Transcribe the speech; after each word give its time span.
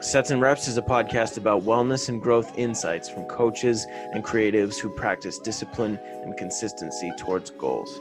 Sets 0.00 0.30
and 0.30 0.40
Reps 0.40 0.66
is 0.66 0.78
a 0.78 0.82
podcast 0.82 1.36
about 1.36 1.62
wellness 1.62 2.08
and 2.08 2.22
growth 2.22 2.56
insights 2.56 3.08
from 3.08 3.24
coaches 3.24 3.86
and 4.14 4.24
creatives 4.24 4.78
who 4.78 4.88
practice 4.88 5.38
discipline 5.38 5.98
and 6.22 6.36
consistency 6.38 7.12
towards 7.18 7.50
goals. 7.50 8.00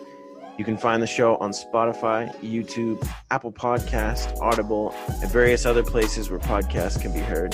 You 0.58 0.64
can 0.64 0.78
find 0.78 1.04
the 1.04 1.08
show 1.08 1.36
on 1.38 1.52
Spotify, 1.52 2.34
YouTube, 2.42 3.06
Apple 3.32 3.52
Podcast, 3.52 4.40
Audible, 4.40 4.96
and 5.22 5.30
various 5.30 5.66
other 5.66 5.84
places 5.84 6.30
where 6.30 6.40
podcasts 6.40 7.02
can 7.02 7.12
be 7.12 7.20
heard. 7.20 7.54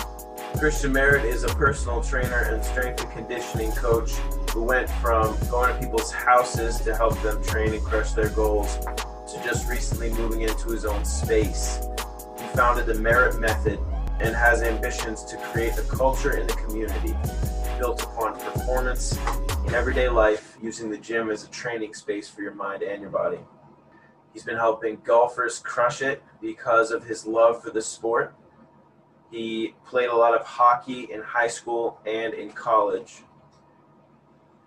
Christian 0.60 0.94
Merritt 0.94 1.26
is 1.26 1.44
a 1.44 1.50
personal 1.50 2.02
trainer 2.02 2.42
and 2.52 2.64
strength 2.64 3.04
and 3.04 3.12
conditioning 3.12 3.71
coach 3.71 4.12
who 4.54 4.64
went 4.64 4.89
from 4.89 5.36
going 5.50 5.73
to 5.73 5.80
people's 5.82 6.12
houses 6.12 6.80
to 6.82 6.96
help 6.96 7.20
them 7.23 7.44
train 7.44 7.73
and 7.73 7.84
crush 7.84 8.12
their 8.12 8.30
goals 8.30 8.78
to 8.78 9.42
just 9.44 9.68
recently 9.68 10.12
moving 10.12 10.42
into 10.42 10.70
his 10.70 10.86
own 10.86 11.04
space. 11.04 11.80
He 12.39 12.48
founded 12.55 12.86
the 12.86 12.94
Merritt 12.96 13.39
Method 13.39 13.80
and 14.20 14.36
has 14.36 14.61
ambitions 14.61 15.23
to 15.25 15.38
create 15.38 15.77
a 15.77 15.82
culture 15.84 16.37
in 16.37 16.47
the 16.47 16.54
community 16.54 17.15
built 17.78 18.01
upon 18.04 18.39
performance 18.39 19.18
in 19.68 19.74
everyday 19.74 20.07
life 20.07 20.57
using 20.61 20.89
the 20.89 20.97
gym 20.97 21.29
as 21.29 21.43
a 21.43 21.50
training 21.50 21.93
space 21.93 22.29
for 22.29 22.41
your 22.41 22.54
mind 22.54 22.82
and 22.82 23.01
your 23.01 23.10
body. 23.10 23.39
He's 24.33 24.43
been 24.43 24.57
helping 24.57 24.97
golfers 25.04 25.60
crush 25.60 26.01
it 26.01 26.24
because 26.41 26.91
of 26.91 27.04
his 27.04 27.25
love 27.25 27.61
for 27.61 27.71
the 27.71 27.82
sport. 27.82 28.33
He 29.32 29.75
played 29.86 30.10
a 30.10 30.16
lot 30.16 30.33
of 30.33 30.46
hockey 30.46 31.11
in 31.11 31.21
high 31.21 31.47
school 31.47 32.00
and 32.05 32.33
in 32.33 32.52
college. 32.52 33.23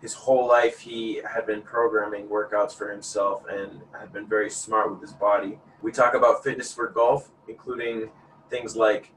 His 0.00 0.14
whole 0.14 0.46
life, 0.46 0.78
he 0.78 1.20
had 1.28 1.46
been 1.46 1.62
programming 1.62 2.28
workouts 2.28 2.72
for 2.72 2.90
himself 2.90 3.44
and 3.50 3.80
had 3.98 4.12
been 4.12 4.26
very 4.26 4.50
smart 4.50 4.90
with 4.90 5.00
his 5.00 5.12
body. 5.12 5.58
We 5.82 5.92
talk 5.92 6.14
about 6.14 6.44
fitness 6.44 6.72
for 6.72 6.88
golf, 6.88 7.30
including 7.48 8.10
things 8.50 8.76
like 8.76 9.12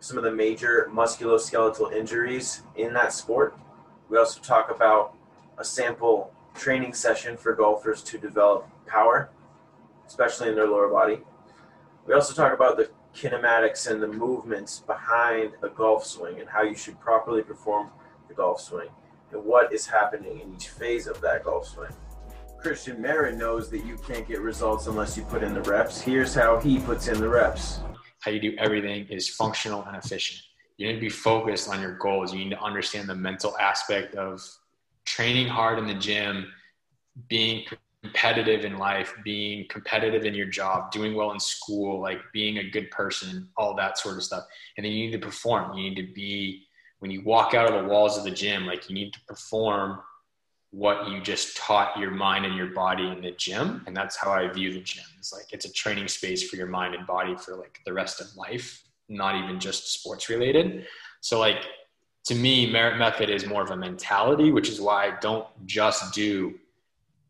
some 0.00 0.18
of 0.18 0.24
the 0.24 0.32
major 0.32 0.88
musculoskeletal 0.92 1.92
injuries 1.92 2.62
in 2.76 2.92
that 2.94 3.12
sport. 3.12 3.56
We 4.08 4.18
also 4.18 4.40
talk 4.40 4.70
about 4.70 5.14
a 5.58 5.64
sample 5.64 6.32
training 6.54 6.94
session 6.94 7.36
for 7.36 7.54
golfers 7.54 8.02
to 8.02 8.18
develop 8.18 8.68
power, 8.86 9.30
especially 10.06 10.48
in 10.48 10.54
their 10.54 10.68
lower 10.68 10.88
body. 10.88 11.20
We 12.06 12.14
also 12.14 12.34
talk 12.34 12.52
about 12.52 12.76
the 12.76 12.90
kinematics 13.14 13.90
and 13.90 14.02
the 14.02 14.08
movements 14.08 14.80
behind 14.80 15.52
a 15.62 15.68
golf 15.68 16.04
swing 16.06 16.40
and 16.40 16.48
how 16.48 16.62
you 16.62 16.74
should 16.74 17.00
properly 17.00 17.42
perform 17.42 17.90
the 18.28 18.34
golf 18.34 18.60
swing 18.60 18.88
and 19.32 19.44
what 19.44 19.72
is 19.72 19.86
happening 19.86 20.40
in 20.40 20.54
each 20.54 20.68
phase 20.68 21.06
of 21.06 21.20
that 21.20 21.44
golf 21.44 21.66
swing. 21.66 21.90
Christian 22.58 23.00
Merritt 23.00 23.36
knows 23.36 23.70
that 23.70 23.84
you 23.84 23.96
can't 24.06 24.26
get 24.26 24.40
results 24.40 24.86
unless 24.86 25.16
you 25.16 25.22
put 25.24 25.42
in 25.42 25.54
the 25.54 25.62
reps. 25.62 26.00
Here's 26.00 26.34
how 26.34 26.60
he 26.60 26.78
puts 26.80 27.08
in 27.08 27.20
the 27.20 27.28
reps 27.28 27.80
how 28.26 28.32
you 28.32 28.40
do 28.40 28.56
everything 28.58 29.06
is 29.08 29.28
functional 29.28 29.84
and 29.84 29.96
efficient. 29.96 30.42
You 30.76 30.88
need 30.88 30.94
to 30.94 31.00
be 31.00 31.08
focused 31.08 31.70
on 31.70 31.80
your 31.80 31.96
goals. 31.96 32.34
You 32.34 32.40
need 32.40 32.50
to 32.50 32.60
understand 32.60 33.08
the 33.08 33.14
mental 33.14 33.56
aspect 33.56 34.16
of 34.16 34.42
training 35.04 35.46
hard 35.46 35.78
in 35.78 35.86
the 35.86 35.94
gym, 35.94 36.52
being 37.28 37.64
competitive 38.02 38.64
in 38.64 38.78
life, 38.78 39.14
being 39.22 39.66
competitive 39.68 40.24
in 40.24 40.34
your 40.34 40.46
job, 40.46 40.90
doing 40.90 41.14
well 41.14 41.30
in 41.30 41.38
school, 41.38 42.00
like 42.00 42.18
being 42.32 42.58
a 42.58 42.68
good 42.68 42.90
person, 42.90 43.48
all 43.56 43.76
that 43.76 43.96
sort 43.96 44.16
of 44.16 44.24
stuff. 44.24 44.44
And 44.76 44.84
then 44.84 44.92
you 44.92 45.06
need 45.06 45.12
to 45.12 45.24
perform. 45.24 45.78
You 45.78 45.88
need 45.88 45.96
to 45.96 46.12
be, 46.12 46.64
when 46.98 47.12
you 47.12 47.22
walk 47.22 47.54
out 47.54 47.72
of 47.72 47.80
the 47.80 47.88
walls 47.88 48.18
of 48.18 48.24
the 48.24 48.30
gym, 48.32 48.66
like 48.66 48.90
you 48.90 48.94
need 48.94 49.12
to 49.12 49.20
perform 49.28 50.00
what 50.76 51.08
you 51.08 51.22
just 51.22 51.56
taught 51.56 51.98
your 51.98 52.10
mind 52.10 52.44
and 52.44 52.54
your 52.54 52.66
body 52.66 53.08
in 53.08 53.22
the 53.22 53.30
gym 53.30 53.82
and 53.86 53.96
that's 53.96 54.14
how 54.14 54.30
i 54.30 54.46
view 54.46 54.74
the 54.74 54.80
gym. 54.80 55.04
It's 55.18 55.32
like 55.32 55.46
it's 55.50 55.64
a 55.64 55.72
training 55.72 56.06
space 56.06 56.46
for 56.46 56.56
your 56.56 56.66
mind 56.66 56.94
and 56.94 57.06
body 57.06 57.34
for 57.34 57.56
like 57.56 57.80
the 57.86 57.94
rest 57.94 58.20
of 58.20 58.26
life 58.36 58.84
not 59.08 59.42
even 59.42 59.58
just 59.58 59.94
sports 59.94 60.28
related. 60.28 60.86
So 61.22 61.40
like 61.40 61.64
to 62.26 62.34
me 62.34 62.70
Merritt 62.70 62.98
Method 62.98 63.30
is 63.30 63.46
more 63.46 63.62
of 63.62 63.70
a 63.70 63.76
mentality 63.76 64.52
which 64.52 64.68
is 64.68 64.78
why 64.78 65.06
i 65.06 65.18
don't 65.20 65.46
just 65.64 66.12
do 66.12 66.54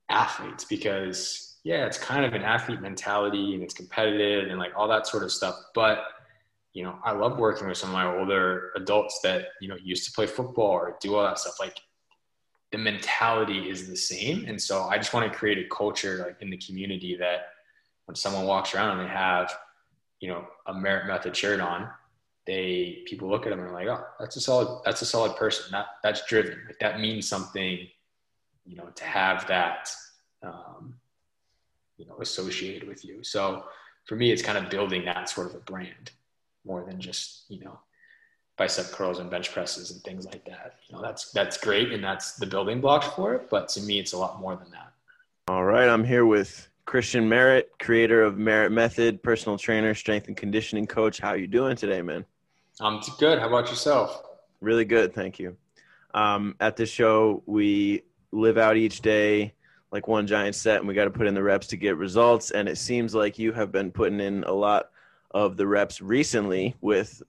athletes 0.09 0.65
because 0.65 1.59
yeah 1.63 1.87
it's 1.87 1.99
kind 1.99 2.25
of 2.25 2.33
an 2.35 2.43
athlete 2.43 2.81
mentality 2.81 3.55
and 3.55 3.63
it's 3.63 3.75
competitive 3.75 4.51
and 4.51 4.59
like 4.59 4.73
all 4.77 4.89
that 4.89 5.07
sort 5.07 5.23
of 5.23 5.31
stuff. 5.31 5.57
But 5.73 5.99
you 6.73 6.83
know 6.83 6.99
i 7.05 7.13
love 7.13 7.39
working 7.39 7.69
with 7.69 7.79
some 7.79 7.91
of 7.91 7.95
my 7.95 8.13
older 8.19 8.73
adults 8.75 9.21
that 9.23 9.51
you 9.61 9.69
know 9.69 9.77
used 9.81 10.05
to 10.07 10.11
play 10.11 10.27
football 10.27 10.73
or 10.73 10.97
do 11.01 11.15
all 11.15 11.23
that 11.23 11.39
stuff. 11.39 11.61
Like 11.61 11.77
the 12.73 12.79
mentality 12.79 13.71
is 13.71 13.89
the 13.89 13.97
same. 13.97 14.45
And 14.47 14.61
so 14.61 14.85
I 14.85 14.97
just 14.97 15.13
want 15.13 15.31
to 15.31 15.39
create 15.39 15.59
a 15.59 15.69
culture 15.75 16.25
like 16.27 16.43
in 16.43 16.51
the 16.51 16.57
community 16.57 17.17
that 17.17 17.49
when 18.07 18.15
someone 18.15 18.45
walks 18.45 18.75
around 18.75 18.99
and 18.99 19.09
they 19.09 19.13
have, 19.13 19.55
you 20.21 20.29
know, 20.29 20.47
a 20.67 20.75
Merritt 20.75 21.07
Method 21.07 21.37
shirt 21.37 21.61
on, 21.61 21.89
they 22.47 23.03
people 23.07 23.29
look 23.29 23.45
at 23.45 23.51
them 23.51 23.59
and 23.59 23.69
they're 23.69 23.75
like, 23.75 23.89
oh, 23.89 24.05
that's 24.21 24.37
a 24.37 24.41
solid, 24.41 24.81
that's 24.85 25.03
a 25.03 25.07
solid 25.07 25.37
person. 25.37 25.67
That 25.73 25.87
that's 26.03 26.25
driven. 26.27 26.63
Like 26.67 26.79
that 26.81 27.01
means 27.01 27.29
something, 27.29 27.87
you 28.65 28.77
know, 28.77 28.87
to 28.95 29.05
have 29.05 29.47
that, 29.49 29.91
um, 30.43 30.95
you 31.97 32.07
know, 32.07 32.17
associated 32.21 32.89
with 32.89 33.05
you. 33.05 33.25
So 33.25 33.65
for 34.05 34.15
me, 34.17 34.31
it's 34.31 34.43
kind 34.43 34.59
of 34.59 34.71
building 34.71 35.05
that 35.07 35.29
sort 35.29 35.49
of 35.49 35.55
a 35.57 35.61
brand 35.61 36.13
more 36.65 36.85
than 36.85 37.01
just 37.01 37.45
you 37.49 37.61
know 37.61 37.79
bicep 38.57 38.87
curls 38.87 39.19
and 39.19 39.31
bench 39.31 39.53
presses 39.53 39.91
and 39.91 40.03
things 40.03 40.27
like 40.27 40.45
that. 40.47 40.77
You 40.89 40.97
know, 40.97 41.03
that's 41.03 41.31
that's 41.33 41.59
great 41.59 41.93
and 41.93 42.03
that's 42.03 42.37
the 42.37 42.47
building 42.47 42.81
blocks 42.81 43.07
for 43.09 43.35
it. 43.35 43.51
But 43.51 43.69
to 43.71 43.83
me, 43.83 43.99
it's 43.99 44.13
a 44.13 44.19
lot 44.19 44.41
more 44.41 44.57
than 44.57 44.71
that. 44.71 44.93
All 45.49 45.65
right, 45.65 45.89
I'm 45.89 46.05
here 46.05 46.27
with 46.27 46.69
Christian 46.87 47.29
Merritt, 47.29 47.71
creator 47.79 48.23
of 48.23 48.39
Merritt 48.39 48.73
Method, 48.73 49.23
personal 49.23 49.59
trainer, 49.59 49.95
strength 49.95 50.29
and 50.29 50.37
conditioning 50.37 50.87
coach. 50.87 51.19
How 51.19 51.35
you 51.35 51.47
doing 51.47 51.77
today, 51.77 52.03
man? 52.03 52.25
I'm 52.81 53.01
good. 53.19 53.39
How 53.39 53.49
about 53.49 53.69
yourself? 53.69 54.23
Really 54.61 54.85
good, 54.85 55.15
thank 55.15 55.39
you. 55.39 55.57
Um, 56.15 56.57
at 56.61 56.77
this 56.77 56.91
show, 56.91 57.43
we 57.47 58.03
live 58.33 58.59
out 58.59 58.77
each 58.77 59.01
day 59.01 59.53
like 59.93 60.09
one 60.09 60.27
giant 60.27 60.55
set, 60.55 60.79
and 60.79 60.89
we 60.89 60.95
got 60.95 61.05
to 61.05 61.11
put 61.11 61.27
in 61.27 61.35
the 61.35 61.43
reps 61.43 61.69
to 61.69 61.77
get 61.77 61.97
results. 61.97 62.51
And 62.51 62.69
it 62.69 62.77
seems 62.77 63.15
like 63.15 63.39
you 63.39 63.53
have 63.53 63.71
been 63.71 63.93
putting 63.93 64.21
in 64.21 64.45
a 64.45 64.53
lot 64.53 64.91
of 65.31 65.57
the 65.57 65.67
reps 65.67 66.01
recently 66.01 66.75
with 66.81 67.23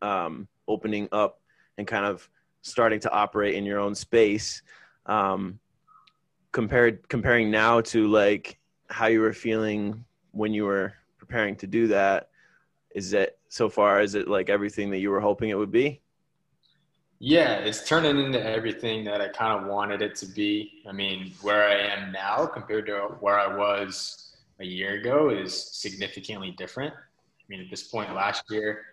um, 0.00 0.48
opening 0.68 1.08
up 1.10 1.40
and 1.78 1.86
kind 1.86 2.04
of 2.04 2.28
starting 2.62 3.00
to 3.00 3.10
operate 3.10 3.54
in 3.54 3.64
your 3.64 3.80
own 3.80 3.94
space 3.94 4.62
um, 5.06 5.58
compared 6.52 7.08
comparing 7.08 7.50
now 7.50 7.80
to 7.80 8.06
like 8.06 8.58
how 8.90 9.06
you 9.06 9.20
were 9.20 9.32
feeling 9.32 10.04
when 10.32 10.52
you 10.52 10.64
were 10.64 10.92
preparing 11.18 11.56
to 11.56 11.66
do 11.66 11.88
that 11.88 12.30
is 12.94 13.12
it 13.12 13.38
so 13.48 13.68
far 13.68 14.00
is 14.00 14.14
it 14.14 14.28
like 14.28 14.48
everything 14.48 14.90
that 14.90 14.98
you 14.98 15.10
were 15.10 15.20
hoping 15.20 15.50
it 15.50 15.58
would 15.58 15.72
be? 15.72 16.00
Yeah 17.18 17.58
it's 17.58 17.86
turning 17.86 18.18
into 18.24 18.42
everything 18.42 19.04
that 19.04 19.20
i 19.20 19.28
kind 19.28 19.60
of 19.60 19.68
wanted 19.68 20.02
it 20.02 20.14
to 20.16 20.26
be. 20.26 20.82
I 20.88 20.92
mean 20.92 21.32
where 21.42 21.64
i 21.64 21.74
am 21.74 22.12
now 22.12 22.46
compared 22.46 22.86
to 22.86 23.16
where 23.20 23.38
i 23.38 23.46
was 23.46 24.36
a 24.60 24.64
year 24.64 24.94
ago 24.94 25.30
is 25.30 25.52
significantly 25.54 26.52
different. 26.52 26.94
I 26.94 27.44
mean 27.48 27.60
at 27.60 27.70
this 27.70 27.84
point 27.84 28.14
last 28.14 28.44
year 28.50 28.84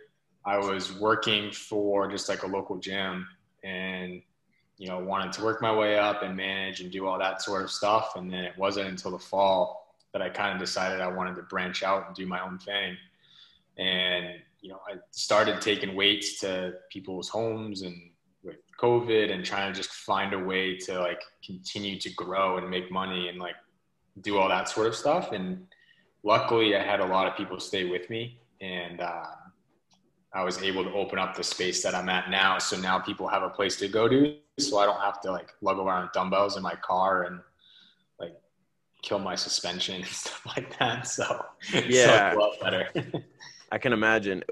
I 0.45 0.57
was 0.57 0.93
working 0.93 1.51
for 1.51 2.07
just 2.09 2.29
like 2.29 2.43
a 2.43 2.47
local 2.47 2.77
gym 2.77 3.27
and, 3.63 4.21
you 4.77 4.87
know, 4.87 4.99
wanted 4.99 5.33
to 5.33 5.43
work 5.43 5.61
my 5.61 5.73
way 5.75 5.97
up 5.97 6.21
and 6.21 6.35
manage 6.37 6.81
and 6.81 6.91
do 6.91 7.07
all 7.07 7.17
that 7.17 7.41
sort 7.41 7.63
of 7.63 7.71
stuff. 7.71 8.15
And 8.15 8.31
then 8.31 8.43
it 8.43 8.53
wasn't 8.57 8.89
until 8.89 9.11
the 9.11 9.19
fall 9.19 9.95
that 10.13 10.21
I 10.21 10.29
kind 10.29 10.53
of 10.53 10.59
decided 10.59 11.01
I 11.01 11.07
wanted 11.07 11.35
to 11.37 11.41
branch 11.43 11.81
out 11.81 12.05
and 12.07 12.15
do 12.15 12.27
my 12.27 12.41
own 12.41 12.59
thing. 12.59 12.95
And, 13.77 14.35
you 14.61 14.69
know, 14.69 14.79
I 14.87 14.97
started 15.11 15.61
taking 15.61 15.95
weights 15.95 16.39
to 16.41 16.75
people's 16.91 17.27
homes 17.27 17.81
and 17.81 18.11
with 18.43 18.57
COVID 18.79 19.31
and 19.31 19.43
trying 19.43 19.73
to 19.73 19.77
just 19.77 19.91
find 19.91 20.31
a 20.33 20.39
way 20.39 20.77
to 20.77 20.99
like 20.99 21.21
continue 21.43 21.99
to 21.99 22.09
grow 22.11 22.57
and 22.57 22.69
make 22.69 22.91
money 22.91 23.29
and 23.29 23.39
like 23.39 23.55
do 24.21 24.37
all 24.37 24.47
that 24.49 24.69
sort 24.69 24.85
of 24.85 24.95
stuff. 24.95 25.31
And 25.31 25.65
luckily 26.23 26.75
I 26.75 26.83
had 26.83 26.99
a 26.99 27.05
lot 27.05 27.27
of 27.27 27.35
people 27.35 27.59
stay 27.59 27.85
with 27.85 28.09
me 28.11 28.39
and, 28.61 29.01
uh, 29.01 29.25
I 30.33 30.43
was 30.43 30.61
able 30.61 30.83
to 30.83 30.91
open 30.91 31.17
up 31.17 31.35
the 31.35 31.43
space 31.43 31.81
that 31.83 31.95
I'm 31.95 32.09
at 32.09 32.29
now. 32.29 32.57
So 32.57 32.77
now 32.77 32.99
people 32.99 33.27
have 33.27 33.43
a 33.43 33.49
place 33.49 33.77
to 33.77 33.87
go 33.87 34.07
to. 34.07 34.35
So 34.59 34.77
I 34.79 34.85
don't 34.85 34.99
have 34.99 35.21
to 35.21 35.31
like 35.31 35.53
lug 35.61 35.79
around 35.79 36.09
dumbbells 36.13 36.57
in 36.57 36.63
my 36.63 36.75
car 36.75 37.23
and 37.23 37.39
like 38.19 38.35
kill 39.01 39.19
my 39.19 39.35
suspension 39.35 39.95
and 40.01 40.05
stuff 40.05 40.45
like 40.55 40.77
that. 40.79 41.07
So 41.07 41.45
yeah, 41.87 42.33
so 42.33 42.51
better. 42.61 42.89
I 43.71 43.77
can 43.77 43.93
imagine. 43.93 44.43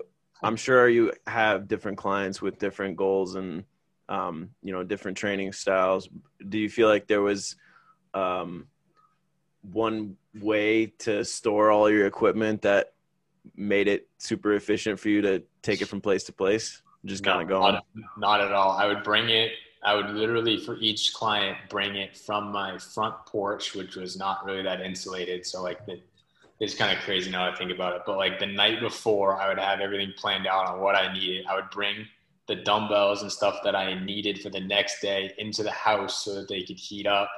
I'm 0.42 0.56
sure 0.58 0.90
you 0.90 1.14
have 1.28 1.68
different 1.68 1.98
clients 1.98 2.42
with 2.42 2.60
different 2.60 2.98
goals 2.98 3.36
and 3.36 3.64
um, 4.10 4.50
you 4.62 4.74
know 4.74 4.84
different 4.84 5.18
training 5.18 5.54
styles. 5.54 6.10
Do 6.50 6.58
you 6.58 6.70
feel 6.70 6.88
like 6.88 7.08
there 7.08 7.22
was 7.22 7.56
um, 8.14 8.68
one 9.62 10.18
way 10.40 10.88
to 11.00 11.24
store 11.24 11.72
all 11.72 11.90
your 11.90 12.06
equipment 12.06 12.62
that 12.64 12.93
made 13.56 13.88
it 13.88 14.08
super 14.18 14.54
efficient 14.54 15.00
for 15.00 15.10
you 15.10 15.22
to 15.22 15.44
take 15.62 15.82
it 15.82 15.86
from 15.86 16.02
place 16.02 16.24
to 16.26 16.34
place? 16.34 16.82
Just 17.06 17.24
kind 17.24 17.42
of 17.42 17.50
no, 17.50 17.60
going. 17.60 17.74
Not, 17.74 17.86
not 18.18 18.42
at 18.42 18.52
all. 18.52 18.72
I 18.72 18.86
would 18.88 19.04
bring 19.04 19.30
it. 19.30 19.52
I 19.84 19.96
would 19.96 20.12
literally 20.12 20.58
for 20.58 20.78
each 20.78 21.14
client 21.14 21.58
bring 21.70 21.96
it 21.96 22.16
from 22.16 22.52
my 22.52 22.78
front 22.78 23.16
porch, 23.26 23.76
which 23.76 23.96
was 23.96 24.18
not 24.18 24.46
really 24.46 24.64
that 24.64 24.80
insulated. 24.80 25.46
So 25.46 25.62
like 25.62 25.86
the 25.86 26.00
it's 26.60 26.76
kind 26.76 26.98
of 26.98 27.04
crazy 27.04 27.30
now 27.30 27.50
I 27.50 27.56
think 27.56 27.72
about 27.72 27.96
it. 27.96 28.04
But 28.06 28.18
like 28.18 28.40
the 28.40 28.46
night 28.46 28.80
before, 28.80 29.42
I 29.42 29.50
would 29.50 29.60
have 29.60 29.82
everything 29.82 30.14
planned 30.18 30.48
out 30.48 30.68
on 30.68 30.80
what 30.80 30.96
I 30.96 31.14
needed. 31.14 31.46
I 31.46 31.56
would 31.56 31.70
bring 31.72 32.08
the 32.48 32.56
dumbbells 32.56 33.22
and 33.22 33.32
stuff 33.32 33.60
that 33.64 33.76
I 33.76 34.02
needed 34.04 34.42
for 34.42 34.50
the 34.50 34.60
next 34.60 35.02
day 35.02 35.34
into 35.38 35.64
the 35.64 35.72
house 35.72 36.24
so 36.24 36.36
that 36.36 36.48
they 36.48 36.64
could 36.64 36.78
heat 36.78 37.08
up, 37.08 37.30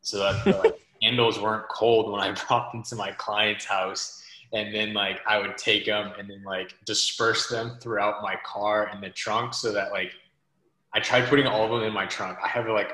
so 0.00 0.18
that 0.18 0.44
the 0.44 0.56
like, 0.58 0.80
handles 1.02 1.40
weren't 1.40 1.68
cold 1.68 2.10
when 2.10 2.20
I 2.20 2.32
brought 2.32 2.72
them 2.72 2.82
to 2.84 2.96
my 2.96 3.12
client's 3.12 3.64
house. 3.64 4.22
And 4.54 4.74
then 4.74 4.94
like 4.94 5.20
I 5.26 5.38
would 5.38 5.56
take 5.58 5.86
them 5.86 6.12
and 6.18 6.30
then 6.30 6.42
like 6.44 6.74
disperse 6.84 7.48
them 7.48 7.76
throughout 7.80 8.22
my 8.22 8.36
car 8.44 8.90
in 8.94 9.00
the 9.00 9.10
trunk 9.10 9.52
so 9.52 9.72
that 9.72 9.90
like 9.90 10.12
I 10.92 11.00
tried 11.00 11.28
putting 11.28 11.46
all 11.46 11.64
of 11.64 11.70
them 11.70 11.82
in 11.82 11.92
my 11.92 12.06
trunk. 12.06 12.38
I 12.42 12.48
have 12.48 12.68
like 12.68 12.92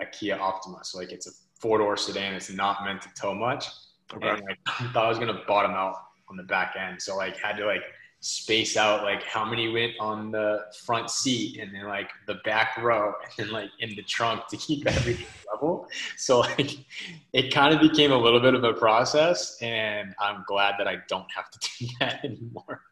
a 0.00 0.06
Kia 0.06 0.36
Optima, 0.38 0.84
so 0.84 0.98
like 0.98 1.12
it's 1.12 1.26
a 1.26 1.30
four 1.58 1.78
door 1.78 1.96
sedan. 1.96 2.34
It's 2.34 2.50
not 2.50 2.84
meant 2.84 3.02
to 3.02 3.08
tow 3.14 3.34
much. 3.34 3.66
Okay. 4.14 4.28
And 4.28 4.42
like, 4.42 4.58
I 4.66 4.92
thought 4.92 5.06
I 5.06 5.08
was 5.08 5.18
gonna 5.18 5.42
bottom 5.48 5.72
out 5.72 5.96
on 6.28 6.36
the 6.36 6.42
back 6.42 6.76
end, 6.78 7.00
so 7.00 7.16
like 7.16 7.36
had 7.38 7.56
to 7.56 7.66
like 7.66 7.82
space 8.20 8.76
out 8.76 9.04
like 9.04 9.22
how 9.22 9.44
many 9.44 9.68
went 9.68 9.92
on 10.00 10.32
the 10.32 10.64
front 10.84 11.08
seat 11.08 11.60
and 11.60 11.72
then 11.72 11.84
like 11.84 12.10
the 12.26 12.34
back 12.44 12.76
row 12.78 13.12
and 13.22 13.46
then 13.46 13.52
like 13.52 13.70
in 13.78 13.94
the 13.94 14.02
trunk 14.02 14.46
to 14.48 14.56
keep 14.56 14.86
everything 14.86 15.26
level. 15.52 15.88
So 16.16 16.40
like 16.40 16.78
it 17.32 17.54
kind 17.54 17.72
of 17.72 17.80
became 17.80 18.10
a 18.10 18.18
little 18.18 18.40
bit 18.40 18.54
of 18.54 18.64
a 18.64 18.72
process 18.72 19.56
and 19.62 20.14
I'm 20.20 20.44
glad 20.48 20.74
that 20.78 20.88
I 20.88 20.96
don't 21.08 21.30
have 21.34 21.50
to 21.50 21.58
do 21.78 21.86
that 22.00 22.24
anymore. 22.24 22.82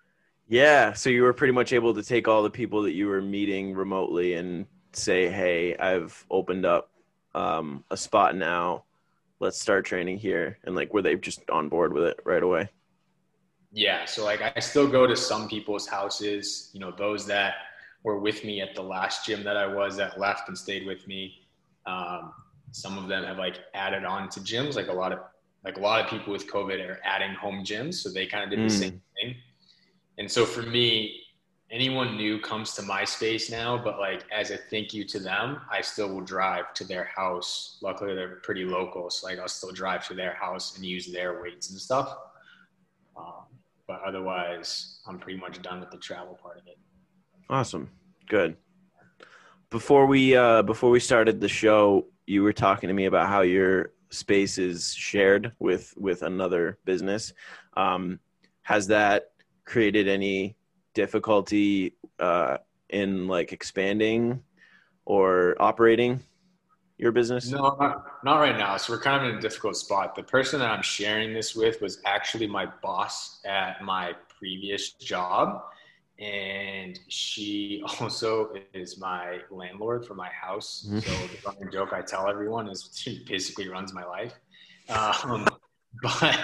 Yeah, 0.49 0.93
so 0.93 1.11
you 1.11 1.23
were 1.23 1.33
pretty 1.33 1.53
much 1.53 1.73
able 1.73 1.93
to 1.95 2.05
take 2.05 2.29
all 2.29 2.43
the 2.45 2.51
people 2.51 2.83
that 2.83 2.93
you 2.93 3.09
were 3.09 3.21
meeting 3.21 3.75
remotely 3.75 4.35
and 4.35 4.67
say, 4.93 5.29
"Hey, 5.29 5.77
I've 5.77 6.25
opened 6.31 6.65
up 6.65 6.89
um, 7.35 7.83
a 7.91 7.97
spot 7.97 8.37
now. 8.37 8.85
Let's 9.41 9.61
start 9.61 9.85
training 9.85 10.19
here." 10.19 10.59
And 10.63 10.77
like, 10.77 10.95
were 10.95 11.03
they 11.03 11.17
just 11.17 11.51
on 11.51 11.69
board 11.69 11.93
with 11.93 12.05
it 12.05 12.21
right 12.25 12.45
away? 12.45 12.69
Yeah, 13.77 14.07
so 14.07 14.25
like 14.25 14.41
I 14.41 14.59
still 14.59 14.89
go 14.89 15.07
to 15.07 15.15
some 15.15 15.51
people's 15.51 15.87
houses. 15.87 16.71
You 16.73 16.81
know, 16.81 16.95
those 16.97 17.27
that 17.27 17.57
were 18.05 18.19
with 18.19 18.43
me 18.43 18.63
at 18.63 18.75
the 18.75 18.81
last 18.81 19.27
gym 19.27 19.45
that 19.45 19.59
I 19.59 19.67
was 19.67 19.99
that 19.99 20.19
left 20.19 20.49
and 20.49 20.57
stayed 20.57 20.87
with 20.87 21.07
me. 21.07 21.43
Um, 21.85 22.33
some 22.71 22.97
of 22.97 23.07
them 23.07 23.25
have 23.25 23.37
like 23.37 23.59
added 23.75 24.07
on 24.07 24.31
to 24.31 24.41
gyms. 24.41 24.77
Like 24.77 24.89
a 24.89 24.95
lot 24.95 25.13
of 25.13 25.19
like 25.63 25.77
a 25.77 25.81
lot 25.81 26.03
of 26.03 26.09
people 26.09 26.33
with 26.33 26.51
COVID 26.51 26.89
are 26.89 27.01
adding 27.05 27.35
home 27.35 27.65
gyms, 27.65 27.97
so 27.97 28.09
they 28.09 28.25
kind 28.25 28.45
of 28.45 28.49
did 28.49 28.61
the 28.61 28.75
mm. 28.75 28.79
same 28.79 29.03
thing. 29.15 29.35
And 30.17 30.31
so 30.31 30.47
for 30.47 30.63
me, 30.63 31.21
anyone 31.71 32.17
new 32.17 32.41
comes 32.41 32.73
to 32.77 32.83
my 32.83 33.05
space 33.05 33.51
now, 33.51 33.77
but 33.77 33.99
like 33.99 34.25
as 34.33 34.53
a 34.53 34.57
thank 34.57 34.95
you 34.95 35.05
to 35.05 35.19
them, 35.19 35.61
I 35.71 35.83
still 35.83 36.09
will 36.15 36.23
drive 36.25 36.73
to 36.77 36.85
their 36.85 37.05
house. 37.05 37.77
Luckily, 37.83 38.15
they're 38.15 38.37
pretty 38.37 38.65
local, 38.65 39.11
so 39.11 39.27
like 39.27 39.39
I'll 39.39 39.49
still 39.49 39.73
drive 39.73 40.09
to 40.09 40.15
their 40.15 40.33
house 40.33 40.77
and 40.77 40.87
use 40.87 41.13
their 41.13 41.43
weights 41.43 41.69
and 41.69 41.79
stuff. 41.79 42.17
Um, 43.19 43.47
but 43.87 44.01
otherwise, 44.05 45.01
I'm 45.07 45.19
pretty 45.19 45.39
much 45.39 45.63
done 45.63 45.81
with 45.81 45.91
the 45.91 45.99
travel 45.99 46.39
part 46.43 46.59
of 46.59 46.67
it. 46.67 46.79
Awesome, 47.49 47.91
good. 48.29 48.57
Before 49.71 50.07
we 50.07 50.37
uh, 50.37 50.63
before 50.63 50.91
we 50.91 51.01
started 51.01 51.41
the 51.41 51.49
show, 51.49 52.07
you 52.27 52.43
were 52.43 52.53
talking 52.53 52.89
to 52.89 52.95
me 52.95 53.07
about 53.07 53.29
how 53.29 53.43
your 53.43 53.93
space 54.11 54.59
is 54.59 54.95
shared 54.95 55.53
with 55.59 55.95
with 55.97 56.23
another 56.23 56.79
business. 56.85 57.33
Um, 57.77 58.21
has 58.63 58.87
that 58.89 59.31
created 59.65 60.09
any 60.09 60.57
difficulty 60.95 61.95
uh, 62.19 62.57
in 62.91 63.29
like 63.29 63.53
expanding 63.53 64.43
or 65.05 65.57
operating 65.61 66.21
your 66.99 67.13
business? 67.13 67.51
No, 67.51 67.77
not, 67.79 68.05
not 68.25 68.39
right 68.39 68.57
now. 68.57 68.77
So 68.77 68.93
we're 68.93 69.01
kind 69.01 69.25
of 69.25 69.31
in 69.31 69.39
a 69.39 69.41
difficult 69.41 69.77
spot. 69.77 70.15
The 70.15 70.23
person 70.23 70.61
that 70.61 70.71
I'm 70.71 70.83
sharing 70.83 71.35
this 71.35 71.55
with 71.55 71.81
was 71.81 72.01
actually 72.05 72.47
my 72.47 72.67
boss 72.83 73.41
at 73.45 73.83
my 73.83 74.15
previous 74.39 74.93
job. 74.93 75.63
And 76.19 76.99
she 77.09 77.83
also 78.01 78.53
is 78.73 78.99
my 78.99 79.41
landlord 79.51 80.07
for 80.07 80.15
my 80.15 80.29
house. 80.29 80.87
Mm-hmm. 80.89 81.01
So 81.01 81.13
the 81.13 81.39
running 81.47 81.73
joke 81.73 81.93
I 81.93 82.03
tell 82.03 82.29
everyone 82.29 82.69
is 82.69 82.91
she 82.95 83.25
basically 83.29 83.69
runs 83.69 83.93
my 83.93 84.05
life. 84.05 84.35
Um, 84.89 85.49
but 86.01 86.39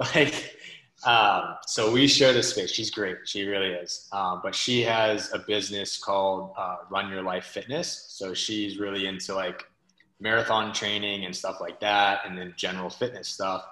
like 0.00 0.56
um, 1.04 1.56
so 1.66 1.92
we 1.92 2.06
share 2.06 2.32
this 2.32 2.50
space. 2.50 2.70
She's 2.70 2.90
great. 2.90 3.18
She 3.24 3.44
really 3.44 3.68
is. 3.68 4.08
Um, 4.12 4.40
but 4.42 4.54
she 4.54 4.82
has 4.82 5.32
a 5.32 5.38
business 5.38 5.98
called 5.98 6.52
uh, 6.56 6.76
Run 6.90 7.10
Your 7.10 7.22
Life 7.22 7.44
Fitness. 7.44 8.06
So 8.08 8.32
she's 8.32 8.78
really 8.78 9.06
into 9.06 9.34
like 9.34 9.64
marathon 10.24 10.72
training 10.72 11.26
and 11.26 11.36
stuff 11.36 11.60
like 11.60 11.78
that, 11.80 12.22
and 12.26 12.36
then 12.36 12.54
general 12.56 12.88
fitness 12.88 13.28
stuff. 13.28 13.62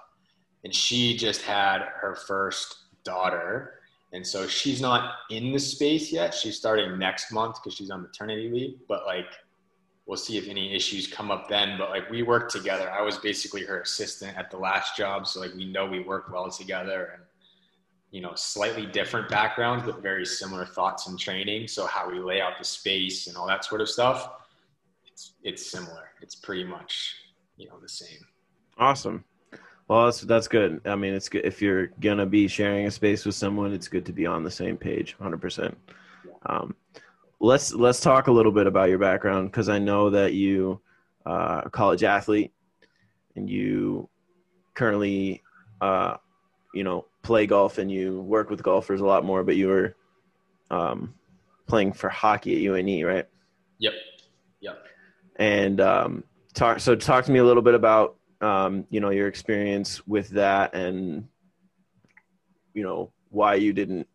And 0.63 0.73
she 0.73 1.17
just 1.17 1.41
had 1.41 1.81
her 1.99 2.15
first 2.15 2.75
daughter. 3.03 3.79
And 4.13 4.25
so 4.25 4.47
she's 4.47 4.79
not 4.79 5.15
in 5.31 5.51
the 5.51 5.59
space 5.59 6.13
yet. 6.13 6.33
She's 6.33 6.55
starting 6.55 6.97
next 6.99 7.33
month 7.33 7.55
because 7.55 7.75
she's 7.75 7.89
on 7.89 8.03
maternity 8.03 8.49
leave. 8.49 8.75
But 8.87 9.07
like, 9.07 9.25
we'll 10.05 10.15
see 10.15 10.37
if 10.37 10.47
any 10.47 10.73
issues 10.73 11.07
come 11.07 11.31
up 11.31 11.49
then. 11.49 11.77
But 11.79 11.89
like, 11.89 12.09
we 12.11 12.21
work 12.21 12.49
together. 12.49 12.89
I 12.91 13.01
was 13.01 13.17
basically 13.17 13.65
her 13.65 13.81
assistant 13.81 14.37
at 14.37 14.51
the 14.51 14.57
last 14.57 14.95
job. 14.95 15.25
So 15.25 15.39
like, 15.41 15.55
we 15.55 15.65
know 15.65 15.87
we 15.87 16.01
work 16.01 16.31
well 16.31 16.49
together. 16.51 17.09
And 17.15 17.23
you 18.11 18.21
know, 18.21 18.33
slightly 18.35 18.85
different 18.85 19.27
backgrounds, 19.27 19.85
but 19.87 20.03
very 20.03 20.23
similar 20.23 20.67
thoughts 20.67 21.07
and 21.07 21.19
training. 21.19 21.67
So 21.67 21.87
how 21.87 22.07
we 22.07 22.19
lay 22.19 22.41
out 22.41 22.59
the 22.59 22.63
space 22.63 23.25
and 23.25 23.35
all 23.35 23.47
that 23.47 23.65
sort 23.65 23.81
of 23.81 23.89
stuff, 23.89 24.29
it's 25.11 25.33
it's 25.41 25.65
similar. 25.65 26.12
It's 26.23 26.35
pretty 26.35 26.63
much 26.63 27.17
you 27.57 27.67
know 27.67 27.77
the 27.79 27.89
same. 27.89 28.19
Awesome. 28.77 29.25
Well, 29.87 30.05
that's 30.05 30.21
that's 30.21 30.47
good. 30.47 30.79
I 30.85 30.95
mean, 30.95 31.13
it's 31.13 31.27
good 31.27 31.45
if 31.45 31.61
you're 31.61 31.87
gonna 31.99 32.25
be 32.25 32.47
sharing 32.47 32.87
a 32.87 32.91
space 32.91 33.25
with 33.25 33.35
someone. 33.35 33.73
It's 33.73 33.89
good 33.89 34.05
to 34.05 34.13
be 34.13 34.25
on 34.25 34.43
the 34.43 34.49
same 34.49 34.77
page, 34.77 35.15
hundred 35.21 35.41
percent. 35.41 35.77
Um, 36.45 36.75
let's 37.41 37.73
let's 37.73 37.99
talk 37.99 38.27
a 38.27 38.31
little 38.31 38.53
bit 38.53 38.67
about 38.67 38.89
your 38.89 38.99
background 38.99 39.51
because 39.51 39.67
I 39.67 39.79
know 39.79 40.09
that 40.09 40.33
you 40.33 40.79
uh, 41.25 41.63
a 41.65 41.69
college 41.69 42.03
athlete 42.03 42.53
and 43.35 43.49
you 43.49 44.09
currently 44.75 45.43
uh, 45.81 46.15
you 46.73 46.85
know 46.85 47.05
play 47.21 47.45
golf 47.45 47.79
and 47.79 47.91
you 47.91 48.21
work 48.21 48.49
with 48.49 48.63
golfers 48.63 49.01
a 49.01 49.05
lot 49.05 49.25
more, 49.25 49.43
but 49.43 49.57
you 49.57 49.67
were 49.67 49.95
um, 50.71 51.13
playing 51.67 51.91
for 51.91 52.09
hockey 52.09 52.55
at 52.55 52.73
UNE, 52.73 53.05
right? 53.05 53.27
Yep. 53.79 53.93
Yep. 54.61 54.85
And 55.37 55.81
um, 55.81 56.23
talk. 56.53 56.79
So 56.79 56.95
talk 56.95 57.25
to 57.25 57.31
me 57.31 57.39
a 57.39 57.43
little 57.43 57.63
bit 57.63 57.75
about 57.75 58.15
um, 58.41 58.85
you 58.89 58.99
know 58.99 59.09
your 59.09 59.27
experience 59.27 60.05
with 60.07 60.29
that, 60.29 60.73
and 60.75 61.27
you 62.73 62.83
know 62.83 63.11
why 63.29 63.55
you 63.55 63.73
didn't 63.73 64.07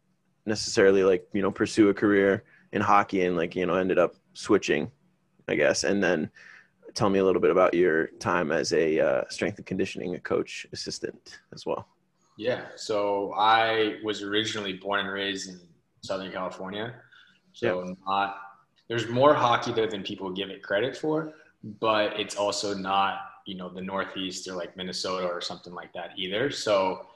necessarily 0.47 1.03
like 1.03 1.26
you 1.32 1.43
know 1.43 1.50
pursue 1.50 1.88
a 1.88 1.94
career 1.94 2.44
in 2.73 2.81
hockey 2.81 3.25
and 3.25 3.37
like 3.37 3.56
you 3.56 3.67
know 3.67 3.75
ended 3.75 3.99
up 3.99 4.14
switching, 4.35 4.90
I 5.49 5.54
guess, 5.54 5.85
and 5.85 6.02
then 6.02 6.31
tell 6.95 7.11
me 7.11 7.19
a 7.19 7.25
little 7.25 7.40
bit 7.40 7.50
about 7.50 7.75
your 7.75 8.09
time 8.19 8.50
as 8.50 8.73
a 8.73 8.99
uh, 8.99 9.25
strength 9.28 9.59
and 9.59 9.66
conditioning 9.66 10.19
coach 10.21 10.66
assistant 10.73 11.38
as 11.52 11.66
well. 11.66 11.87
Yeah. 12.37 12.66
So 12.76 13.33
I 13.37 13.97
was 14.04 14.23
originally 14.23 14.75
born 14.75 15.00
and 15.00 15.11
raised 15.11 15.49
in 15.49 15.61
Southern 16.02 16.31
California. 16.31 16.95
So 17.52 17.85
yeah. 17.85 17.95
not 18.07 18.37
there's 18.88 19.09
more 19.09 19.35
hockey 19.35 19.73
there 19.73 19.87
than 19.87 20.02
people 20.02 20.30
give 20.30 20.50
it 20.50 20.62
credit 20.62 20.97
for, 20.97 21.35
but 21.80 22.18
it's 22.18 22.37
also 22.37 22.75
not, 22.75 23.21
you 23.47 23.54
know, 23.54 23.68
the 23.68 23.80
Northeast 23.80 24.49
or 24.49 24.54
like 24.54 24.76
Minnesota 24.76 25.26
or 25.26 25.40
something 25.40 25.75
like 25.75 25.92
that 25.92 26.11
either. 26.16 26.50
So 26.50 27.07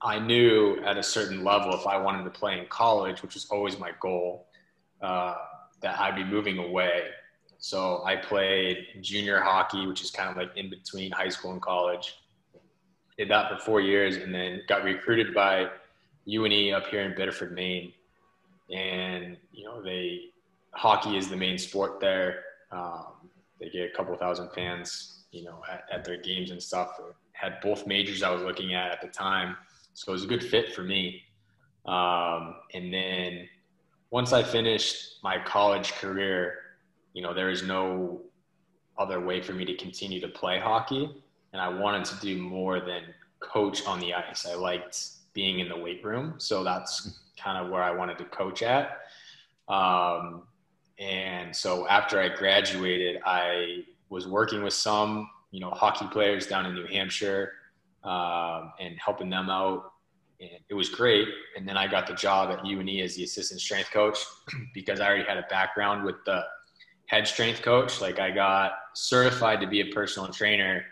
I 0.00 0.18
knew 0.18 0.78
at 0.84 0.96
a 0.96 1.02
certain 1.02 1.42
level 1.44 1.74
if 1.74 1.86
I 1.86 1.96
wanted 1.96 2.24
to 2.24 2.30
play 2.30 2.58
in 2.58 2.66
college, 2.66 3.22
which 3.22 3.34
was 3.34 3.46
always 3.50 3.78
my 3.78 3.92
goal, 4.00 4.46
uh, 5.02 5.34
that 5.82 5.98
I'd 5.98 6.16
be 6.16 6.24
moving 6.24 6.58
away. 6.58 7.08
So 7.58 8.02
I 8.04 8.16
played 8.16 8.86
junior 9.00 9.40
hockey, 9.40 9.86
which 9.86 10.02
is 10.02 10.10
kind 10.10 10.30
of 10.30 10.36
like 10.36 10.56
in 10.56 10.70
between 10.70 11.10
high 11.10 11.28
school 11.28 11.52
and 11.52 11.60
college 11.60 12.14
did 13.16 13.30
that 13.30 13.50
for 13.50 13.58
four 13.58 13.80
years 13.80 14.16
and 14.16 14.34
then 14.34 14.62
got 14.68 14.84
recruited 14.84 15.34
by 15.34 15.70
UNE 16.26 16.74
up 16.74 16.86
here 16.88 17.00
in 17.00 17.14
Biddeford, 17.14 17.54
Maine. 17.54 17.92
And, 18.70 19.36
you 19.52 19.64
know, 19.64 19.82
they, 19.82 20.20
hockey 20.76 21.16
is 21.16 21.28
the 21.28 21.36
main 21.36 21.58
sport 21.58 22.00
there. 22.00 22.44
Um, 22.70 23.30
they 23.60 23.68
get 23.70 23.90
a 23.90 23.96
couple 23.96 24.16
thousand 24.16 24.50
fans, 24.50 25.24
you 25.30 25.44
know, 25.44 25.62
at, 25.70 25.84
at 25.92 26.04
their 26.04 26.18
games 26.18 26.50
and 26.50 26.62
stuff. 26.62 27.00
Had 27.32 27.60
both 27.62 27.86
majors 27.86 28.22
I 28.22 28.30
was 28.30 28.42
looking 28.42 28.74
at 28.74 28.90
at 28.90 29.00
the 29.00 29.08
time. 29.08 29.56
So 29.94 30.12
it 30.12 30.14
was 30.14 30.24
a 30.24 30.26
good 30.26 30.44
fit 30.44 30.74
for 30.74 30.82
me. 30.82 31.22
Um, 31.86 32.56
and 32.74 32.92
then 32.92 33.48
once 34.10 34.32
I 34.32 34.42
finished 34.42 35.18
my 35.22 35.38
college 35.38 35.92
career, 35.94 36.58
you 37.12 37.22
know, 37.22 37.32
there 37.32 37.50
is 37.50 37.62
no 37.62 38.20
other 38.98 39.20
way 39.20 39.40
for 39.40 39.52
me 39.52 39.64
to 39.64 39.74
continue 39.76 40.20
to 40.20 40.28
play 40.28 40.58
hockey 40.58 41.10
and 41.56 41.62
I 41.62 41.68
wanted 41.68 42.04
to 42.06 42.20
do 42.20 42.36
more 42.36 42.80
than 42.80 43.02
coach 43.40 43.86
on 43.86 43.98
the 43.98 44.12
ice. 44.12 44.46
I 44.46 44.54
liked 44.54 45.08
being 45.32 45.60
in 45.60 45.70
the 45.70 45.76
weight 45.76 46.04
room, 46.04 46.34
so 46.36 46.62
that's 46.62 47.18
kind 47.42 47.64
of 47.64 47.72
where 47.72 47.82
I 47.82 47.92
wanted 47.92 48.18
to 48.18 48.24
coach 48.24 48.62
at. 48.62 48.98
Um, 49.66 50.42
and 50.98 51.54
so 51.54 51.86
after 51.88 52.20
I 52.20 52.28
graduated, 52.28 53.20
I 53.24 53.84
was 54.08 54.26
working 54.26 54.62
with 54.62 54.74
some, 54.74 55.28
you 55.50 55.60
know, 55.60 55.70
hockey 55.70 56.06
players 56.10 56.46
down 56.46 56.66
in 56.66 56.74
New 56.74 56.86
Hampshire. 56.86 57.52
um, 58.04 58.72
and 58.78 58.96
helping 59.04 59.28
them 59.28 59.50
out. 59.50 59.92
And 60.40 60.50
it 60.68 60.74
was 60.74 60.88
great. 60.88 61.28
And 61.56 61.68
then 61.68 61.76
I 61.76 61.88
got 61.88 62.06
the 62.06 62.14
job 62.14 62.50
at 62.50 62.64
UNE 62.64 63.00
as 63.00 63.16
the 63.16 63.24
assistant 63.24 63.60
strength 63.60 63.90
coach 63.90 64.18
because 64.74 65.00
I 65.00 65.06
already 65.08 65.24
had 65.24 65.38
a 65.38 65.46
background 65.50 66.04
with 66.04 66.16
the 66.24 66.44
head 67.06 67.26
strength 67.26 67.62
coach. 67.62 68.00
Like 68.00 68.18
I 68.20 68.30
got 68.30 68.72
certified 68.94 69.60
to 69.60 69.66
be 69.66 69.80
a 69.80 69.92
personal 69.92 70.28
trainer 70.30 70.84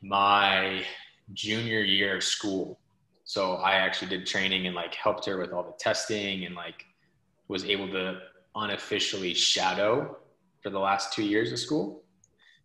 my 0.00 0.84
junior 1.32 1.80
year 1.80 2.16
of 2.16 2.24
school. 2.24 2.80
So 3.24 3.54
I 3.54 3.72
actually 3.72 4.08
did 4.08 4.26
training 4.26 4.66
and 4.66 4.74
like 4.74 4.94
helped 4.94 5.24
her 5.26 5.38
with 5.38 5.52
all 5.52 5.62
the 5.62 5.74
testing 5.78 6.44
and 6.44 6.54
like 6.54 6.84
was 7.48 7.64
able 7.64 7.88
to 7.88 8.20
unofficially 8.54 9.34
shadow 9.34 10.18
for 10.62 10.70
the 10.70 10.78
last 10.78 11.12
two 11.12 11.24
years 11.24 11.52
of 11.52 11.58
school. 11.58 12.02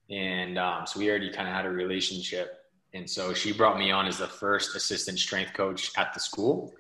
And 0.10 0.58
um, 0.58 0.86
so 0.86 1.00
we 1.00 1.10
already 1.10 1.32
kind 1.32 1.48
of 1.48 1.54
had 1.54 1.66
a 1.66 1.70
relationship. 1.70 2.54
And 2.94 3.10
so 3.10 3.34
she 3.34 3.52
brought 3.52 3.78
me 3.78 3.92
on 3.92 4.08
as 4.08 4.18
the 4.18 4.28
first 4.28 4.76
assistant 4.76 5.20
strength 5.20 5.54
coach 5.54 5.92
at 5.98 6.14
the 6.14 6.20
school, 6.20 6.74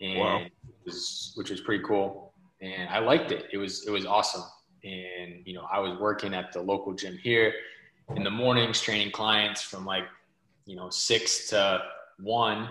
and 0.00 0.18
wow. 0.18 0.42
was, 0.86 1.32
which 1.34 1.50
was 1.50 1.60
pretty 1.60 1.82
cool. 1.84 2.32
And 2.62 2.88
I 2.88 3.00
liked 3.00 3.32
it. 3.32 3.46
It 3.52 3.58
was 3.58 3.86
it 3.86 3.90
was 3.90 4.06
awesome. 4.06 4.44
And 4.84 5.42
you 5.44 5.54
know, 5.54 5.66
I 5.70 5.80
was 5.80 5.98
working 5.98 6.34
at 6.34 6.52
the 6.52 6.62
local 6.62 6.94
gym 6.94 7.18
here 7.18 7.52
in 8.14 8.22
the 8.22 8.30
mornings, 8.30 8.80
training 8.80 9.10
clients 9.10 9.60
from 9.60 9.84
like 9.84 10.04
you 10.66 10.76
know 10.76 10.88
six 10.88 11.48
to 11.50 11.82
one 12.18 12.68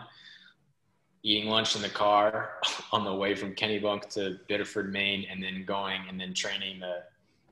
eating 1.23 1.49
lunch 1.49 1.75
in 1.75 1.81
the 1.81 1.89
car 1.89 2.51
on 2.91 3.03
the 3.03 3.13
way 3.13 3.35
from 3.35 3.53
Kennebunk 3.55 4.09
to 4.13 4.37
Biddeford, 4.47 4.91
Maine, 4.91 5.25
and 5.29 5.41
then 5.41 5.65
going 5.65 6.01
and 6.07 6.19
then 6.19 6.33
training 6.33 6.79
the 6.79 7.03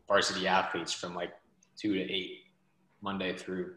varsity 0.07 0.47
athletes 0.47 0.93
from 0.93 1.15
like 1.15 1.33
two 1.77 1.93
to 1.93 2.01
eight, 2.01 2.43
Monday 3.01 3.36
through 3.36 3.74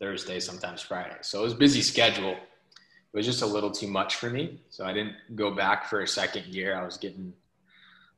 Thursday, 0.00 0.40
sometimes 0.40 0.80
Friday. 0.80 1.16
So 1.20 1.40
it 1.40 1.44
was 1.44 1.54
busy 1.54 1.82
schedule. 1.82 2.32
It 2.32 3.16
was 3.16 3.26
just 3.26 3.42
a 3.42 3.46
little 3.46 3.70
too 3.70 3.88
much 3.88 4.16
for 4.16 4.30
me. 4.30 4.60
So 4.70 4.84
I 4.84 4.92
didn't 4.92 5.14
go 5.34 5.54
back 5.54 5.86
for 5.86 6.00
a 6.00 6.08
second 6.08 6.46
year. 6.46 6.76
I 6.76 6.84
was 6.84 6.96
getting 6.96 7.32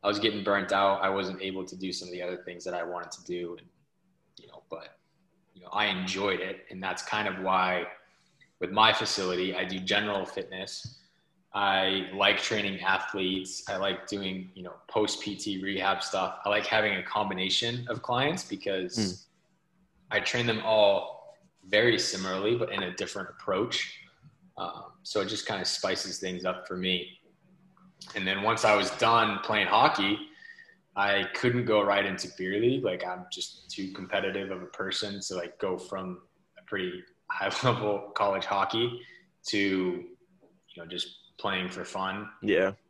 I 0.02 0.08
was 0.08 0.18
getting 0.18 0.42
burnt 0.42 0.72
out. 0.72 1.02
I 1.02 1.10
wasn't 1.10 1.42
able 1.42 1.62
to 1.66 1.76
do 1.76 1.92
some 1.92 2.08
of 2.08 2.12
the 2.12 2.22
other 2.22 2.38
things 2.38 2.64
that 2.64 2.72
I 2.72 2.82
wanted 2.82 3.12
to 3.12 3.24
do. 3.24 3.56
And 3.58 3.66
you 4.38 4.48
know, 4.48 4.62
but 4.70 4.96
you 5.54 5.62
know, 5.62 5.68
I 5.72 5.86
enjoyed 5.86 6.40
it. 6.40 6.64
And 6.70 6.82
that's 6.82 7.02
kind 7.02 7.28
of 7.28 7.42
why 7.44 7.84
with 8.60 8.70
my 8.70 8.92
facility, 8.92 9.54
I 9.54 9.64
do 9.64 9.78
general 9.78 10.24
fitness 10.24 10.99
I 11.52 12.08
like 12.14 12.38
training 12.38 12.80
athletes. 12.80 13.64
I 13.68 13.76
like 13.76 14.06
doing, 14.06 14.50
you 14.54 14.62
know, 14.62 14.74
post 14.88 15.22
PT 15.22 15.62
rehab 15.62 16.02
stuff. 16.02 16.38
I 16.44 16.48
like 16.48 16.64
having 16.64 16.94
a 16.94 17.02
combination 17.02 17.86
of 17.88 18.02
clients 18.02 18.44
because 18.44 18.96
mm. 18.96 19.24
I 20.12 20.20
train 20.20 20.46
them 20.46 20.60
all 20.64 21.36
very 21.68 21.98
similarly, 21.98 22.56
but 22.56 22.72
in 22.72 22.84
a 22.84 22.94
different 22.94 23.30
approach. 23.30 23.98
Um, 24.58 24.92
so 25.02 25.20
it 25.20 25.28
just 25.28 25.46
kind 25.46 25.60
of 25.60 25.66
spices 25.66 26.18
things 26.18 26.44
up 26.44 26.68
for 26.68 26.76
me. 26.76 27.18
And 28.14 28.26
then 28.26 28.42
once 28.42 28.64
I 28.64 28.76
was 28.76 28.90
done 28.92 29.40
playing 29.42 29.66
hockey, 29.66 30.18
I 30.96 31.24
couldn't 31.34 31.64
go 31.64 31.82
right 31.82 32.04
into 32.04 32.28
beer 32.36 32.60
league. 32.60 32.84
Like 32.84 33.04
I'm 33.04 33.26
just 33.32 33.70
too 33.70 33.92
competitive 33.92 34.50
of 34.50 34.62
a 34.62 34.66
person 34.66 35.20
to 35.28 35.34
like 35.34 35.58
go 35.58 35.78
from 35.78 36.20
a 36.58 36.64
pretty 36.64 37.02
high 37.28 37.50
level 37.64 38.12
college 38.14 38.44
hockey 38.44 39.00
to, 39.48 39.58
you 39.58 40.76
know, 40.76 40.86
just 40.86 41.19
playing 41.40 41.68
for 41.68 41.84
fun. 41.84 42.28
Yeah. 42.42 42.72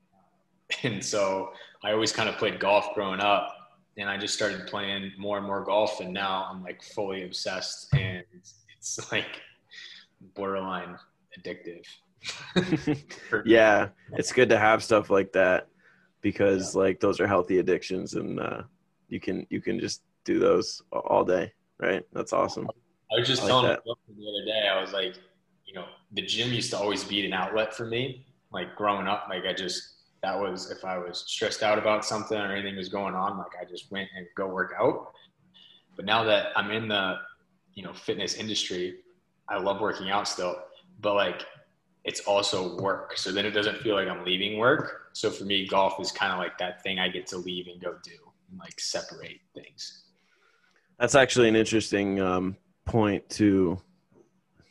And 0.85 1.05
so 1.05 1.51
I 1.83 1.91
always 1.91 2.13
kind 2.13 2.29
of 2.29 2.37
played 2.37 2.61
golf 2.61 2.95
growing 2.95 3.19
up 3.19 3.57
and 3.97 4.09
I 4.09 4.17
just 4.17 4.35
started 4.35 4.69
playing 4.69 5.11
more 5.19 5.37
and 5.37 5.45
more 5.45 5.65
golf 5.65 6.01
and 6.01 6.13
now 6.15 6.47
I'm 6.49 6.63
like 6.63 6.81
fully 6.81 7.25
obsessed 7.25 7.93
and 7.93 8.23
it's 8.77 9.11
like 9.13 9.41
borderline 10.35 10.97
addictive. 11.37 11.85
yeah, 13.45 13.89
it's 14.13 14.33
good 14.33 14.49
to 14.51 14.59
have 14.59 14.85
stuff 14.85 15.11
like 15.11 15.33
that 15.33 15.67
because 16.21 16.75
yeah. 16.75 16.83
like 16.83 17.01
those 17.01 17.19
are 17.19 17.27
healthy 17.27 17.59
addictions 17.59 18.15
and 18.15 18.39
uh, 18.39 18.63
you 19.09 19.19
can 19.19 19.47
you 19.51 19.61
can 19.61 19.81
just 19.81 20.03
do 20.25 20.39
those 20.39 20.83
all 20.93 21.25
day, 21.25 21.53
right? 21.79 22.05
That's 22.13 22.33
awesome. 22.33 22.69
I 23.13 23.19
was 23.19 23.27
just 23.27 23.43
I 23.43 23.49
telling 23.49 23.67
like 23.67 23.79
the 23.85 24.29
other 24.29 24.45
day, 24.47 24.69
I 24.69 24.81
was 24.81 24.93
like, 24.93 25.15
you 25.67 25.75
know, 25.75 25.87
the 26.13 26.23
gym 26.23 26.53
used 26.53 26.71
to 26.71 26.79
always 26.79 27.03
be 27.03 27.27
an 27.27 27.33
outlet 27.33 27.75
for 27.75 27.87
me 27.87 28.27
like 28.53 28.75
growing 28.77 29.07
up, 29.07 29.27
like 29.29 29.45
I 29.45 29.53
just 29.53 29.95
that 30.23 30.39
was 30.39 30.71
if 30.71 30.85
I 30.85 30.99
was 30.99 31.25
stressed 31.27 31.63
out 31.63 31.79
about 31.79 32.05
something 32.05 32.39
or 32.39 32.53
anything 32.53 32.77
was 32.77 32.89
going 32.89 33.15
on, 33.15 33.39
like 33.39 33.53
I 33.61 33.65
just 33.65 33.91
went 33.91 34.09
and 34.17 34.27
go 34.37 34.49
work 34.49 34.75
out. 34.79 35.13
But 35.97 36.05
now 36.05 36.25
that 36.25 36.49
I'm 36.57 36.71
in 36.71 36.89
the 36.89 37.17
you 37.75 37.83
know 37.83 37.93
fitness 37.93 38.35
industry, 38.35 38.97
I 39.49 39.59
love 39.59 39.81
working 39.81 40.11
out 40.11 40.29
still, 40.29 40.57
but 41.01 41.15
like 41.15 41.45
it's 42.05 42.21
also 42.21 42.81
work. 42.81 43.17
So 43.17 43.31
then 43.31 43.45
it 43.45 43.51
doesn't 43.51 43.79
feel 43.79 43.95
like 43.95 44.09
I'm 44.09 44.25
leaving 44.25 44.59
work. 44.59 45.11
So 45.13 45.31
for 45.31 45.45
me, 45.45 45.67
golf 45.67 46.01
is 46.01 46.11
kind 46.11 46.33
of 46.33 46.39
like 46.39 46.57
that 46.59 46.83
thing 46.83 46.99
I 46.99 47.09
get 47.09 47.27
to 47.29 47.37
leave 47.37 47.67
and 47.67 47.81
go 47.81 47.97
do 48.03 48.13
and 48.51 48.59
like 48.59 48.79
separate 48.81 49.41
things. 49.55 50.05
That's 50.99 51.15
actually 51.15 51.49
an 51.49 51.57
interesting 51.57 52.21
um, 52.21 52.57
point 52.85 53.29
to 53.31 53.81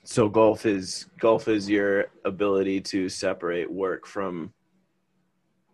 so 0.09 0.27
golf 0.27 0.65
is 0.65 1.05
golf 1.19 1.47
is 1.47 1.69
your 1.69 2.07
ability 2.25 2.81
to 2.81 3.07
separate 3.09 3.71
work 3.71 4.07
from 4.07 4.51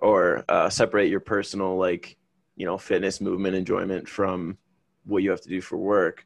or 0.02 0.44
uh, 0.50 0.70
separate 0.70 1.10
your 1.10 1.22
personal 1.22 1.78
like 1.78 2.18
you 2.58 2.66
know 2.66 2.78
fitness 2.78 3.22
movement 3.22 3.56
enjoyment 3.56 4.10
from 4.10 4.58
what 5.06 5.24
you 5.24 5.30
have 5.30 5.40
to 5.40 5.48
do 5.48 5.62
for 5.62 5.78
work. 5.78 6.26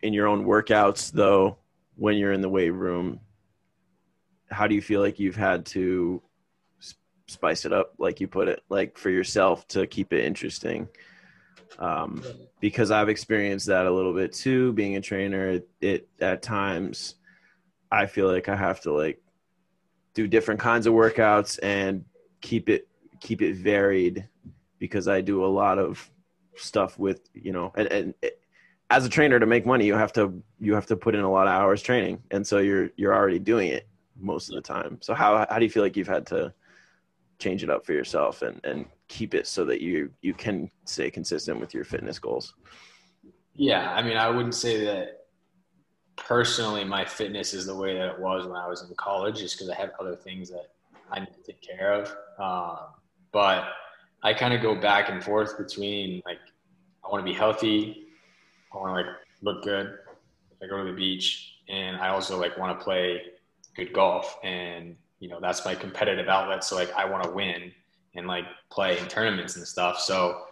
In 0.00 0.14
your 0.14 0.28
own 0.28 0.46
workouts 0.46 1.12
though 1.12 1.58
when 1.96 2.16
you're 2.16 2.32
in 2.32 2.40
the 2.40 2.48
weight 2.48 2.70
room 2.70 3.20
how 4.50 4.66
do 4.66 4.74
you 4.74 4.80
feel 4.80 5.02
like 5.02 5.18
you've 5.18 5.36
had 5.36 5.66
to 5.66 6.22
spice 7.26 7.66
it 7.66 7.72
up 7.74 7.92
like 7.98 8.18
you 8.18 8.26
put 8.26 8.48
it 8.48 8.62
like 8.70 8.96
for 8.96 9.10
yourself 9.10 9.68
to 9.68 9.86
keep 9.86 10.14
it 10.14 10.24
interesting 10.24 10.88
um, 11.78 12.22
because 12.60 12.90
I've 12.90 13.08
experienced 13.08 13.66
that 13.66 13.86
a 13.86 13.90
little 13.90 14.14
bit 14.14 14.32
too. 14.32 14.72
Being 14.72 14.96
a 14.96 15.00
trainer, 15.00 15.48
it, 15.48 15.68
it 15.80 16.08
at 16.20 16.42
times 16.42 17.16
I 17.90 18.06
feel 18.06 18.30
like 18.30 18.48
I 18.48 18.56
have 18.56 18.80
to 18.82 18.92
like 18.92 19.20
do 20.14 20.26
different 20.26 20.60
kinds 20.60 20.86
of 20.86 20.94
workouts 20.94 21.58
and 21.62 22.04
keep 22.40 22.68
it 22.68 22.88
keep 23.20 23.42
it 23.42 23.56
varied 23.56 24.28
because 24.78 25.08
I 25.08 25.20
do 25.20 25.44
a 25.44 25.46
lot 25.46 25.78
of 25.78 26.10
stuff 26.56 26.98
with 26.98 27.20
you 27.34 27.52
know 27.52 27.72
and, 27.76 27.88
and 27.88 28.14
it, 28.22 28.40
as 28.90 29.04
a 29.04 29.08
trainer 29.08 29.38
to 29.38 29.46
make 29.46 29.66
money 29.66 29.86
you 29.86 29.94
have 29.94 30.12
to 30.14 30.42
you 30.58 30.74
have 30.74 30.86
to 30.86 30.96
put 30.96 31.14
in 31.14 31.20
a 31.20 31.30
lot 31.30 31.46
of 31.46 31.52
hours 31.52 31.82
training 31.82 32.22
and 32.30 32.46
so 32.46 32.58
you're 32.58 32.90
you're 32.96 33.14
already 33.14 33.38
doing 33.38 33.68
it 33.68 33.86
most 34.18 34.48
of 34.48 34.54
the 34.54 34.60
time 34.60 34.98
so 35.00 35.14
how 35.14 35.46
how 35.50 35.58
do 35.58 35.64
you 35.64 35.70
feel 35.70 35.82
like 35.82 35.96
you've 35.96 36.08
had 36.08 36.26
to 36.26 36.52
change 37.38 37.62
it 37.62 37.70
up 37.70 37.86
for 37.86 37.92
yourself 37.92 38.42
and 38.42 38.60
and 38.64 38.86
keep 39.08 39.34
it 39.34 39.46
so 39.46 39.64
that 39.64 39.80
you 39.80 40.10
you 40.20 40.34
can 40.34 40.70
stay 40.84 41.10
consistent 41.10 41.58
with 41.58 41.74
your 41.74 41.84
fitness 41.84 42.18
goals. 42.18 42.54
Yeah 43.54 43.92
i 43.92 44.02
mean 44.02 44.16
i 44.16 44.28
wouldn't 44.28 44.54
say 44.54 44.84
that 44.84 45.26
personally 46.16 46.84
my 46.84 47.04
fitness 47.04 47.54
is 47.54 47.66
the 47.66 47.74
way 47.74 47.94
that 47.94 48.06
it 48.06 48.18
was 48.20 48.46
when 48.46 48.56
i 48.56 48.68
was 48.68 48.82
in 48.88 48.94
college 48.96 49.38
just 49.38 49.56
because 49.56 49.70
i 49.70 49.74
have 49.74 49.90
other 49.98 50.14
things 50.14 50.48
that 50.50 50.70
i 51.10 51.18
need 51.18 51.32
to 51.34 51.52
take 51.52 51.60
care 51.60 51.92
of. 51.92 52.08
Um, 52.38 52.86
but 53.32 53.64
i 54.22 54.32
kind 54.32 54.54
of 54.54 54.62
go 54.62 54.74
back 54.74 55.08
and 55.08 55.22
forth 55.24 55.58
between 55.58 56.22
like 56.24 56.38
i 57.04 57.08
want 57.08 57.24
to 57.24 57.30
be 57.32 57.36
healthy 57.36 58.06
i 58.72 58.76
want 58.76 58.90
to 58.90 59.10
like 59.10 59.16
look 59.42 59.64
good 59.64 59.98
i 60.62 60.66
go 60.66 60.78
to 60.78 60.90
the 60.90 60.96
beach 60.96 61.54
and 61.68 61.96
i 61.96 62.08
also 62.08 62.38
like 62.38 62.56
want 62.58 62.78
to 62.78 62.84
play 62.84 63.22
good 63.74 63.92
golf. 63.92 64.38
And 64.42 64.96
you 65.20 65.28
know 65.28 65.40
that's 65.40 65.64
my 65.64 65.74
competitive 65.74 66.28
outlet 66.28 66.62
so 66.62 66.76
like 66.76 66.92
i 66.94 67.04
want 67.04 67.24
to 67.24 67.30
win 67.30 67.72
and 68.14 68.26
like 68.26 68.44
play 68.70 68.98
in 68.98 69.06
tournaments 69.06 69.56
and 69.56 69.66
stuff. 69.66 70.00
So 70.00 70.42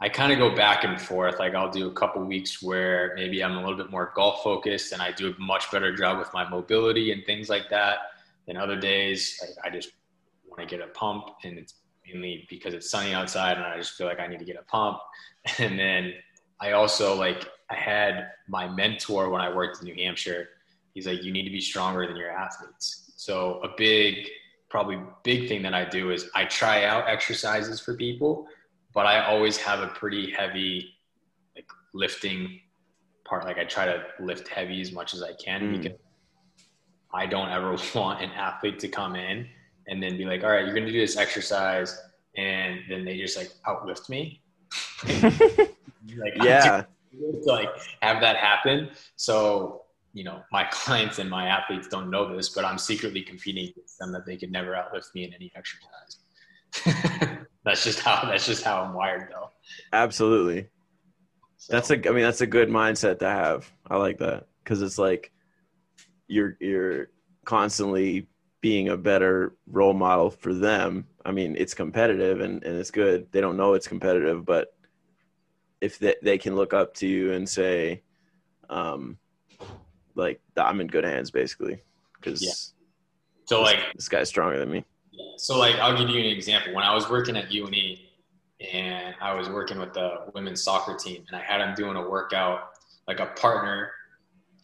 I 0.00 0.08
kind 0.08 0.32
of 0.32 0.38
go 0.38 0.54
back 0.54 0.84
and 0.84 1.00
forth. 1.00 1.38
Like 1.38 1.54
I'll 1.54 1.70
do 1.70 1.88
a 1.88 1.92
couple 1.92 2.22
weeks 2.22 2.62
where 2.62 3.12
maybe 3.16 3.42
I'm 3.42 3.56
a 3.56 3.60
little 3.60 3.76
bit 3.76 3.90
more 3.90 4.12
golf 4.14 4.42
focused 4.42 4.92
and 4.92 5.00
I 5.00 5.12
do 5.12 5.30
a 5.32 5.40
much 5.40 5.70
better 5.70 5.94
job 5.94 6.18
with 6.18 6.32
my 6.34 6.48
mobility 6.48 7.12
and 7.12 7.24
things 7.24 7.48
like 7.48 7.70
that. 7.70 7.98
Then 8.46 8.56
other 8.56 8.78
days 8.78 9.40
I, 9.64 9.68
I 9.68 9.70
just 9.70 9.92
want 10.48 10.68
to 10.68 10.76
get 10.76 10.86
a 10.86 10.90
pump 10.90 11.28
and 11.44 11.58
it's 11.58 11.74
mainly 12.06 12.46
because 12.50 12.74
it's 12.74 12.90
sunny 12.90 13.14
outside 13.14 13.56
and 13.56 13.66
I 13.66 13.76
just 13.78 13.92
feel 13.92 14.06
like 14.06 14.20
I 14.20 14.26
need 14.26 14.38
to 14.38 14.44
get 14.44 14.56
a 14.56 14.64
pump. 14.64 14.98
And 15.58 15.78
then 15.78 16.12
I 16.60 16.72
also 16.72 17.14
like 17.14 17.48
I 17.70 17.74
had 17.74 18.30
my 18.48 18.68
mentor 18.68 19.30
when 19.30 19.40
I 19.40 19.54
worked 19.54 19.80
in 19.80 19.84
New 19.84 19.94
Hampshire. 19.94 20.48
He's 20.92 21.06
like, 21.06 21.22
you 21.22 21.32
need 21.32 21.44
to 21.44 21.50
be 21.50 21.60
stronger 21.60 22.06
than 22.06 22.16
your 22.16 22.30
athletes. 22.30 23.12
So 23.16 23.60
a 23.62 23.68
big 23.76 24.28
probably 24.76 24.98
big 25.22 25.48
thing 25.48 25.62
that 25.62 25.72
I 25.72 25.86
do 25.86 26.10
is 26.10 26.28
I 26.34 26.44
try 26.44 26.84
out 26.84 27.08
exercises 27.08 27.80
for 27.80 27.94
people, 27.94 28.46
but 28.92 29.06
I 29.06 29.24
always 29.24 29.56
have 29.56 29.80
a 29.80 29.86
pretty 29.86 30.30
heavy 30.30 30.92
like 31.54 31.66
lifting 31.94 32.60
part. 33.24 33.46
Like 33.46 33.56
I 33.56 33.64
try 33.64 33.86
to 33.86 34.04
lift 34.20 34.48
heavy 34.48 34.82
as 34.82 34.92
much 34.92 35.14
as 35.14 35.22
I 35.22 35.32
can 35.42 35.62
mm. 35.62 35.82
because 35.82 35.98
I 37.14 37.24
don't 37.24 37.48
ever 37.48 37.70
want 37.94 38.22
an 38.22 38.32
athlete 38.32 38.78
to 38.80 38.88
come 38.88 39.16
in 39.16 39.46
and 39.88 40.02
then 40.02 40.18
be 40.18 40.26
like, 40.26 40.44
all 40.44 40.50
right, 40.50 40.66
you're 40.66 40.74
going 40.74 40.84
to 40.84 40.92
do 40.92 41.00
this 41.00 41.16
exercise. 41.16 41.98
And 42.36 42.80
then 42.90 43.06
they 43.06 43.16
just 43.16 43.38
like 43.38 43.52
outlift 43.66 44.10
me. 44.10 44.42
like, 46.18 46.34
yeah. 46.42 46.84
To 47.14 47.38
like 47.46 47.70
have 48.02 48.20
that 48.20 48.36
happen. 48.36 48.90
So 49.14 49.85
you 50.16 50.24
know, 50.24 50.42
my 50.50 50.64
clients 50.70 51.18
and 51.18 51.28
my 51.28 51.46
athletes 51.46 51.86
don't 51.88 52.10
know 52.10 52.34
this, 52.34 52.48
but 52.48 52.64
I'm 52.64 52.78
secretly 52.78 53.22
competing 53.22 53.68
against 53.68 53.98
them 53.98 54.12
that 54.12 54.24
they 54.24 54.36
could 54.36 54.50
never 54.50 54.72
outlift 54.72 55.14
me 55.14 55.24
in 55.24 55.34
any 55.34 55.52
exercise. 55.54 56.18
that's 57.64 57.84
just 57.84 58.00
how 58.00 58.24
that's 58.24 58.46
just 58.46 58.64
how 58.64 58.82
I'm 58.82 58.94
wired 58.94 59.28
though. 59.30 59.50
Absolutely. 59.92 60.68
So. 61.58 61.72
That's 61.72 61.90
a 61.90 62.08
I 62.08 62.12
mean 62.12 62.24
that's 62.24 62.40
a 62.40 62.46
good 62.46 62.68
mindset 62.68 63.18
to 63.20 63.28
have. 63.28 63.70
I 63.88 63.96
like 63.96 64.18
that 64.18 64.46
cuz 64.64 64.82
it's 64.82 64.98
like 64.98 65.32
you're 66.28 66.56
you're 66.60 67.10
constantly 67.44 68.26
being 68.62 68.88
a 68.88 68.96
better 68.96 69.56
role 69.66 69.94
model 69.94 70.30
for 70.30 70.52
them. 70.52 71.06
I 71.24 71.30
mean, 71.30 71.56
it's 71.58 71.74
competitive 71.74 72.40
and, 72.40 72.64
and 72.64 72.76
it's 72.78 72.90
good. 72.90 73.30
They 73.30 73.40
don't 73.40 73.56
know 73.56 73.74
it's 73.74 73.86
competitive, 73.86 74.44
but 74.44 74.74
if 75.80 75.98
they, 75.98 76.16
they 76.22 76.38
can 76.38 76.56
look 76.56 76.72
up 76.72 76.94
to 76.94 77.06
you 77.06 77.32
and 77.32 77.48
say, 77.48 78.02
um, 78.68 79.18
like 80.16 80.40
I'm 80.56 80.80
in 80.80 80.86
good 80.86 81.04
hands 81.04 81.30
basically. 81.30 81.80
Cause 82.22 82.42
yeah. 82.42 82.52
so 83.44 83.60
this, 83.60 83.72
like 83.74 83.92
this 83.94 84.08
guy's 84.08 84.28
stronger 84.28 84.58
than 84.58 84.70
me. 84.70 84.84
So 85.36 85.58
like, 85.58 85.76
I'll 85.76 85.96
give 85.96 86.08
you 86.08 86.20
an 86.20 86.26
example. 86.26 86.74
When 86.74 86.84
I 86.84 86.94
was 86.94 87.08
working 87.10 87.36
at 87.36 87.52
UNE 87.52 87.98
and 88.72 89.14
I 89.20 89.34
was 89.34 89.48
working 89.48 89.78
with 89.78 89.92
the 89.92 90.26
women's 90.34 90.62
soccer 90.62 90.96
team 90.96 91.24
and 91.28 91.36
I 91.36 91.42
had 91.42 91.60
them 91.60 91.74
doing 91.74 91.96
a 91.96 92.08
workout, 92.08 92.70
like 93.06 93.20
a 93.20 93.26
partner, 93.26 93.90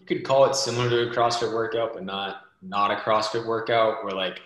you 0.00 0.06
could 0.06 0.25
call 0.25 0.47
it 0.47 0.54
similar 0.54 0.88
to 0.88 1.11
a 1.11 1.14
CrossFit 1.14 1.52
workout, 1.52 1.94
but 1.94 2.04
not, 2.04 2.42
not 2.62 2.90
a 2.90 2.97
CrossFit 2.97 3.47
workout 3.47 4.04
where 4.04 4.14
like 4.14 4.40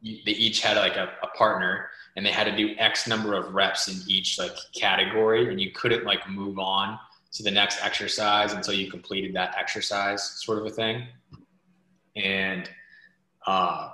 you, 0.00 0.18
they 0.24 0.32
each 0.32 0.62
had 0.62 0.76
like 0.76 0.96
a, 0.96 1.12
a 1.22 1.28
partner 1.36 1.90
and 2.16 2.24
they 2.26 2.30
had 2.30 2.44
to 2.44 2.56
do 2.56 2.74
X 2.78 3.06
number 3.06 3.34
of 3.34 3.54
reps 3.54 3.88
in 3.88 4.10
each 4.10 4.38
like 4.38 4.56
category 4.74 5.50
and 5.50 5.60
you 5.60 5.70
couldn't 5.70 6.04
like 6.04 6.28
move 6.28 6.58
on 6.58 6.98
to 7.32 7.42
the 7.42 7.50
next 7.50 7.82
exercise 7.82 8.52
until 8.52 8.74
you 8.74 8.90
completed 8.90 9.34
that 9.34 9.54
exercise 9.58 10.22
sort 10.22 10.58
of 10.58 10.66
a 10.66 10.70
thing. 10.70 11.06
And, 12.16 12.68
um, 13.46 13.90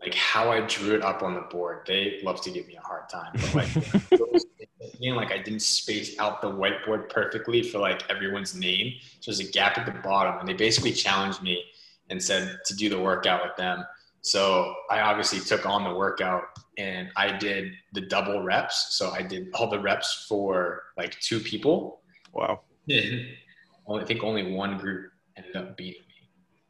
like 0.00 0.14
how 0.14 0.50
I 0.50 0.60
drew 0.60 0.94
it 0.94 1.02
up 1.02 1.22
on 1.22 1.34
the 1.34 1.40
board, 1.42 1.84
they 1.86 2.20
love 2.22 2.40
to 2.42 2.50
give 2.50 2.66
me 2.66 2.76
a 2.76 2.80
hard 2.80 3.08
time. 3.08 3.32
But 3.34 3.54
like, 3.54 3.74
you 4.98 5.10
know, 5.10 5.16
like 5.16 5.32
I 5.32 5.38
didn't 5.38 5.62
space 5.62 6.18
out 6.18 6.40
the 6.40 6.50
whiteboard 6.50 7.08
perfectly 7.08 7.62
for 7.62 7.78
like 7.78 8.08
everyone's 8.08 8.54
name. 8.54 8.94
So 9.20 9.30
there's 9.30 9.40
a 9.40 9.50
gap 9.50 9.76
at 9.76 9.86
the 9.86 10.00
bottom, 10.00 10.38
and 10.38 10.48
they 10.48 10.54
basically 10.54 10.92
challenged 10.92 11.42
me 11.42 11.64
and 12.10 12.22
said 12.22 12.58
to 12.64 12.76
do 12.76 12.88
the 12.88 12.98
workout 12.98 13.42
with 13.42 13.56
them. 13.56 13.84
So 14.20 14.74
I 14.90 15.00
obviously 15.00 15.40
took 15.40 15.66
on 15.66 15.84
the 15.84 15.94
workout 15.94 16.44
and 16.76 17.08
I 17.16 17.36
did 17.36 17.72
the 17.92 18.02
double 18.02 18.42
reps. 18.42 18.96
So 18.96 19.10
I 19.10 19.22
did 19.22 19.48
all 19.54 19.70
the 19.70 19.78
reps 19.78 20.26
for 20.28 20.82
like 20.96 21.18
two 21.20 21.40
people. 21.40 22.00
Wow. 22.32 22.60
I 22.90 24.04
think 24.04 24.22
only 24.22 24.52
one 24.52 24.78
group 24.78 25.12
ended 25.36 25.56
up 25.56 25.76
beating 25.76 26.02
me. 26.02 26.28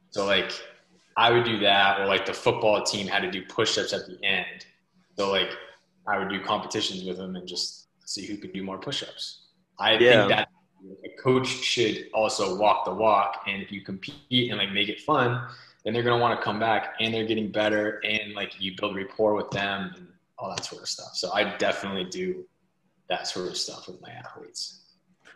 So 0.09 0.25
like 0.25 0.51
I 1.17 1.31
would 1.31 1.43
do 1.43 1.59
that, 1.59 1.99
or 1.99 2.05
like 2.05 2.25
the 2.25 2.33
football 2.33 2.83
team 2.83 3.07
had 3.07 3.21
to 3.21 3.31
do 3.31 3.43
push-ups 3.45 3.93
at 3.93 4.05
the 4.07 4.17
end. 4.23 4.65
So 5.17 5.31
like 5.31 5.51
I 6.07 6.17
would 6.17 6.29
do 6.29 6.39
competitions 6.41 7.03
with 7.03 7.17
them 7.17 7.35
and 7.35 7.47
just 7.47 7.87
see 8.05 8.25
who 8.25 8.37
could 8.37 8.53
do 8.53 8.63
more 8.63 8.77
push-ups. 8.77 9.47
I 9.77 9.93
yeah. 9.93 10.27
think 10.27 10.29
that 10.29 10.49
a 11.05 11.21
coach 11.21 11.47
should 11.47 12.07
also 12.13 12.57
walk 12.57 12.85
the 12.85 12.93
walk, 12.93 13.43
and 13.47 13.61
if 13.61 13.71
you 13.71 13.81
compete 13.81 14.49
and 14.49 14.57
like 14.57 14.71
make 14.71 14.89
it 14.89 15.01
fun, 15.01 15.45
then 15.83 15.93
they're 15.93 16.03
gonna 16.03 16.21
want 16.21 16.39
to 16.39 16.43
come 16.43 16.59
back, 16.59 16.95
and 16.99 17.13
they're 17.13 17.27
getting 17.27 17.51
better, 17.51 18.01
and 18.05 18.33
like 18.33 18.59
you 18.59 18.75
build 18.77 18.95
rapport 18.95 19.35
with 19.35 19.49
them 19.51 19.93
and 19.95 20.07
all 20.37 20.49
that 20.49 20.63
sort 20.63 20.81
of 20.81 20.87
stuff. 20.87 21.15
So 21.15 21.31
I 21.33 21.57
definitely 21.57 22.05
do 22.05 22.45
that 23.09 23.27
sort 23.27 23.49
of 23.49 23.57
stuff 23.57 23.87
with 23.87 24.01
my 24.01 24.11
athletes. 24.11 24.88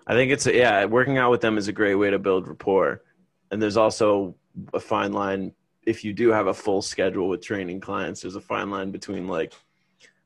I 0.06 0.14
think 0.14 0.32
it's 0.32 0.46
a, 0.46 0.56
yeah, 0.56 0.86
working 0.86 1.18
out 1.18 1.32
with 1.32 1.42
them 1.42 1.58
is 1.58 1.68
a 1.68 1.74
great 1.74 1.96
way 1.96 2.10
to 2.10 2.20
build 2.20 2.48
rapport, 2.48 3.04
and 3.52 3.62
there's 3.62 3.78
also 3.78 4.36
a 4.74 4.80
fine 4.80 5.14
line 5.14 5.54
if 5.86 6.04
you 6.04 6.14
do 6.14 6.30
have 6.30 6.48
a 6.48 6.54
full 6.54 6.82
schedule 6.82 7.28
with 7.28 7.42
training 7.42 7.80
clients, 7.80 8.22
there's 8.22 8.36
a 8.36 8.42
fine 8.42 8.70
line 8.70 8.92
between 8.92 9.28
like, 9.28 9.54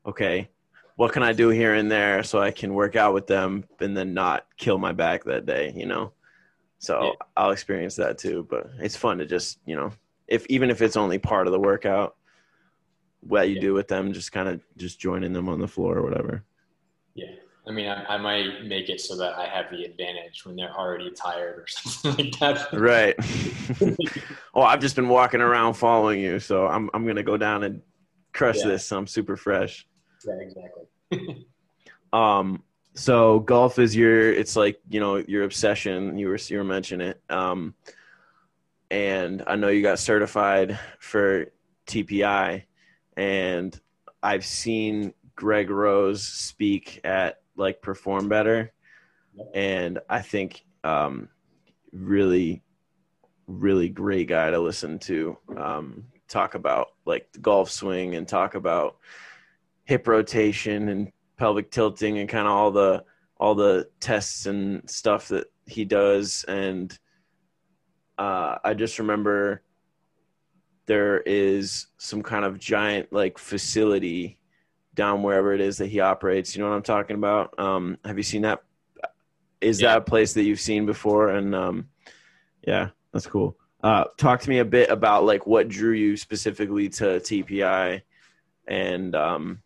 okay, 0.06 0.48
what 0.96 1.12
can 1.12 1.22
I 1.22 1.32
do 1.32 1.48
here 1.48 1.74
and 1.74 1.90
there 1.90 2.22
so 2.22 2.40
I 2.40 2.50
can 2.50 2.74
work 2.74 2.96
out 2.96 3.14
with 3.14 3.26
them 3.26 3.64
and 3.80 3.96
then 3.96 4.14
not 4.14 4.46
kill 4.56 4.78
my 4.78 4.92
back 4.92 5.24
that 5.24 5.46
day, 5.46 5.72
you 5.74 5.86
know? 5.86 6.12
So 6.78 7.04
yeah. 7.04 7.26
I'll 7.36 7.50
experience 7.50 7.96
that 7.96 8.18
too, 8.18 8.46
but 8.48 8.70
it's 8.78 8.96
fun 8.96 9.18
to 9.18 9.26
just, 9.26 9.58
you 9.66 9.76
know, 9.76 9.92
if 10.26 10.46
even 10.46 10.70
if 10.70 10.82
it's 10.82 10.96
only 10.96 11.18
part 11.18 11.46
of 11.46 11.52
the 11.52 11.60
workout, 11.60 12.16
what 13.20 13.48
you 13.48 13.56
yeah. 13.56 13.60
do 13.60 13.74
with 13.74 13.88
them, 13.88 14.12
just 14.12 14.30
kind 14.30 14.48
of 14.48 14.60
just 14.76 15.00
joining 15.00 15.32
them 15.32 15.48
on 15.48 15.58
the 15.58 15.66
floor 15.66 15.98
or 15.98 16.02
whatever. 16.02 16.44
Yeah. 17.14 17.34
I 17.68 17.70
mean, 17.70 17.86
I, 17.86 18.14
I, 18.14 18.16
might 18.16 18.64
make 18.64 18.88
it 18.88 18.98
so 18.98 19.14
that 19.16 19.34
I 19.34 19.46
have 19.46 19.70
the 19.70 19.84
advantage 19.84 20.46
when 20.46 20.56
they're 20.56 20.74
already 20.74 21.10
tired 21.10 21.58
or 21.58 21.66
something 21.68 22.26
like 22.26 22.38
that. 22.38 22.72
Right. 22.72 23.14
oh, 24.54 24.62
I've 24.62 24.80
just 24.80 24.96
been 24.96 25.08
walking 25.08 25.42
around 25.42 25.74
following 25.74 26.18
you, 26.18 26.40
so 26.40 26.66
I'm 26.66 26.88
I'm 26.94 27.06
gonna 27.06 27.22
go 27.22 27.36
down 27.36 27.64
and 27.64 27.82
crush 28.32 28.56
yeah. 28.58 28.68
this. 28.68 28.86
So 28.86 28.96
I'm 28.96 29.06
super 29.06 29.36
fresh. 29.36 29.86
Yeah, 30.26 30.34
exactly. 30.40 31.46
um. 32.12 32.62
So 32.94 33.40
golf 33.40 33.78
is 33.78 33.94
your 33.94 34.32
it's 34.32 34.56
like 34.56 34.80
you 34.88 34.98
know 34.98 35.16
your 35.16 35.44
obsession. 35.44 36.16
You 36.18 36.28
were 36.28 36.38
you 36.48 36.58
were 36.58 36.64
mentioning 36.64 37.08
it. 37.08 37.22
Um. 37.28 37.74
And 38.90 39.44
I 39.46 39.56
know 39.56 39.68
you 39.68 39.82
got 39.82 39.98
certified 39.98 40.78
for 40.98 41.52
TPI, 41.86 42.62
and 43.18 43.78
I've 44.22 44.46
seen 44.46 45.12
Greg 45.36 45.68
Rose 45.68 46.22
speak 46.22 47.02
at 47.04 47.42
like 47.58 47.82
perform 47.82 48.28
better. 48.28 48.72
And 49.54 49.98
I 50.08 50.22
think 50.22 50.64
um, 50.84 51.28
really, 51.92 52.62
really 53.46 53.88
great 53.88 54.28
guy 54.28 54.50
to 54.50 54.58
listen 54.58 54.98
to 55.00 55.36
um, 55.56 56.04
talk 56.28 56.54
about 56.54 56.88
like 57.04 57.30
the 57.32 57.40
golf 57.40 57.70
swing 57.70 58.14
and 58.14 58.26
talk 58.26 58.54
about 58.54 58.96
hip 59.84 60.06
rotation 60.06 60.88
and 60.88 61.12
pelvic 61.36 61.70
tilting 61.70 62.18
and 62.18 62.28
kind 62.28 62.46
of 62.46 62.52
all 62.52 62.70
the 62.70 63.04
all 63.38 63.54
the 63.54 63.88
tests 64.00 64.46
and 64.46 64.88
stuff 64.90 65.28
that 65.28 65.46
he 65.66 65.84
does 65.84 66.44
and 66.48 66.98
uh, 68.18 68.56
i 68.64 68.74
just 68.74 68.98
remember 68.98 69.62
there 70.86 71.20
is 71.20 71.86
some 71.98 72.22
kind 72.22 72.44
of 72.44 72.58
giant 72.58 73.12
like 73.12 73.38
facility 73.38 74.37
down 74.98 75.22
wherever 75.22 75.54
it 75.54 75.60
is 75.60 75.78
that 75.78 75.86
he 75.86 76.00
operates. 76.00 76.56
You 76.56 76.62
know 76.62 76.68
what 76.68 76.74
I'm 76.74 76.82
talking 76.82 77.14
about? 77.14 77.56
Um, 77.56 77.98
have 78.04 78.16
you 78.16 78.24
seen 78.24 78.42
that? 78.42 78.64
Is 79.60 79.80
yeah. 79.80 79.90
that 79.92 79.98
a 79.98 80.00
place 80.00 80.34
that 80.34 80.42
you've 80.42 80.60
seen 80.60 80.86
before? 80.86 81.30
And 81.30 81.54
um, 81.54 81.88
yeah, 82.66 82.88
that's 83.12 83.26
cool. 83.26 83.56
Uh, 83.80 84.04
talk 84.16 84.40
to 84.40 84.50
me 84.50 84.58
a 84.58 84.64
bit 84.64 84.90
about 84.90 85.24
like 85.24 85.46
what 85.46 85.68
drew 85.68 85.92
you 85.92 86.16
specifically 86.16 86.88
to 86.88 87.20
TPI, 87.20 88.02
and 88.66 89.14
um, 89.14 89.62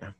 yeah. 0.00 0.12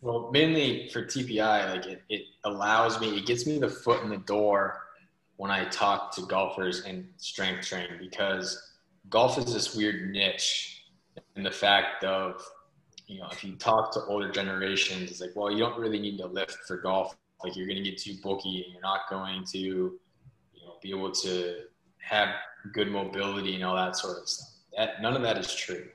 Well, 0.00 0.30
mainly 0.32 0.88
for 0.88 1.04
TPI, 1.04 1.70
like 1.70 1.86
it, 1.86 2.02
it 2.08 2.22
allows 2.42 3.00
me, 3.00 3.16
it 3.16 3.24
gets 3.24 3.46
me 3.46 3.60
the 3.60 3.70
foot 3.70 4.02
in 4.02 4.10
the 4.10 4.18
door 4.18 4.82
when 5.36 5.52
I 5.52 5.64
talk 5.66 6.12
to 6.16 6.22
golfers 6.22 6.82
and 6.82 7.06
strength 7.18 7.68
training 7.68 7.98
because 8.00 8.72
golf 9.10 9.38
is 9.38 9.54
this 9.54 9.76
weird 9.76 10.10
niche 10.10 10.82
in 11.36 11.44
the 11.44 11.52
fact 11.52 12.02
of 12.02 12.42
you 13.06 13.20
know, 13.20 13.28
if 13.30 13.44
you 13.44 13.54
talk 13.56 13.92
to 13.92 14.00
older 14.04 14.30
generations, 14.30 15.10
it's 15.10 15.20
like, 15.20 15.30
well, 15.34 15.50
you 15.50 15.58
don't 15.58 15.78
really 15.78 15.98
need 15.98 16.18
to 16.18 16.26
lift 16.26 16.56
for 16.66 16.78
golf. 16.78 17.16
Like 17.42 17.56
you're 17.56 17.66
going 17.66 17.82
to 17.82 17.88
get 17.88 17.98
too 17.98 18.16
bulky 18.22 18.64
and 18.64 18.72
you're 18.72 18.82
not 18.82 19.02
going 19.08 19.44
to, 19.52 19.58
you 19.58 19.98
know, 20.64 20.76
be 20.82 20.90
able 20.90 21.12
to 21.12 21.64
have 21.98 22.28
good 22.72 22.90
mobility 22.90 23.54
and 23.54 23.64
all 23.64 23.76
that 23.76 23.96
sort 23.96 24.18
of 24.18 24.28
stuff. 24.28 24.48
That 24.76 25.02
none 25.02 25.14
of 25.14 25.22
that 25.22 25.38
is 25.38 25.54
true. 25.54 25.86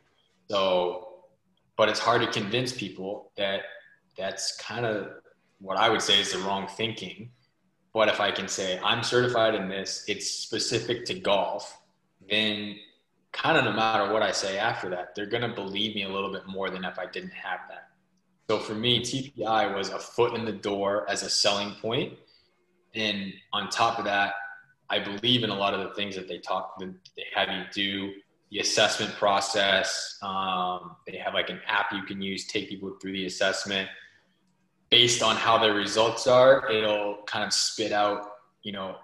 So, 0.49 1.25
but 1.77 1.89
it's 1.89 1.99
hard 1.99 2.21
to 2.21 2.31
convince 2.31 2.71
people 2.71 3.31
that 3.37 3.61
that's 4.17 4.57
kind 4.57 4.85
of 4.85 5.09
what 5.59 5.77
I 5.77 5.89
would 5.89 6.01
say 6.01 6.19
is 6.19 6.31
the 6.31 6.39
wrong 6.39 6.67
thinking. 6.67 7.31
But 7.93 8.07
if 8.07 8.21
I 8.21 8.31
can 8.31 8.47
say 8.47 8.79
I'm 8.83 9.03
certified 9.03 9.55
in 9.55 9.67
this, 9.67 10.05
it's 10.07 10.29
specific 10.29 11.05
to 11.05 11.19
golf, 11.19 11.77
then 12.29 12.75
kind 13.31 13.57
of 13.57 13.63
no 13.63 13.71
matter 13.71 14.11
what 14.11 14.21
I 14.21 14.31
say 14.31 14.57
after 14.57 14.89
that, 14.89 15.15
they're 15.15 15.25
going 15.25 15.47
to 15.47 15.55
believe 15.55 15.95
me 15.95 16.03
a 16.03 16.09
little 16.09 16.31
bit 16.31 16.47
more 16.47 16.69
than 16.69 16.83
if 16.83 16.99
I 16.99 17.05
didn't 17.05 17.31
have 17.31 17.61
that. 17.69 17.89
So 18.49 18.59
for 18.59 18.73
me, 18.73 18.99
TPI 19.01 19.73
was 19.73 19.89
a 19.89 19.99
foot 19.99 20.35
in 20.35 20.43
the 20.43 20.51
door 20.51 21.09
as 21.09 21.23
a 21.23 21.29
selling 21.29 21.73
point. 21.75 22.13
And 22.93 23.33
on 23.53 23.69
top 23.69 23.97
of 23.97 24.05
that, 24.05 24.33
I 24.89 24.99
believe 24.99 25.43
in 25.45 25.49
a 25.49 25.55
lot 25.55 25.73
of 25.73 25.87
the 25.87 25.95
things 25.95 26.15
that 26.15 26.27
they 26.27 26.39
talk, 26.39 26.77
that 26.79 26.93
they 27.15 27.23
have 27.33 27.47
you 27.49 27.63
do, 27.73 28.13
the 28.51 28.59
assessment 28.59 29.13
process. 29.13 30.17
Um, 30.21 30.97
they 31.07 31.15
have 31.17 31.33
like 31.33 31.49
an 31.49 31.61
app 31.65 31.93
you 31.93 32.03
can 32.03 32.21
use, 32.21 32.45
take 32.47 32.67
people 32.67 32.97
through 33.01 33.13
the 33.13 33.25
assessment. 33.25 33.89
Based 34.89 35.23
on 35.23 35.37
how 35.37 35.57
their 35.57 35.73
results 35.73 36.27
are, 36.27 36.69
it'll 36.69 37.23
kind 37.25 37.45
of 37.45 37.53
spit 37.53 37.93
out, 37.93 38.27
you 38.63 38.73
know, 38.73 38.97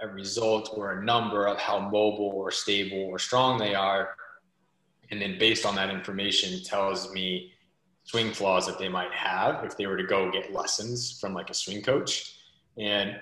a 0.00 0.08
result 0.08 0.70
or 0.74 0.92
a 0.92 1.04
number 1.04 1.46
of 1.46 1.58
how 1.58 1.78
mobile 1.78 2.32
or 2.34 2.50
stable 2.50 2.98
or 2.98 3.18
strong 3.18 3.58
they 3.58 3.74
are. 3.74 4.14
And 5.10 5.20
then 5.20 5.38
based 5.38 5.66
on 5.66 5.74
that 5.76 5.90
information 5.90 6.62
tells 6.62 7.12
me 7.12 7.52
swing 8.04 8.32
flaws 8.32 8.66
that 8.66 8.78
they 8.78 8.88
might 8.88 9.12
have 9.12 9.64
if 9.64 9.76
they 9.76 9.86
were 9.86 9.96
to 9.96 10.04
go 10.04 10.30
get 10.30 10.52
lessons 10.52 11.18
from 11.20 11.34
like 11.34 11.50
a 11.50 11.54
swing 11.54 11.82
coach. 11.82 12.36
And 12.78 13.18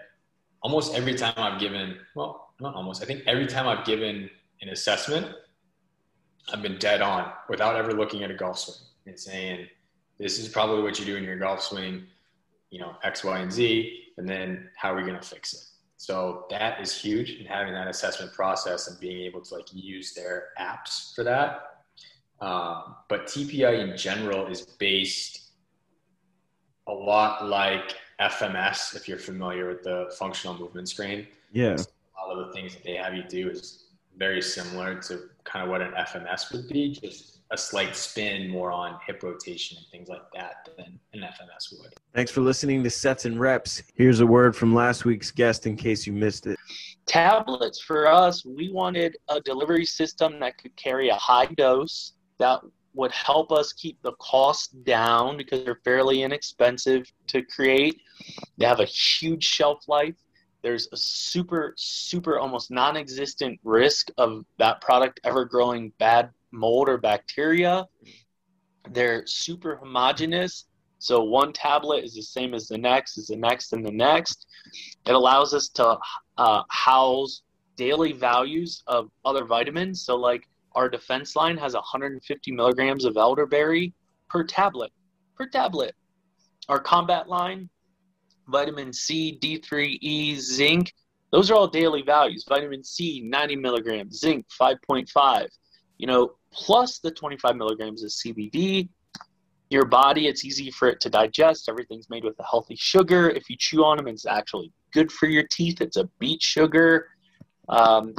almost 0.62 0.94
every 0.94 1.14
time 1.14 1.34
I've 1.36 1.60
given, 1.60 1.96
well, 2.14 2.50
not 2.60 2.74
almost. 2.74 3.02
I 3.02 3.06
think 3.06 3.22
every 3.26 3.46
time 3.46 3.66
I've 3.66 3.84
given 3.84 4.30
an 4.62 4.68
assessment, 4.70 5.26
I've 6.52 6.62
been 6.62 6.78
dead 6.78 7.02
on 7.02 7.32
without 7.48 7.76
ever 7.76 7.92
looking 7.92 8.22
at 8.22 8.30
a 8.30 8.34
golf 8.34 8.58
swing 8.58 8.76
and 9.06 9.18
saying, 9.18 9.68
"This 10.18 10.38
is 10.38 10.48
probably 10.48 10.82
what 10.82 10.98
you 10.98 11.04
do 11.04 11.16
in 11.16 11.24
your 11.24 11.38
golf 11.38 11.62
swing." 11.62 12.06
You 12.70 12.80
know, 12.80 12.96
X, 13.02 13.24
Y, 13.24 13.38
and 13.38 13.52
Z, 13.52 14.12
and 14.16 14.28
then 14.28 14.70
how 14.76 14.92
are 14.92 14.96
we 14.96 15.02
going 15.02 15.20
to 15.20 15.26
fix 15.26 15.54
it? 15.54 15.60
So 15.96 16.44
that 16.50 16.80
is 16.80 16.94
huge, 16.94 17.30
and 17.30 17.46
having 17.46 17.72
that 17.72 17.88
assessment 17.88 18.32
process 18.32 18.88
and 18.88 19.00
being 19.00 19.22
able 19.22 19.40
to 19.40 19.54
like 19.54 19.66
use 19.72 20.12
their 20.12 20.48
apps 20.60 21.14
for 21.14 21.24
that. 21.24 21.84
Um, 22.40 22.96
but 23.08 23.26
TPI 23.26 23.90
in 23.90 23.96
general 23.96 24.46
is 24.46 24.62
based 24.78 25.52
a 26.86 26.92
lot 26.92 27.46
like 27.46 27.96
FMS, 28.20 28.94
if 28.94 29.08
you're 29.08 29.18
familiar 29.18 29.68
with 29.68 29.82
the 29.82 30.14
functional 30.18 30.56
movement 30.58 30.88
screen. 30.88 31.26
Yeah. 31.52 31.76
A 31.76 32.28
lot 32.28 32.38
of 32.38 32.46
the 32.46 32.52
things 32.52 32.74
that 32.74 32.84
they 32.84 32.94
have 32.94 33.14
you 33.14 33.24
do 33.24 33.50
is 33.50 33.84
very 34.16 34.40
similar 34.40 35.00
to 35.02 35.28
kind 35.44 35.64
of 35.64 35.70
what 35.70 35.82
an 35.82 35.92
FMS 35.92 36.52
would 36.52 36.68
be, 36.68 36.92
just 36.92 37.40
a 37.50 37.58
slight 37.58 37.94
spin 37.94 38.48
more 38.48 38.70
on 38.72 38.98
hip 39.06 39.22
rotation 39.22 39.76
and 39.78 39.86
things 39.90 40.08
like 40.08 40.22
that 40.34 40.68
than 40.76 40.98
an 41.12 41.20
FMS 41.20 41.78
would. 41.78 41.94
Thanks 42.14 42.30
for 42.30 42.40
listening 42.40 42.82
to 42.82 42.90
Sets 42.90 43.26
and 43.26 43.38
Reps. 43.38 43.82
Here's 43.94 44.20
a 44.20 44.26
word 44.26 44.56
from 44.56 44.74
last 44.74 45.04
week's 45.04 45.30
guest 45.30 45.66
in 45.66 45.76
case 45.76 46.06
you 46.06 46.12
missed 46.12 46.46
it. 46.46 46.58
Tablets 47.06 47.80
for 47.80 48.08
us, 48.08 48.44
we 48.44 48.70
wanted 48.72 49.16
a 49.28 49.40
delivery 49.40 49.84
system 49.84 50.40
that 50.40 50.56
could 50.58 50.74
carry 50.76 51.08
a 51.08 51.14
high 51.16 51.46
dose 51.46 52.14
that 52.38 52.60
would 52.94 53.12
help 53.12 53.52
us 53.52 53.72
keep 53.74 54.00
the 54.02 54.12
cost 54.12 54.82
down 54.84 55.36
because 55.36 55.62
they're 55.64 55.80
fairly 55.84 56.22
inexpensive 56.22 57.04
to 57.28 57.42
create. 57.42 58.00
They 58.56 58.64
have 58.64 58.80
a 58.80 58.86
huge 58.86 59.44
shelf 59.44 59.86
life. 59.86 60.14
There's 60.62 60.88
a 60.92 60.96
super, 60.96 61.74
super 61.76 62.38
almost 62.38 62.70
non 62.70 62.96
existent 62.96 63.60
risk 63.62 64.08
of 64.18 64.44
that 64.58 64.80
product 64.80 65.20
ever 65.22 65.44
growing 65.44 65.92
bad 65.98 66.30
mold 66.50 66.88
or 66.88 66.98
bacteria. 66.98 67.86
They're 68.90 69.26
super 69.26 69.76
homogeneous. 69.76 70.64
So 70.98 71.22
one 71.22 71.52
tablet 71.52 72.04
is 72.04 72.14
the 72.14 72.22
same 72.22 72.54
as 72.54 72.68
the 72.68 72.78
next, 72.78 73.18
is 73.18 73.26
the 73.26 73.36
next, 73.36 73.72
and 73.72 73.84
the 73.84 73.92
next. 73.92 74.46
It 75.06 75.12
allows 75.12 75.54
us 75.54 75.68
to 75.70 75.98
uh, 76.38 76.62
house 76.68 77.42
daily 77.76 78.12
values 78.12 78.82
of 78.86 79.10
other 79.24 79.44
vitamins. 79.44 80.02
So, 80.02 80.16
like 80.16 80.48
our 80.74 80.88
defense 80.88 81.36
line 81.36 81.56
has 81.58 81.74
150 81.74 82.52
milligrams 82.52 83.04
of 83.04 83.16
elderberry 83.16 83.92
per 84.28 84.44
tablet. 84.44 84.90
Per 85.36 85.46
tablet. 85.46 85.94
Our 86.68 86.80
combat 86.80 87.28
line, 87.28 87.68
vitamin 88.48 88.92
C, 88.92 89.38
D3E, 89.40 90.36
zinc, 90.38 90.92
those 91.32 91.50
are 91.50 91.54
all 91.54 91.68
daily 91.68 92.02
values. 92.02 92.44
Vitamin 92.48 92.84
C, 92.84 93.20
90 93.24 93.56
milligrams, 93.56 94.18
zinc, 94.18 94.46
5.5. 94.58 95.48
You 95.98 96.06
know, 96.06 96.32
plus 96.52 96.98
the 96.98 97.10
25 97.10 97.56
milligrams 97.56 98.02
of 98.02 98.10
CBD. 98.10 98.88
Your 99.76 99.84
body, 99.84 100.26
it's 100.26 100.42
easy 100.42 100.70
for 100.70 100.88
it 100.88 101.00
to 101.00 101.10
digest. 101.10 101.68
Everything's 101.68 102.08
made 102.08 102.24
with 102.24 102.38
a 102.40 102.42
healthy 102.42 102.76
sugar. 102.76 103.28
If 103.28 103.50
you 103.50 103.56
chew 103.58 103.84
on 103.84 103.98
them, 103.98 104.08
it's 104.08 104.24
actually 104.24 104.72
good 104.94 105.12
for 105.12 105.26
your 105.26 105.44
teeth. 105.50 105.82
It's 105.82 105.98
a 105.98 106.08
beet 106.18 106.40
sugar. 106.40 107.08
Um, 107.68 108.14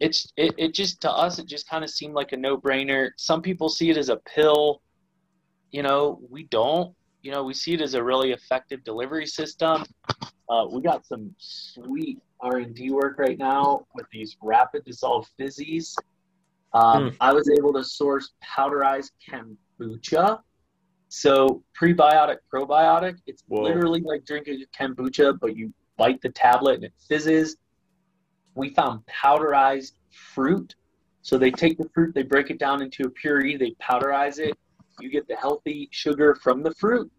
it's 0.00 0.32
it, 0.36 0.52
it 0.58 0.74
just 0.74 1.00
to 1.02 1.10
us 1.10 1.38
it 1.38 1.46
just 1.46 1.70
kind 1.70 1.84
of 1.84 1.90
seemed 1.90 2.14
like 2.14 2.32
a 2.32 2.36
no-brainer 2.36 3.10
some 3.16 3.40
people 3.42 3.68
see 3.68 3.90
it 3.90 3.96
as 3.96 4.08
a 4.08 4.16
pill 4.34 4.80
you 5.70 5.82
know 5.82 6.20
we 6.30 6.44
don't 6.44 6.94
you 7.22 7.32
know 7.32 7.42
we 7.42 7.52
see 7.52 7.74
it 7.74 7.80
as 7.80 7.94
a 7.94 8.02
really 8.02 8.30
effective 8.30 8.82
delivery 8.84 9.26
system 9.26 9.84
uh, 10.48 10.64
we 10.70 10.80
got 10.80 11.04
some 11.04 11.34
sweet 11.38 12.18
r&d 12.40 12.90
work 12.92 13.18
right 13.18 13.38
now 13.38 13.84
with 13.94 14.06
these 14.12 14.36
rapid 14.40 14.84
dissolve 14.84 15.26
fizzies 15.38 15.96
um, 16.74 17.10
mm. 17.10 17.16
i 17.20 17.32
was 17.32 17.50
able 17.58 17.72
to 17.72 17.82
source 17.82 18.34
powderized 18.56 19.10
kombucha 19.28 20.38
so 21.08 21.62
prebiotic 21.80 22.36
probiotic 22.52 23.16
it's 23.26 23.42
Whoa. 23.46 23.62
literally 23.62 24.00
like 24.00 24.24
drinking 24.26 24.62
kombucha 24.78 25.38
but 25.40 25.56
you 25.56 25.72
bite 25.96 26.20
the 26.20 26.28
tablet 26.28 26.76
and 26.76 26.84
it 26.84 26.92
fizzes 27.08 27.56
we 28.58 28.70
found 28.70 29.00
powderized 29.06 29.92
fruit. 30.10 30.74
So 31.22 31.38
they 31.38 31.50
take 31.50 31.78
the 31.78 31.88
fruit, 31.94 32.14
they 32.14 32.22
break 32.22 32.50
it 32.50 32.58
down 32.58 32.82
into 32.82 33.04
a 33.04 33.10
puree, 33.10 33.56
they 33.56 33.74
powderize 33.82 34.38
it. 34.38 34.56
You 35.00 35.10
get 35.10 35.28
the 35.28 35.36
healthy 35.36 35.88
sugar 35.92 36.34
from 36.42 36.62
the 36.62 36.74
fruit. 36.74 37.10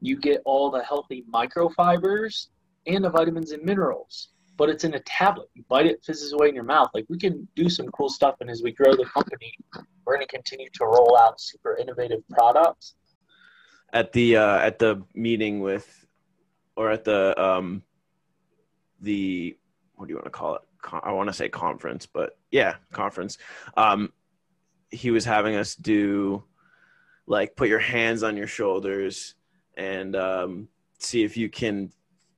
You 0.00 0.16
get 0.16 0.40
all 0.44 0.70
the 0.70 0.82
healthy 0.82 1.24
microfibers 1.32 2.48
and 2.86 3.04
the 3.04 3.10
vitamins 3.10 3.52
and 3.52 3.62
minerals. 3.62 4.28
But 4.56 4.70
it's 4.70 4.84
in 4.84 4.94
a 4.94 5.00
tablet. 5.00 5.48
You 5.54 5.64
bite 5.68 5.86
it, 5.86 6.02
fizzes 6.02 6.32
away 6.32 6.48
in 6.48 6.54
your 6.54 6.64
mouth. 6.64 6.88
Like 6.94 7.04
we 7.08 7.18
can 7.18 7.46
do 7.54 7.68
some 7.68 7.88
cool 7.88 8.08
stuff, 8.08 8.36
and 8.40 8.48
as 8.48 8.62
we 8.62 8.72
grow 8.72 8.92
the 8.96 9.04
company, 9.04 9.52
we're 10.04 10.14
going 10.14 10.26
to 10.26 10.34
continue 10.34 10.70
to 10.72 10.84
roll 10.86 11.18
out 11.20 11.40
super 11.40 11.76
innovative 11.76 12.26
products. 12.30 12.94
At 13.96 14.12
the 14.12 14.36
uh, 14.36 14.58
at 14.58 14.78
the 14.78 15.02
meeting 15.14 15.60
with, 15.60 16.06
or 16.76 16.90
at 16.90 17.04
the 17.04 17.40
um, 17.42 17.82
the 19.00 19.56
what 19.94 20.06
do 20.06 20.12
you 20.12 20.16
want 20.16 20.26
to 20.26 20.30
call 20.30 20.56
it? 20.56 20.62
I 21.02 21.12
want 21.12 21.28
to 21.28 21.32
say 21.32 21.48
conference, 21.48 22.06
but 22.06 22.38
yeah, 22.50 22.74
conference. 22.92 23.38
Um, 23.76 24.12
he 24.90 25.10
was 25.10 25.24
having 25.24 25.56
us 25.56 25.74
do 25.74 26.44
like 27.26 27.56
put 27.56 27.68
your 27.68 27.78
hands 27.78 28.22
on 28.22 28.36
your 28.36 28.46
shoulders 28.46 29.34
and 29.76 30.14
um, 30.14 30.68
see 30.98 31.24
if 31.24 31.36
you 31.36 31.48
can 31.48 31.90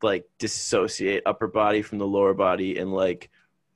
like 0.02 0.28
dissociate 0.38 1.24
upper 1.26 1.48
body 1.48 1.82
from 1.82 1.98
the 1.98 2.06
lower 2.06 2.34
body 2.34 2.78
and 2.78 2.92
like 2.92 3.30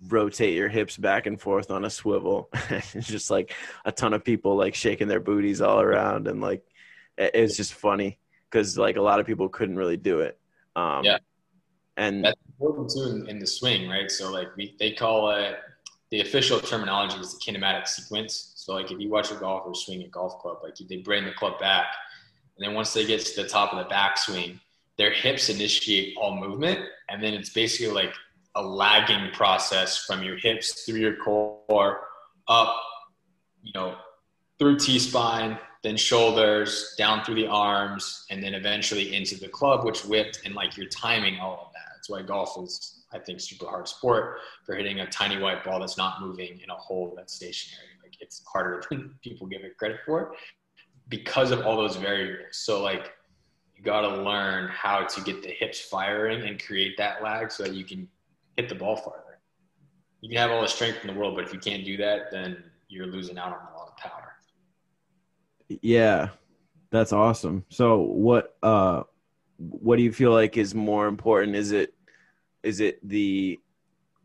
rotate 0.08 0.54
your 0.54 0.68
hips 0.68 0.96
back 0.96 1.26
and 1.26 1.40
forth 1.40 1.70
on 1.70 1.84
a 1.84 1.90
swivel. 1.90 2.48
it's 2.70 3.08
just 3.08 3.30
like 3.30 3.54
a 3.84 3.92
ton 3.92 4.14
of 4.14 4.24
people 4.24 4.56
like 4.56 4.74
shaking 4.74 5.08
their 5.08 5.20
booties 5.20 5.60
all 5.60 5.80
around 5.80 6.28
and 6.28 6.40
like 6.40 6.62
it's 7.18 7.57
just 7.57 7.75
funny 7.75 8.18
because 8.51 8.77
like 8.79 8.96
a 8.96 9.03
lot 9.03 9.20
of 9.20 9.27
people 9.27 9.48
couldn't 9.48 9.77
really 9.77 9.96
do 9.96 10.20
it. 10.20 10.38
Um, 10.77 11.05
yeah. 11.05 11.18
And 11.96 12.25
that's 12.25 12.40
important 12.48 12.90
too 12.90 13.03
in, 13.03 13.29
in, 13.29 13.38
the 13.38 13.46
swing, 13.46 13.88
right? 13.88 14.11
So 14.11 14.31
like 14.31 14.48
we, 14.57 14.75
they 14.79 14.92
call 14.92 15.31
it 15.31 15.57
the 16.11 16.20
official 16.20 16.61
terminology 16.61 17.18
is 17.18 17.38
the 17.38 17.40
kinematic 17.40 17.87
sequence. 17.87 18.53
So 18.57 18.75
like 18.75 18.90
if 18.90 18.98
you 18.98 19.11
watch 19.11 19.31
a 19.31 19.35
golfer 19.35 19.75
swing 19.75 20.03
a 20.03 20.09
golf 20.09 20.38
club, 20.40 20.59
like 20.62 20.77
they 20.77 20.98
bring 20.98 21.25
the 21.25 21.33
club 21.33 21.59
back, 21.59 21.87
and 22.57 22.66
then 22.66 22.75
once 22.75 22.92
they 22.92 23.07
get 23.07 23.20
to 23.20 23.42
the 23.42 23.48
top 23.48 23.72
of 23.72 23.79
the 23.79 23.94
backswing, 23.94 24.59
their 24.96 25.11
hips 25.11 25.48
initiate 25.48 26.16
all 26.16 26.37
movement, 26.37 26.81
and 27.09 27.22
then 27.22 27.35
it's 27.35 27.51
basically 27.51 27.92
like 27.92 28.14
a 28.55 28.62
lagging 28.62 29.31
process 29.33 30.05
from 30.05 30.22
your 30.22 30.37
hips 30.37 30.85
through 30.85 31.01
your 31.01 31.16
core 31.16 32.01
up, 32.48 32.77
you 33.62 33.72
know, 33.75 33.96
through 34.59 34.79
T 34.79 34.98
spine, 34.98 35.59
then 35.82 35.96
shoulders, 35.96 36.94
down 36.96 37.24
through 37.24 37.34
the 37.34 37.46
arms, 37.46 38.24
and 38.30 38.42
then 38.42 38.54
eventually 38.54 39.14
into 39.14 39.38
the 39.38 39.48
club, 39.48 39.84
which 39.84 40.04
whipped 40.04 40.40
and 40.44 40.54
like 40.54 40.76
you're 40.76 40.86
timing 40.86 41.40
all 41.40 41.66
of 41.66 41.72
that. 41.72 41.92
That's 41.94 42.08
why 42.08 42.22
golf 42.22 42.56
is, 42.62 43.04
I 43.12 43.18
think, 43.18 43.40
super 43.40 43.66
hard 43.66 43.88
sport 43.88 44.38
for 44.64 44.76
hitting 44.76 45.00
a 45.00 45.06
tiny 45.06 45.38
white 45.38 45.64
ball 45.64 45.80
that's 45.80 45.98
not 45.98 46.20
moving 46.20 46.60
in 46.62 46.70
a 46.70 46.74
hole 46.74 47.14
that's 47.16 47.34
stationary. 47.34 47.88
Like 48.02 48.16
it's 48.20 48.42
harder 48.52 48.82
than 48.90 49.14
people 49.22 49.46
give 49.46 49.62
it 49.62 49.76
credit 49.76 49.98
for 50.06 50.34
because 51.08 51.50
of 51.50 51.66
all 51.66 51.76
those 51.76 51.96
variables. 51.96 52.56
So 52.56 52.80
like 52.82 53.12
you 53.76 53.82
got 53.82 54.02
to 54.02 54.22
learn 54.22 54.68
how 54.68 55.04
to 55.04 55.20
get 55.22 55.42
the 55.42 55.50
hips 55.50 55.80
firing 55.80 56.46
and 56.46 56.62
create 56.62 56.96
that 56.98 57.22
lag 57.22 57.50
so 57.50 57.64
that 57.64 57.74
you 57.74 57.84
can 57.84 58.08
hit 58.56 58.68
the 58.68 58.74
ball 58.76 58.96
farther. 58.96 59.40
You 60.20 60.28
can 60.28 60.38
have 60.38 60.52
all 60.52 60.62
the 60.62 60.68
strength 60.68 60.98
in 61.02 61.08
the 61.08 61.18
world, 61.18 61.34
but 61.34 61.44
if 61.44 61.52
you 61.52 61.58
can't 61.58 61.84
do 61.84 61.96
that, 61.96 62.30
then 62.30 62.62
you're 62.88 63.08
losing 63.08 63.36
out 63.36 63.48
on 63.48 63.72
a 63.74 63.76
lot 63.76 63.88
of 63.88 63.96
power. 63.96 64.32
Yeah, 65.82 66.30
that's 66.90 67.12
awesome. 67.12 67.64
So 67.68 68.00
what 68.00 68.56
uh 68.62 69.04
what 69.58 69.96
do 69.96 70.02
you 70.02 70.12
feel 70.12 70.32
like 70.32 70.56
is 70.56 70.74
more 70.74 71.06
important? 71.06 71.56
Is 71.56 71.72
it 71.72 71.94
is 72.62 72.80
it 72.80 73.06
the 73.08 73.61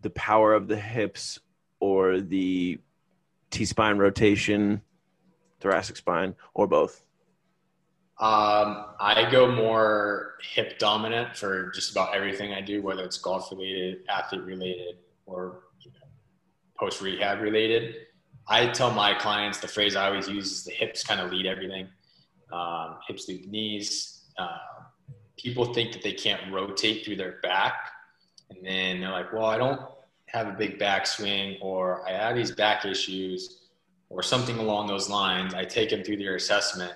the 0.02 0.10
power 0.12 0.54
of 0.54 0.68
the 0.68 0.78
hips 0.78 1.40
or 1.80 2.22
the 2.22 2.80
T 3.50 3.66
spine 3.66 3.98
rotation, 3.98 4.82
thoracic 5.60 5.98
spine, 5.98 6.36
or 6.54 6.68
both? 6.68 7.04
Um, 8.20 8.86
I 9.00 9.28
go 9.32 9.52
more 9.52 10.38
hip 10.42 10.80
dominant 10.80 11.38
for 11.38 11.70
just 11.72 11.92
about 11.92 12.16
everything 12.16 12.52
I 12.52 12.62
do, 12.62 12.82
whether 12.82 13.04
it's 13.04 13.20
golf 13.20 13.52
related, 13.52 14.00
athlete 14.10 14.42
related, 14.42 14.96
or 15.28 15.66
you 15.82 15.92
know, 15.92 16.08
post 16.80 17.00
rehab 17.00 17.42
related. 17.42 18.07
I 18.50 18.68
tell 18.68 18.92
my 18.92 19.14
clients 19.14 19.60
the 19.60 19.68
phrase 19.68 19.96
I 19.96 20.08
always 20.08 20.28
use 20.28 20.52
is 20.52 20.64
the 20.64 20.72
hips 20.72 21.04
kind 21.04 21.20
of 21.20 21.32
lead 21.32 21.46
everything. 21.46 21.88
Um, 22.52 22.98
hips 23.08 23.28
lead 23.28 23.50
knees. 23.52 24.24
Uh, 24.38 24.58
people 25.38 25.74
think 25.74 25.92
that 25.94 26.02
they 26.02 26.14
can't 26.14 26.52
rotate 26.52 27.04
through 27.04 27.18
their 27.18 27.40
back. 27.44 27.92
And 28.50 28.66
then 28.66 29.02
they're 29.02 29.12
like, 29.12 29.34
well, 29.34 29.46
I 29.46 29.58
don't 29.58 29.82
have 30.28 30.48
a 30.48 30.54
big 30.54 30.80
backswing 30.80 31.58
or 31.62 32.08
I 32.08 32.14
have 32.14 32.36
these 32.36 32.52
back 32.52 32.86
issues 32.86 33.68
or 34.10 34.24
something 34.24 34.58
along 34.58 34.88
those 34.88 35.10
lines. 35.10 35.54
I 35.54 35.66
take 35.66 35.90
them 35.90 36.04
through 36.04 36.18
their 36.18 36.36
assessment. 36.36 36.94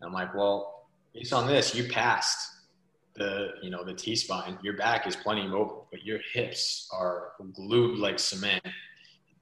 And 0.00 0.08
I'm 0.08 0.12
like, 0.12 0.34
well, 0.34 0.88
based 1.12 1.32
on 1.32 1.46
this, 1.46 1.74
you 1.74 1.88
passed. 1.88 2.48
the 3.14 3.50
you 3.62 3.70
know 3.70 3.84
the 3.84 3.92
T 3.92 4.16
spine, 4.16 4.58
your 4.62 4.76
back 4.76 5.06
is 5.06 5.16
plenty 5.16 5.46
mobile, 5.46 5.86
but 5.90 6.02
your 6.04 6.18
hips 6.32 6.88
are 6.92 7.32
glued 7.54 7.98
like 7.98 8.18
cement. 8.18 8.64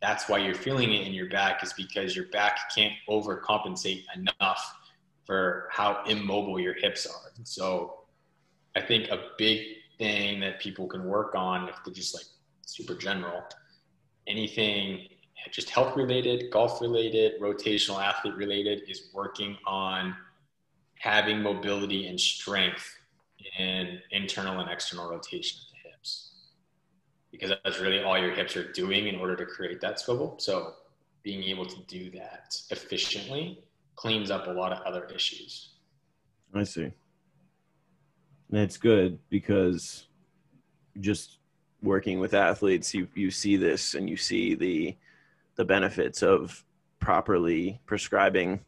That's 0.00 0.28
why 0.28 0.38
you're 0.38 0.54
feeling 0.54 0.92
it 0.92 1.06
in 1.06 1.12
your 1.12 1.28
back 1.28 1.62
is 1.62 1.72
because 1.74 2.16
your 2.16 2.26
back 2.26 2.74
can't 2.74 2.94
overcompensate 3.08 4.04
enough 4.16 4.76
for 5.24 5.68
how 5.70 6.02
immobile 6.06 6.58
your 6.58 6.74
hips 6.74 7.06
are. 7.06 7.30
So 7.44 8.00
I 8.74 8.80
think 8.80 9.08
a 9.08 9.28
big 9.36 9.60
thing 9.98 10.40
that 10.40 10.60
people 10.60 10.86
can 10.86 11.04
work 11.04 11.34
on 11.34 11.68
if 11.68 11.76
they're 11.84 11.92
just 11.92 12.14
like 12.14 12.24
super 12.64 12.94
general, 12.94 13.42
anything 14.26 15.06
just 15.50 15.70
health 15.70 15.96
related, 15.96 16.50
golf 16.50 16.80
related, 16.80 17.40
rotational 17.40 18.02
athlete 18.02 18.34
related 18.34 18.82
is 18.88 19.10
working 19.12 19.56
on 19.66 20.14
having 20.98 21.42
mobility 21.42 22.08
and 22.08 22.20
strength 22.20 22.96
in 23.58 23.98
internal 24.10 24.60
and 24.60 24.70
external 24.70 25.10
rotation 25.10 25.58
because 27.30 27.52
that's 27.64 27.80
really 27.80 28.02
all 28.02 28.18
your 28.18 28.32
hips 28.32 28.56
are 28.56 28.70
doing 28.72 29.06
in 29.06 29.16
order 29.16 29.36
to 29.36 29.46
create 29.46 29.80
that 29.80 30.00
swivel. 30.00 30.36
So 30.38 30.74
being 31.22 31.42
able 31.44 31.66
to 31.66 31.80
do 31.86 32.10
that 32.10 32.56
efficiently 32.70 33.62
cleans 33.94 34.30
up 34.30 34.46
a 34.46 34.50
lot 34.50 34.72
of 34.72 34.80
other 34.82 35.06
issues. 35.14 35.70
I 36.54 36.64
see. 36.64 36.90
And 38.50 38.58
it's 38.58 38.76
good 38.76 39.18
because 39.28 40.06
just 41.00 41.38
working 41.82 42.18
with 42.18 42.34
athletes, 42.34 42.92
you 42.92 43.06
you 43.14 43.30
see 43.30 43.56
this 43.56 43.94
and 43.94 44.08
you 44.10 44.16
see 44.16 44.54
the 44.54 44.96
the 45.56 45.64
benefits 45.64 46.22
of 46.22 46.64
properly 46.98 47.80
prescribing 47.86 48.60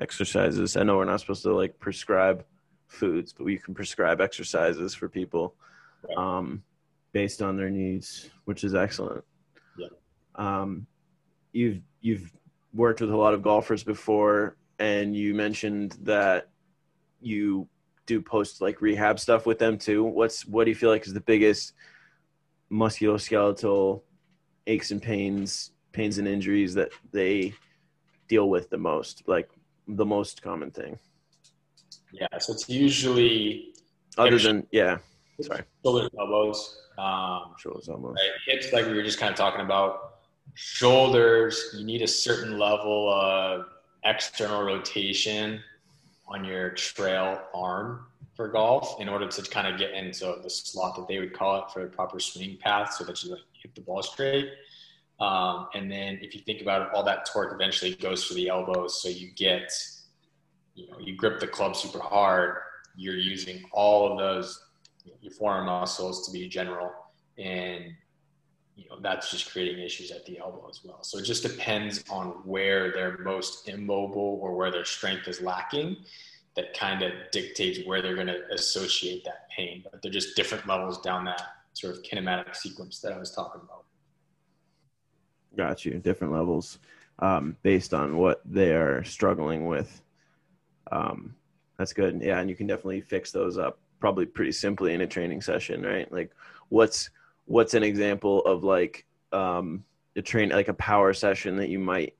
exercises. 0.00 0.76
I 0.76 0.82
know 0.82 0.96
we're 0.96 1.04
not 1.04 1.20
supposed 1.20 1.42
to 1.42 1.54
like 1.54 1.78
prescribe 1.80 2.44
foods, 2.86 3.32
but 3.32 3.44
we 3.44 3.58
can 3.58 3.74
prescribe 3.74 4.20
exercises 4.20 4.94
for 4.94 5.08
people 5.08 5.54
um, 6.16 6.62
based 7.14 7.40
on 7.40 7.56
their 7.56 7.70
needs, 7.70 8.28
which 8.44 8.64
is 8.64 8.74
excellent. 8.74 9.24
Yeah. 9.78 9.86
Um, 10.34 10.86
you've 11.52 11.80
you've 12.02 12.30
worked 12.74 13.00
with 13.00 13.10
a 13.10 13.16
lot 13.16 13.32
of 13.32 13.42
golfers 13.42 13.82
before, 13.82 14.56
and 14.78 15.16
you 15.16 15.32
mentioned 15.32 15.96
that 16.02 16.50
you 17.22 17.68
do 18.04 18.20
post 18.20 18.60
like 18.60 18.82
rehab 18.82 19.18
stuff 19.18 19.46
with 19.46 19.58
them 19.58 19.78
too. 19.78 20.04
What's 20.04 20.44
what 20.44 20.64
do 20.64 20.70
you 20.70 20.74
feel 20.74 20.90
like 20.90 21.06
is 21.06 21.14
the 21.14 21.20
biggest 21.20 21.72
musculoskeletal 22.70 24.02
aches 24.66 24.90
and 24.90 25.00
pains, 25.00 25.70
pains 25.92 26.18
and 26.18 26.28
injuries 26.28 26.74
that 26.74 26.90
they 27.12 27.54
deal 28.28 28.50
with 28.50 28.68
the 28.68 28.78
most? 28.78 29.22
Like 29.26 29.48
the 29.86 30.04
most 30.04 30.42
common 30.42 30.72
thing? 30.72 30.98
Yeah, 32.12 32.26
so 32.38 32.52
it's 32.52 32.68
usually 32.68 33.72
other 34.18 34.38
than 34.38 34.66
yeah. 34.72 34.98
Sorry, 35.40 35.62
shoulders, 35.82 36.10
elbows, 36.16 36.83
um, 36.98 37.54
shoulders. 37.58 37.88
Right? 37.88 38.16
Hips, 38.46 38.72
like 38.72 38.86
we 38.86 38.94
were 38.94 39.02
just 39.02 39.18
kind 39.18 39.30
of 39.30 39.36
talking 39.36 39.60
about. 39.60 40.10
Shoulders, 40.54 41.74
you 41.76 41.84
need 41.84 42.02
a 42.02 42.06
certain 42.06 42.58
level 42.58 43.12
of 43.12 43.66
external 44.04 44.62
rotation 44.62 45.60
on 46.28 46.44
your 46.44 46.70
trail 46.70 47.40
arm 47.54 48.06
for 48.34 48.48
golf 48.48 49.00
in 49.00 49.08
order 49.08 49.28
to 49.28 49.42
kind 49.42 49.66
of 49.66 49.78
get 49.78 49.92
into 49.92 50.36
the 50.42 50.50
slot 50.50 50.96
that 50.96 51.08
they 51.08 51.18
would 51.18 51.32
call 51.32 51.62
it 51.62 51.70
for 51.72 51.84
a 51.84 51.88
proper 51.88 52.18
swing 52.18 52.58
path 52.60 52.92
so 52.94 53.04
that 53.04 53.22
you 53.22 53.30
like 53.30 53.40
hit 53.52 53.74
the 53.74 53.80
ball 53.80 54.02
straight. 54.02 54.50
Um, 55.20 55.68
and 55.74 55.90
then 55.90 56.18
if 56.20 56.34
you 56.34 56.40
think 56.40 56.60
about 56.60 56.82
it, 56.82 56.88
all 56.94 57.04
that 57.04 57.26
torque 57.26 57.54
eventually 57.54 57.94
goes 57.94 58.28
to 58.28 58.34
the 58.34 58.48
elbows. 58.48 59.00
So 59.00 59.08
you 59.08 59.30
get, 59.36 59.72
you 60.74 60.90
know, 60.90 60.98
you 60.98 61.16
grip 61.16 61.38
the 61.38 61.46
club 61.46 61.76
super 61.76 62.00
hard. 62.00 62.56
You're 62.96 63.16
using 63.16 63.64
all 63.72 64.10
of 64.10 64.18
those, 64.18 64.60
your 65.20 65.32
forearm 65.32 65.66
muscles 65.66 66.26
to 66.26 66.32
be 66.32 66.48
general. 66.48 66.90
And, 67.38 67.94
you 68.76 68.88
know, 68.88 68.98
that's 69.00 69.30
just 69.30 69.50
creating 69.52 69.82
issues 69.82 70.10
at 70.10 70.24
the 70.26 70.38
elbow 70.38 70.68
as 70.68 70.80
well. 70.84 71.02
So 71.02 71.18
it 71.18 71.24
just 71.24 71.42
depends 71.42 72.04
on 72.10 72.28
where 72.44 72.92
they're 72.92 73.18
most 73.18 73.68
immobile 73.68 74.38
or 74.42 74.54
where 74.54 74.70
their 74.70 74.84
strength 74.84 75.28
is 75.28 75.40
lacking 75.40 75.96
that 76.56 76.72
kind 76.78 77.02
of 77.02 77.12
dictates 77.32 77.80
where 77.86 78.00
they're 78.00 78.14
going 78.14 78.28
to 78.28 78.42
associate 78.52 79.24
that 79.24 79.50
pain. 79.50 79.82
But 79.90 80.02
they're 80.02 80.12
just 80.12 80.36
different 80.36 80.66
levels 80.66 81.00
down 81.00 81.24
that 81.24 81.42
sort 81.72 81.96
of 81.96 82.02
kinematic 82.02 82.54
sequence 82.54 83.00
that 83.00 83.12
I 83.12 83.18
was 83.18 83.32
talking 83.32 83.60
about. 83.64 83.84
Got 85.56 85.84
you. 85.84 85.98
Different 85.98 86.32
levels 86.32 86.78
um, 87.18 87.56
based 87.62 87.94
on 87.94 88.16
what 88.16 88.40
they 88.44 88.72
are 88.72 89.02
struggling 89.04 89.66
with. 89.66 90.02
Um, 90.92 91.34
that's 91.78 91.92
good. 91.92 92.20
Yeah, 92.22 92.38
and 92.38 92.48
you 92.48 92.56
can 92.56 92.66
definitely 92.66 93.00
fix 93.00 93.32
those 93.32 93.58
up 93.58 93.78
probably 94.04 94.26
pretty 94.26 94.52
simply 94.52 94.92
in 94.92 95.00
a 95.00 95.06
training 95.06 95.40
session, 95.40 95.80
right? 95.80 96.12
Like, 96.12 96.30
what's 96.68 97.08
what's 97.46 97.72
an 97.72 97.82
example 97.82 98.44
of 98.44 98.62
like 98.62 99.06
um, 99.32 99.82
a 100.14 100.20
train 100.20 100.50
like 100.50 100.68
a 100.68 100.74
power 100.74 101.14
session 101.14 101.56
that 101.56 101.70
you 101.70 101.78
might 101.78 102.14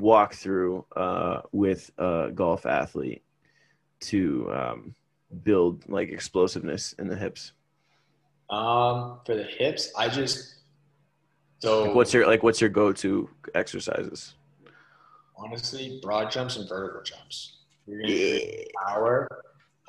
walk 0.00 0.34
through 0.34 0.84
uh, 0.96 1.42
with 1.52 1.92
a 1.96 2.32
golf 2.34 2.66
athlete 2.66 3.22
to 4.00 4.50
um, 4.52 4.96
build 5.44 5.88
like 5.88 6.08
explosiveness 6.08 6.92
in 6.94 7.06
the 7.06 7.14
hips? 7.14 7.52
Um, 8.50 9.20
for 9.24 9.36
the 9.36 9.44
hips, 9.44 9.92
I 9.96 10.08
just 10.08 10.56
so 11.60 11.84
like 11.84 11.94
what's 11.94 12.12
your 12.12 12.26
like 12.26 12.42
what's 12.42 12.60
your 12.60 12.70
go-to 12.70 13.30
exercises? 13.54 14.34
Honestly, 15.36 16.00
broad 16.02 16.32
jumps 16.32 16.56
and 16.56 16.68
vertical 16.68 17.00
jumps. 17.04 17.58
You're 17.86 18.00
gonna 18.00 18.12
yeah. 18.12 18.64
power. 18.84 19.28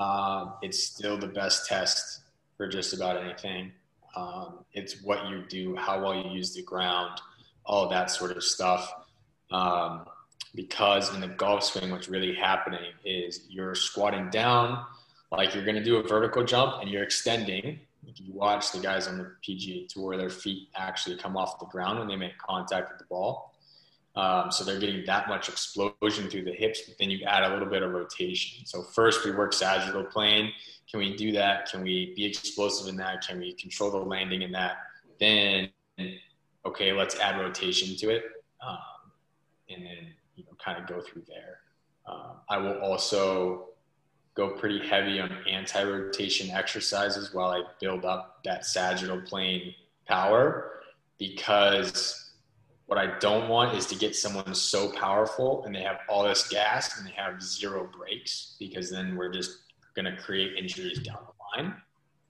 Um, 0.04 0.54
it's 0.62 0.84
still 0.84 1.18
the 1.18 1.28
best 1.28 1.68
test 1.68 2.22
for 2.58 2.68
just 2.68 2.94
about 2.94 3.18
anything. 3.18 3.72
Um, 4.16 4.66
it's 4.74 5.02
what 5.02 5.30
you 5.30 5.44
do, 5.48 5.76
how 5.76 6.02
well 6.02 6.16
you 6.16 6.30
use 6.32 6.54
the 6.54 6.62
ground, 6.64 7.20
all 7.66 7.88
that 7.90 8.12
sort 8.12 8.32
of 8.36 8.44
stuff. 8.44 8.92
Um, 9.52 10.06
because 10.56 11.14
in 11.16 11.22
the 11.22 11.28
golf 11.28 11.64
swing, 11.64 11.90
what's 11.92 12.10
really 12.10 12.36
happening 12.36 12.92
is 13.06 13.46
you're 13.50 13.76
squatting 13.76 14.30
down 14.30 14.86
like 15.32 15.56
you're 15.56 15.66
going 15.66 15.76
to 15.76 15.84
do 15.84 15.98
a 15.98 16.04
vertical 16.04 16.44
jump 16.44 16.82
and 16.82 16.90
you're 16.90 17.04
extending 17.04 17.80
if 18.08 18.20
you 18.20 18.34
watch 18.34 18.72
the 18.72 18.80
guys 18.80 19.08
on 19.08 19.18
the 19.18 19.32
PGA 19.48 19.88
Tour, 19.88 20.18
their 20.18 20.30
feet 20.30 20.70
actually 20.76 21.18
come 21.18 21.38
off 21.38 21.60
the 21.60 21.66
ground 21.68 22.00
when 22.00 22.08
they 22.08 22.16
make 22.16 22.38
contact 22.38 22.92
with 22.92 23.00
the 23.00 23.06
ball. 23.06 23.53
Um, 24.16 24.52
so 24.52 24.64
they're 24.64 24.80
getting 24.80 25.06
that 25.06 25.28
much 25.28 25.50
explosion 25.50 26.30
through 26.30 26.44
the 26.44 26.54
hips, 26.54 26.82
but 26.88 26.98
then 27.00 27.10
you 27.10 27.26
add 27.26 27.44
a 27.44 27.54
little 27.54 27.68
bit 27.68 27.82
of 27.82 27.92
rotation. 27.92 28.66
So 28.66 28.84
first 28.84 29.26
we 29.26 29.32
work 29.32 29.54
sagittal 29.54 30.04
plane. 30.04 30.52
Can 30.90 31.00
we 31.00 31.16
do 31.16 31.32
that? 31.32 31.72
Can 31.72 31.82
we 31.82 32.14
be 32.16 32.26
explosive 32.26 32.88
in 32.88 32.96
that? 32.98 33.26
Can 33.26 33.40
we 33.40 33.54
control 33.54 33.90
the 33.90 33.98
landing 33.98 34.44
in 34.44 34.52
that? 34.52 34.78
Then, 35.20 35.70
okay, 36.66 36.94
let's 36.94 37.16
add 37.20 37.40
rotation 37.40 37.98
to 37.98 38.10
it, 38.16 38.24
um, 38.62 38.78
and 39.70 39.84
then 39.84 40.14
you 40.36 40.44
know 40.44 40.52
kind 40.64 40.80
of 40.80 40.88
go 40.88 41.02
through 41.02 41.24
there. 41.28 41.60
Um, 42.06 42.38
I 42.50 42.58
will 42.58 42.80
also 42.82 43.70
go 44.36 44.52
pretty 44.52 44.86
heavy 44.88 45.20
on 45.20 45.32
anti-rotation 45.50 46.52
exercises 46.52 47.34
while 47.34 47.50
I 47.50 47.64
build 47.80 48.04
up 48.04 48.44
that 48.44 48.66
sagittal 48.66 49.22
plane 49.22 49.74
power 50.08 50.82
because 51.18 52.23
what 52.94 53.02
I 53.02 53.18
don't 53.18 53.50
want 53.50 53.76
is 53.76 53.88
to 53.88 53.96
get 53.96 54.16
someone 54.16 54.54
so 54.54 54.92
powerful 54.92 55.66
and 55.66 55.74
they 55.74 55.82
have 55.82 56.02
all 56.08 56.24
this 56.24 56.48
gas 56.48 57.00
and 57.00 57.08
they 57.08 57.12
have 57.14 57.42
zero 57.42 57.90
brakes 57.98 58.56
because 58.60 58.92
then 58.92 59.16
we're 59.16 59.32
just 59.32 59.64
going 59.96 60.06
to 60.06 60.16
create 60.16 60.58
injuries 60.58 61.00
down 61.00 61.18
the 61.26 61.64
line. 61.64 61.74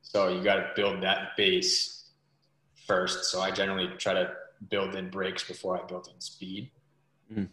So 0.01 0.29
you 0.29 0.41
got 0.41 0.55
to 0.55 0.69
build 0.73 1.03
that 1.03 1.35
base 1.35 2.11
first. 2.87 3.25
So 3.25 3.41
I 3.41 3.51
generally 3.51 3.89
try 3.97 4.13
to 4.13 4.31
build 4.69 4.95
in 4.95 5.09
brakes 5.09 5.43
before 5.43 5.77
I 5.77 5.85
build 5.85 6.07
in 6.13 6.21
speed. 6.21 6.71
Mm. 7.33 7.49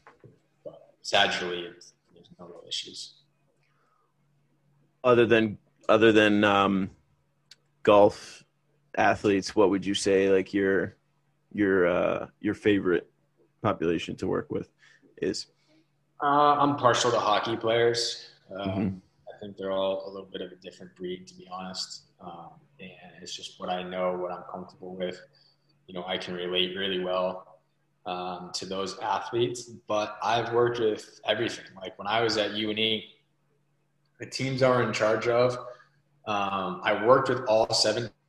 But 0.65 0.95
sagittally, 1.03 1.63
there's 2.15 2.29
no 2.39 2.47
real 2.47 2.63
issues 2.69 3.15
other 5.03 5.27
than 5.27 5.59
other 5.89 6.13
than 6.13 6.45
um, 6.45 6.91
golf 7.83 8.45
athletes, 8.97 9.57
what 9.57 9.71
would 9.71 9.85
you 9.85 9.95
say 9.95 10.31
like 10.31 10.53
your 10.53 10.97
your 11.53 11.87
uh, 11.87 12.27
your 12.41 12.55
favorite 12.55 13.11
population 13.63 14.17
to 14.17 14.27
work 14.27 14.51
with 14.51 14.71
is? 15.21 15.47
Uh, 16.23 16.57
I'm 16.59 16.77
partial 16.77 17.11
to 17.11 17.19
hockey 17.19 17.57
players. 17.57 18.31
Um, 18.55 18.69
mm-hmm. 18.69 18.97
I 19.29 19.39
think 19.41 19.57
they're 19.57 19.73
all 19.73 20.07
a 20.07 20.11
little 20.11 20.29
bit 20.31 20.43
of 20.43 20.53
a 20.53 20.57
different 20.57 20.95
breed, 20.95 21.27
to 21.29 21.35
be 21.35 21.49
honest. 21.51 22.03
Um, 22.21 22.51
and 22.79 22.91
it's 23.23 23.35
just 23.35 23.59
what 23.59 23.71
I 23.71 23.83
know, 23.83 24.17
what 24.17 24.33
I'm 24.33 24.43
comfortable 24.51 24.95
with. 24.95 25.21
You 25.87 25.95
know, 25.95 26.05
I 26.07 26.19
can 26.19 26.35
relate 26.35 26.77
really 26.77 27.03
well 27.03 27.59
um, 28.07 28.51
to 28.55 28.67
those 28.67 28.99
athletes. 28.99 29.63
But 29.89 30.19
I've 30.23 30.53
worked 30.53 30.79
with 30.81 31.21
everything. 31.27 31.65
Like 31.81 31.99
when 31.99 32.07
I 32.07 32.21
was 32.21 32.37
at 32.37 32.53
UNE, 32.53 33.03
the 34.19 34.27
teams 34.27 34.63
I 34.63 34.69
were 34.69 34.83
in 34.83 34.93
charge 34.93 35.29
of, 35.29 35.57
um, 36.27 36.81
I 36.85 37.05
worked 37.05 37.29
with 37.29 37.41
all 37.47 37.73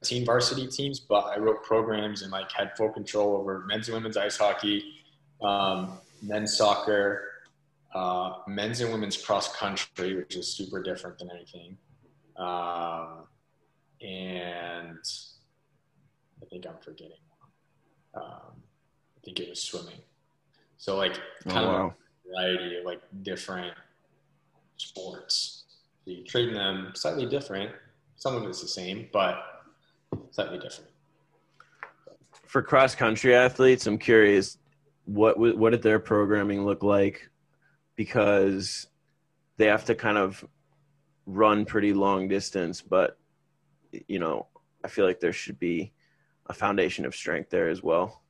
17 0.04 0.26
varsity 0.26 0.68
teams, 0.68 1.00
but 1.00 1.26
I 1.26 1.38
wrote 1.38 1.64
programs 1.64 2.24
and 2.24 2.32
like 2.32 2.52
had 2.52 2.76
full 2.76 2.90
control 2.90 3.36
over 3.38 3.60
men's 3.68 3.88
and 3.88 3.96
women's 3.96 4.18
ice 4.18 4.38
hockey, 4.38 4.84
um, 5.44 6.00
men's 6.24 6.58
soccer, 6.58 7.28
uh, 7.94 8.34
men's 8.48 8.82
and 8.82 8.92
women's 8.92 9.16
cross 9.18 9.56
country, 9.56 10.16
which 10.16 10.36
is 10.36 10.48
super 10.48 10.82
different 10.82 11.20
than 11.20 11.30
anything. 11.30 11.78
Uh, 12.36 13.18
and 14.02 14.98
I 16.42 16.46
think 16.50 16.66
I'm 16.66 16.78
forgetting. 16.82 17.18
Um, 18.16 18.24
I 18.58 19.20
think 19.24 19.40
it 19.40 19.50
was 19.50 19.62
swimming. 19.62 20.00
So 20.78 20.96
like 20.98 21.20
Oh, 21.46 21.50
kind 21.52 21.66
of 21.66 21.72
wow. 21.74 21.94
a 22.26 22.30
variety 22.30 22.78
of 22.78 22.86
like 22.86 23.02
different 23.22 23.74
sports. 24.78 25.66
So 26.06 26.10
you 26.12 26.24
train 26.24 26.54
them 26.54 26.94
slightly 26.96 27.28
different. 27.28 27.72
Some 28.16 28.36
of 28.36 28.44
it's 28.46 28.62
the 28.62 28.68
same, 28.68 29.08
but 29.14 29.61
slightly 30.32 30.60
different. 30.60 30.89
For 32.47 32.62
cross 32.62 32.95
country 32.95 33.36
athletes, 33.36 33.88
I'm 33.88 33.97
curious 33.97 34.58
what 35.06 35.38
what 35.38 35.71
did 35.71 35.82
their 35.82 36.00
programming 36.00 36.65
look 36.65 36.84
like 36.84 37.30
because 37.95 38.88
they 39.58 39.67
have 39.67 39.86
to 39.86 39.95
kind 39.95 40.17
of 40.17 40.45
run 41.26 41.65
pretty 41.65 41.93
long 41.93 42.28
distance, 42.28 42.82
but 42.82 43.17
you 44.08 44.19
know, 44.19 44.47
I 44.84 44.88
feel 44.88 45.06
like 45.06 45.19
there 45.19 45.34
should 45.34 45.60
be 45.60 45.93
a 46.47 46.54
foundation 46.54 47.06
of 47.06 47.15
strength 47.15 47.50
there 47.50 47.69
as 47.69 47.84
well. 47.84 48.21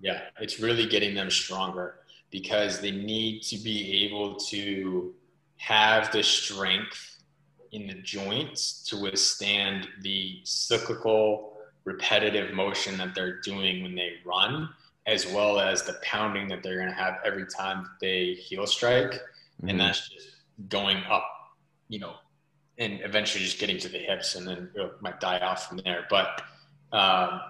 Yeah, 0.00 0.20
it's 0.40 0.60
really 0.60 0.86
getting 0.86 1.14
them 1.14 1.30
stronger 1.30 2.00
because 2.30 2.80
they 2.80 2.90
need 2.90 3.42
to 3.42 3.56
be 3.56 4.04
able 4.04 4.36
to 4.36 5.14
have 5.56 6.12
the 6.12 6.22
strength 6.22 7.13
in 7.74 7.88
the 7.88 7.94
joints 7.94 8.84
to 8.84 8.96
withstand 8.96 9.88
the 10.00 10.38
cyclical, 10.44 11.58
repetitive 11.84 12.54
motion 12.54 12.96
that 12.98 13.14
they're 13.14 13.40
doing 13.40 13.82
when 13.82 13.96
they 13.96 14.14
run, 14.24 14.68
as 15.06 15.26
well 15.26 15.58
as 15.58 15.82
the 15.82 15.94
pounding 16.02 16.48
that 16.48 16.62
they're 16.62 16.76
going 16.76 16.88
to 16.88 16.94
have 16.94 17.18
every 17.24 17.44
time 17.46 17.90
they 18.00 18.34
heel 18.34 18.66
strike. 18.66 19.20
And 19.66 19.78
that's 19.80 20.08
just 20.08 20.28
going 20.68 20.98
up, 21.10 21.26
you 21.88 21.98
know, 21.98 22.14
and 22.78 23.00
eventually 23.02 23.44
just 23.44 23.58
getting 23.58 23.78
to 23.78 23.88
the 23.88 23.98
hips 23.98 24.34
and 24.36 24.46
then 24.46 24.70
it 24.74 24.92
might 25.02 25.20
die 25.20 25.38
off 25.38 25.68
from 25.68 25.78
there. 25.78 26.06
But, 26.08 26.42
um, 26.92 27.40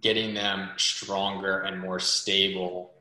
getting 0.00 0.32
them 0.34 0.70
stronger 0.76 1.60
and 1.60 1.80
more 1.80 1.98
stable 1.98 2.92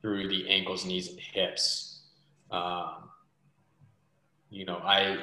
through 0.00 0.28
the 0.28 0.48
ankles, 0.48 0.84
knees, 0.84 1.08
and 1.08 1.18
hips. 1.18 2.02
Um, 2.50 3.10
you 4.50 4.64
know, 4.64 4.76
I 4.76 5.18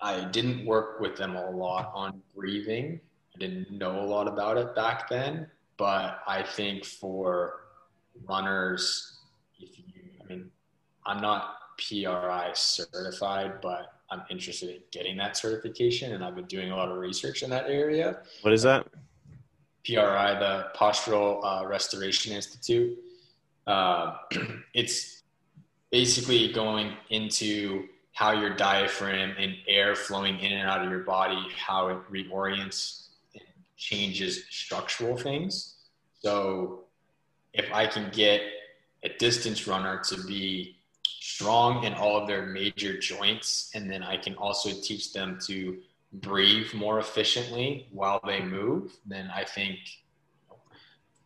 I 0.00 0.24
didn't 0.24 0.64
work 0.64 1.00
with 1.00 1.16
them 1.16 1.36
a 1.36 1.50
lot 1.50 1.90
on 1.94 2.22
breathing. 2.34 3.00
I 3.34 3.38
didn't 3.38 3.70
know 3.70 4.00
a 4.00 4.06
lot 4.06 4.28
about 4.28 4.56
it 4.56 4.74
back 4.74 5.08
then, 5.08 5.48
but 5.76 6.20
I 6.26 6.42
think 6.42 6.84
for 6.84 7.64
runners, 8.28 9.18
if 9.58 9.78
you, 9.78 9.84
I 10.22 10.28
mean, 10.28 10.50
I'm 11.06 11.20
not 11.20 11.54
PRI 11.78 12.50
certified, 12.54 13.60
but 13.60 13.92
I'm 14.10 14.22
interested 14.30 14.70
in 14.70 14.80
getting 14.90 15.16
that 15.18 15.36
certification, 15.36 16.12
and 16.12 16.24
I've 16.24 16.34
been 16.34 16.46
doing 16.46 16.70
a 16.70 16.76
lot 16.76 16.90
of 16.90 16.96
research 16.98 17.42
in 17.42 17.50
that 17.50 17.66
area. 17.68 18.18
What 18.42 18.52
is 18.52 18.62
that? 18.62 18.86
PRI, 19.84 20.38
the 20.38 20.66
Postural 20.76 21.40
uh, 21.44 21.66
Restoration 21.66 22.32
Institute. 22.32 22.98
Uh, 23.66 24.16
it's 24.74 25.22
basically 25.90 26.52
going 26.52 26.94
into 27.10 27.86
how 28.18 28.32
your 28.32 28.50
diaphragm 28.50 29.32
and 29.38 29.54
air 29.68 29.94
flowing 29.94 30.40
in 30.40 30.50
and 30.50 30.68
out 30.68 30.84
of 30.84 30.90
your 30.90 31.04
body, 31.04 31.40
how 31.56 31.86
it 31.86 31.98
reorients 32.10 33.10
and 33.34 33.44
changes 33.76 34.42
structural 34.50 35.16
things. 35.16 35.76
So, 36.20 36.80
if 37.52 37.72
I 37.72 37.86
can 37.86 38.10
get 38.10 38.42
a 39.04 39.10
distance 39.20 39.68
runner 39.68 40.02
to 40.08 40.20
be 40.24 40.78
strong 41.04 41.84
in 41.84 41.94
all 41.94 42.16
of 42.16 42.26
their 42.26 42.44
major 42.44 42.98
joints, 42.98 43.70
and 43.76 43.88
then 43.88 44.02
I 44.02 44.16
can 44.16 44.34
also 44.34 44.70
teach 44.82 45.12
them 45.12 45.38
to 45.46 45.78
breathe 46.12 46.74
more 46.74 46.98
efficiently 46.98 47.86
while 47.92 48.20
they 48.26 48.40
move, 48.40 48.96
then 49.06 49.30
I 49.32 49.44
think 49.44 49.78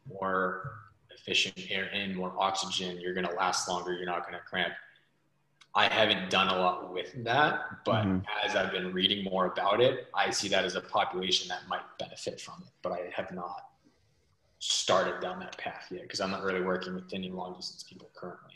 more 0.06 0.74
efficient 1.10 1.58
air 1.70 1.86
in, 1.86 2.14
more 2.14 2.34
oxygen, 2.38 3.00
you're 3.00 3.14
going 3.14 3.26
to 3.26 3.34
last 3.34 3.66
longer, 3.66 3.94
you're 3.94 4.04
not 4.04 4.24
going 4.28 4.34
to 4.34 4.44
cramp. 4.44 4.74
I 5.74 5.88
haven't 5.88 6.28
done 6.28 6.48
a 6.48 6.58
lot 6.58 6.92
with 6.92 7.12
that, 7.24 7.84
but 7.84 8.04
Mhm. 8.04 8.26
as 8.44 8.54
I've 8.54 8.72
been 8.72 8.92
reading 8.92 9.24
more 9.24 9.46
about 9.46 9.80
it, 9.80 10.08
I 10.12 10.30
see 10.30 10.48
that 10.48 10.64
as 10.64 10.74
a 10.74 10.82
population 10.82 11.48
that 11.48 11.66
might 11.66 11.82
benefit 11.98 12.40
from 12.40 12.62
it, 12.66 12.72
but 12.82 12.92
I 12.92 13.10
have 13.14 13.32
not 13.32 13.70
started 14.58 15.20
down 15.20 15.40
that 15.40 15.56
path 15.56 15.88
yet 15.90 16.02
because 16.02 16.20
I'm 16.20 16.30
not 16.30 16.42
really 16.42 16.60
working 16.60 16.94
with 16.94 17.12
any 17.14 17.30
long 17.30 17.54
distance 17.54 17.82
people 17.82 18.10
currently. 18.14 18.54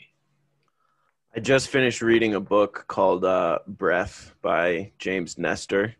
I 1.35 1.39
just 1.39 1.69
finished 1.69 2.01
reading 2.01 2.35
a 2.35 2.39
book 2.39 2.85
called 2.87 3.25
uh, 3.25 3.59
Breath 3.67 4.33
by 4.41 4.91
James 4.97 5.37
Nestor. 5.37 5.95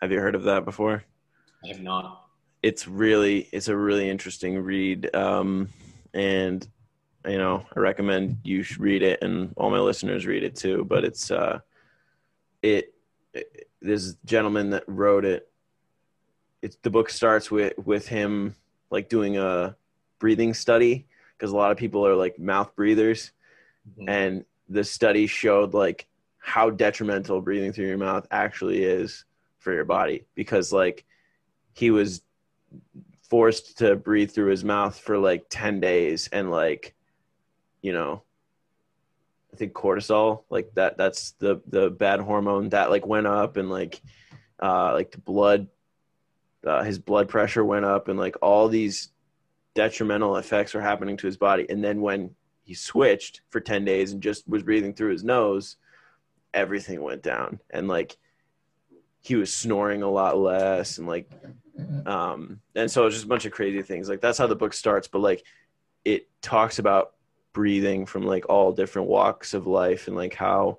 Have 0.00 0.10
you 0.10 0.20
heard 0.20 0.34
of 0.34 0.44
that 0.44 0.64
before? 0.64 1.04
I 1.64 1.68
have 1.68 1.80
not. 1.80 2.26
It's 2.62 2.88
really 2.88 3.48
it's 3.52 3.68
a 3.68 3.76
really 3.76 4.08
interesting 4.08 4.58
read, 4.58 5.14
um, 5.14 5.68
and 6.14 6.66
you 7.26 7.38
know 7.38 7.66
I 7.74 7.80
recommend 7.80 8.38
you 8.44 8.64
read 8.78 9.02
it, 9.02 9.22
and 9.22 9.52
all 9.56 9.70
my 9.70 9.78
listeners 9.80 10.26
read 10.26 10.42
it 10.42 10.56
too. 10.56 10.84
But 10.84 11.04
it's 11.04 11.30
uh, 11.30 11.60
it, 12.62 12.94
it 13.32 13.68
this 13.80 14.14
gentleman 14.24 14.70
that 14.70 14.84
wrote 14.86 15.24
it. 15.24 15.48
It's 16.62 16.76
the 16.82 16.90
book 16.90 17.10
starts 17.10 17.50
with 17.50 17.74
with 17.78 18.06
him 18.08 18.54
like 18.90 19.08
doing 19.08 19.36
a 19.38 19.76
breathing 20.18 20.54
study 20.54 21.06
because 21.36 21.50
a 21.50 21.56
lot 21.56 21.72
of 21.72 21.76
people 21.76 22.06
are 22.06 22.14
like 22.14 22.38
mouth 22.38 22.74
breathers 22.76 23.32
Mhm. 23.98 24.08
and 24.08 24.44
the 24.68 24.84
study 24.84 25.26
showed 25.26 25.74
like 25.74 26.06
how 26.38 26.70
detrimental 26.70 27.40
breathing 27.40 27.72
through 27.72 27.88
your 27.88 27.98
mouth 27.98 28.26
actually 28.30 28.84
is 28.84 29.24
for 29.58 29.72
your 29.72 29.84
body 29.84 30.24
because 30.36 30.72
like 30.72 31.04
he 31.72 31.90
was 31.90 32.22
forced 33.28 33.78
to 33.78 33.96
breathe 33.96 34.30
through 34.30 34.50
his 34.50 34.62
mouth 34.62 34.96
for 34.98 35.18
like 35.18 35.46
10 35.50 35.80
days 35.80 36.28
and 36.32 36.50
like 36.50 36.94
you 37.82 37.92
know 37.92 38.22
i 39.52 39.56
think 39.56 39.72
cortisol 39.72 40.44
like 40.48 40.72
that 40.74 40.96
that's 40.96 41.32
the 41.32 41.60
the 41.66 41.90
bad 41.90 42.20
hormone 42.20 42.70
that 42.70 42.90
like 42.90 43.06
went 43.06 43.26
up 43.26 43.56
and 43.56 43.68
like 43.68 44.00
uh 44.62 44.92
like 44.92 45.10
the 45.10 45.18
blood 45.18 45.68
uh, 46.66 46.82
his 46.82 46.98
blood 46.98 47.28
pressure 47.28 47.64
went 47.64 47.84
up 47.84 48.08
and 48.08 48.18
like 48.18 48.36
all 48.40 48.68
these 48.68 49.10
detrimental 49.74 50.36
effects 50.36 50.74
were 50.74 50.80
happening 50.80 51.16
to 51.16 51.26
his 51.26 51.36
body. 51.36 51.66
And 51.68 51.82
then 51.82 52.00
when 52.00 52.34
he 52.62 52.74
switched 52.74 53.40
for 53.50 53.60
10 53.60 53.84
days 53.84 54.12
and 54.12 54.22
just 54.22 54.48
was 54.48 54.62
breathing 54.62 54.94
through 54.94 55.12
his 55.12 55.24
nose 55.24 55.76
everything 56.54 57.02
went 57.02 57.22
down. 57.22 57.60
And 57.70 57.88
like 57.88 58.16
he 59.20 59.36
was 59.36 59.54
snoring 59.54 60.02
a 60.02 60.10
lot 60.10 60.36
less 60.36 60.98
and 60.98 61.06
like 61.06 61.30
um 62.04 62.60
and 62.74 62.90
so 62.90 63.06
it's 63.06 63.14
just 63.14 63.24
a 63.24 63.28
bunch 63.28 63.46
of 63.46 63.52
crazy 63.52 63.82
things. 63.82 64.08
Like 64.08 64.20
that's 64.20 64.38
how 64.38 64.46
the 64.46 64.56
book 64.56 64.74
starts 64.74 65.08
but 65.08 65.20
like 65.20 65.44
it 66.04 66.28
talks 66.42 66.78
about 66.78 67.14
breathing 67.52 68.06
from 68.06 68.22
like 68.22 68.48
all 68.48 68.72
different 68.72 69.08
walks 69.08 69.54
of 69.54 69.66
life 69.66 70.06
and 70.08 70.16
like 70.16 70.34
how 70.34 70.78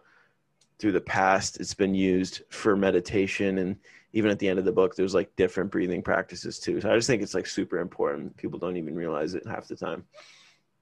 through 0.79 0.91
the 0.91 1.01
past 1.01 1.59
it's 1.59 1.73
been 1.73 1.95
used 1.95 2.41
for 2.49 2.75
meditation 2.75 3.59
and 3.59 3.77
even 4.13 4.29
at 4.29 4.39
the 4.39 4.47
end 4.47 4.59
of 4.59 4.65
the 4.65 4.71
book 4.71 4.95
there's 4.95 5.13
like 5.13 5.35
different 5.35 5.71
breathing 5.71 6.01
practices 6.01 6.59
too 6.59 6.81
so 6.81 6.91
i 6.91 6.95
just 6.95 7.07
think 7.07 7.21
it's 7.21 7.33
like 7.35 7.45
super 7.47 7.79
important 7.79 8.35
people 8.37 8.59
don't 8.59 8.77
even 8.77 8.95
realize 8.95 9.33
it 9.33 9.47
half 9.47 9.67
the 9.67 9.75
time 9.75 10.03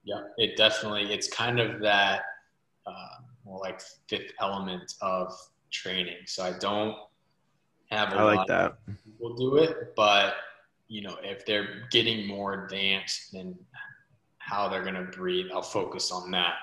Yeah, 0.03 0.21
it 0.37 0.57
definitely. 0.57 1.13
It's 1.13 1.27
kind 1.27 1.59
of 1.59 1.79
that 1.81 2.23
uh, 2.87 3.21
more 3.45 3.59
like 3.59 3.81
fifth 4.07 4.31
element 4.39 4.95
of 5.01 5.33
training. 5.69 6.17
So 6.25 6.43
I 6.43 6.53
don't 6.57 6.95
have 7.91 8.13
a 8.13 8.15
i 8.15 8.23
lot 8.23 8.35
like 8.37 8.47
that 8.47 8.77
people 9.05 9.35
do 9.35 9.57
it, 9.57 9.93
but 9.95 10.35
you 10.87 11.01
know, 11.01 11.17
if 11.23 11.45
they're 11.45 11.87
getting 11.91 12.27
more 12.27 12.65
advanced 12.65 13.33
in 13.33 13.55
how 14.51 14.67
they're 14.67 14.83
going 14.83 14.95
to 14.95 15.03
breathe, 15.03 15.47
I'll 15.53 15.61
focus 15.61 16.11
on 16.11 16.29
that. 16.31 16.55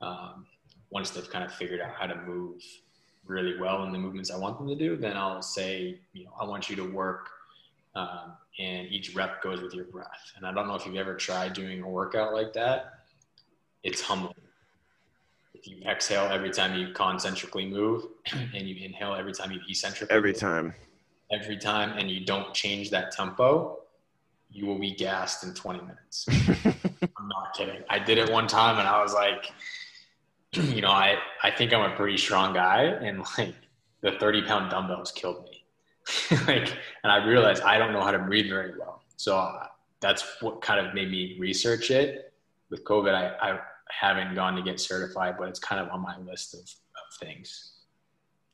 Um, 0.00 0.46
once 0.90 1.10
they've 1.10 1.28
kind 1.28 1.44
of 1.44 1.52
figured 1.52 1.80
out 1.80 1.92
how 1.98 2.06
to 2.06 2.14
move 2.22 2.62
really 3.26 3.58
well 3.58 3.82
in 3.82 3.92
the 3.92 3.98
movements 3.98 4.30
I 4.30 4.38
want 4.38 4.58
them 4.58 4.68
to 4.68 4.76
do, 4.76 4.96
then 4.96 5.16
I'll 5.16 5.42
say, 5.42 5.98
you 6.12 6.24
know, 6.24 6.32
I 6.40 6.44
want 6.44 6.70
you 6.70 6.76
to 6.76 6.84
work 6.84 7.28
um, 7.96 8.34
and 8.58 8.86
each 8.88 9.14
rep 9.14 9.42
goes 9.42 9.60
with 9.60 9.74
your 9.74 9.86
breath. 9.86 10.32
And 10.36 10.46
I 10.46 10.52
don't 10.52 10.68
know 10.68 10.76
if 10.76 10.86
you've 10.86 10.96
ever 10.96 11.14
tried 11.14 11.54
doing 11.54 11.82
a 11.82 11.88
workout 11.88 12.32
like 12.32 12.52
that. 12.52 13.00
It's 13.82 14.00
humbling. 14.00 14.34
If 15.54 15.66
you 15.66 15.78
exhale 15.88 16.30
every 16.30 16.50
time 16.50 16.78
you 16.78 16.92
concentrically 16.92 17.66
move, 17.66 18.04
and 18.32 18.68
you 18.68 18.84
inhale 18.84 19.14
every 19.14 19.32
time 19.32 19.50
you 19.50 19.60
eccentrically 19.68 20.14
every 20.14 20.32
move, 20.32 20.40
time 20.40 20.74
every 21.32 21.56
time, 21.56 21.98
and 21.98 22.10
you 22.10 22.24
don't 22.24 22.54
change 22.54 22.90
that 22.90 23.10
tempo, 23.10 23.80
you 24.50 24.66
will 24.66 24.78
be 24.78 24.94
gassed 24.94 25.44
in 25.44 25.54
20 25.54 25.80
minutes. 25.80 26.28
I'm 27.18 27.28
not 27.28 27.54
kidding. 27.54 27.82
I 27.88 27.98
did 27.98 28.18
it 28.18 28.30
one 28.30 28.46
time, 28.46 28.78
and 28.78 28.88
I 28.88 29.02
was 29.02 29.14
like, 29.14 29.52
you 30.52 30.80
know, 30.80 30.90
I 30.90 31.16
I 31.42 31.50
think 31.50 31.72
I'm 31.72 31.90
a 31.90 31.94
pretty 31.94 32.16
strong 32.16 32.54
guy, 32.54 32.82
and 32.84 33.24
like 33.38 33.54
the 34.02 34.12
30 34.12 34.42
pound 34.42 34.70
dumbbells 34.70 35.12
killed 35.12 35.44
me. 35.44 35.64
like, 36.46 36.72
and 37.02 37.12
I 37.12 37.24
realized 37.26 37.62
I 37.62 37.78
don't 37.78 37.92
know 37.92 38.02
how 38.02 38.12
to 38.12 38.18
breathe 38.18 38.48
very 38.48 38.78
well. 38.78 39.02
So 39.16 39.58
that's 40.00 40.24
what 40.40 40.60
kind 40.60 40.86
of 40.86 40.94
made 40.94 41.10
me 41.10 41.36
research 41.38 41.90
it. 41.90 42.32
With 42.70 42.84
COVID, 42.84 43.14
I, 43.14 43.52
I 43.52 43.58
haven't 43.90 44.34
gone 44.34 44.54
to 44.56 44.62
get 44.62 44.80
certified, 44.80 45.36
but 45.38 45.48
it's 45.48 45.58
kind 45.58 45.80
of 45.80 45.88
on 45.90 46.00
my 46.02 46.18
list 46.18 46.54
of, 46.54 46.60
of 46.60 47.18
things. 47.20 47.72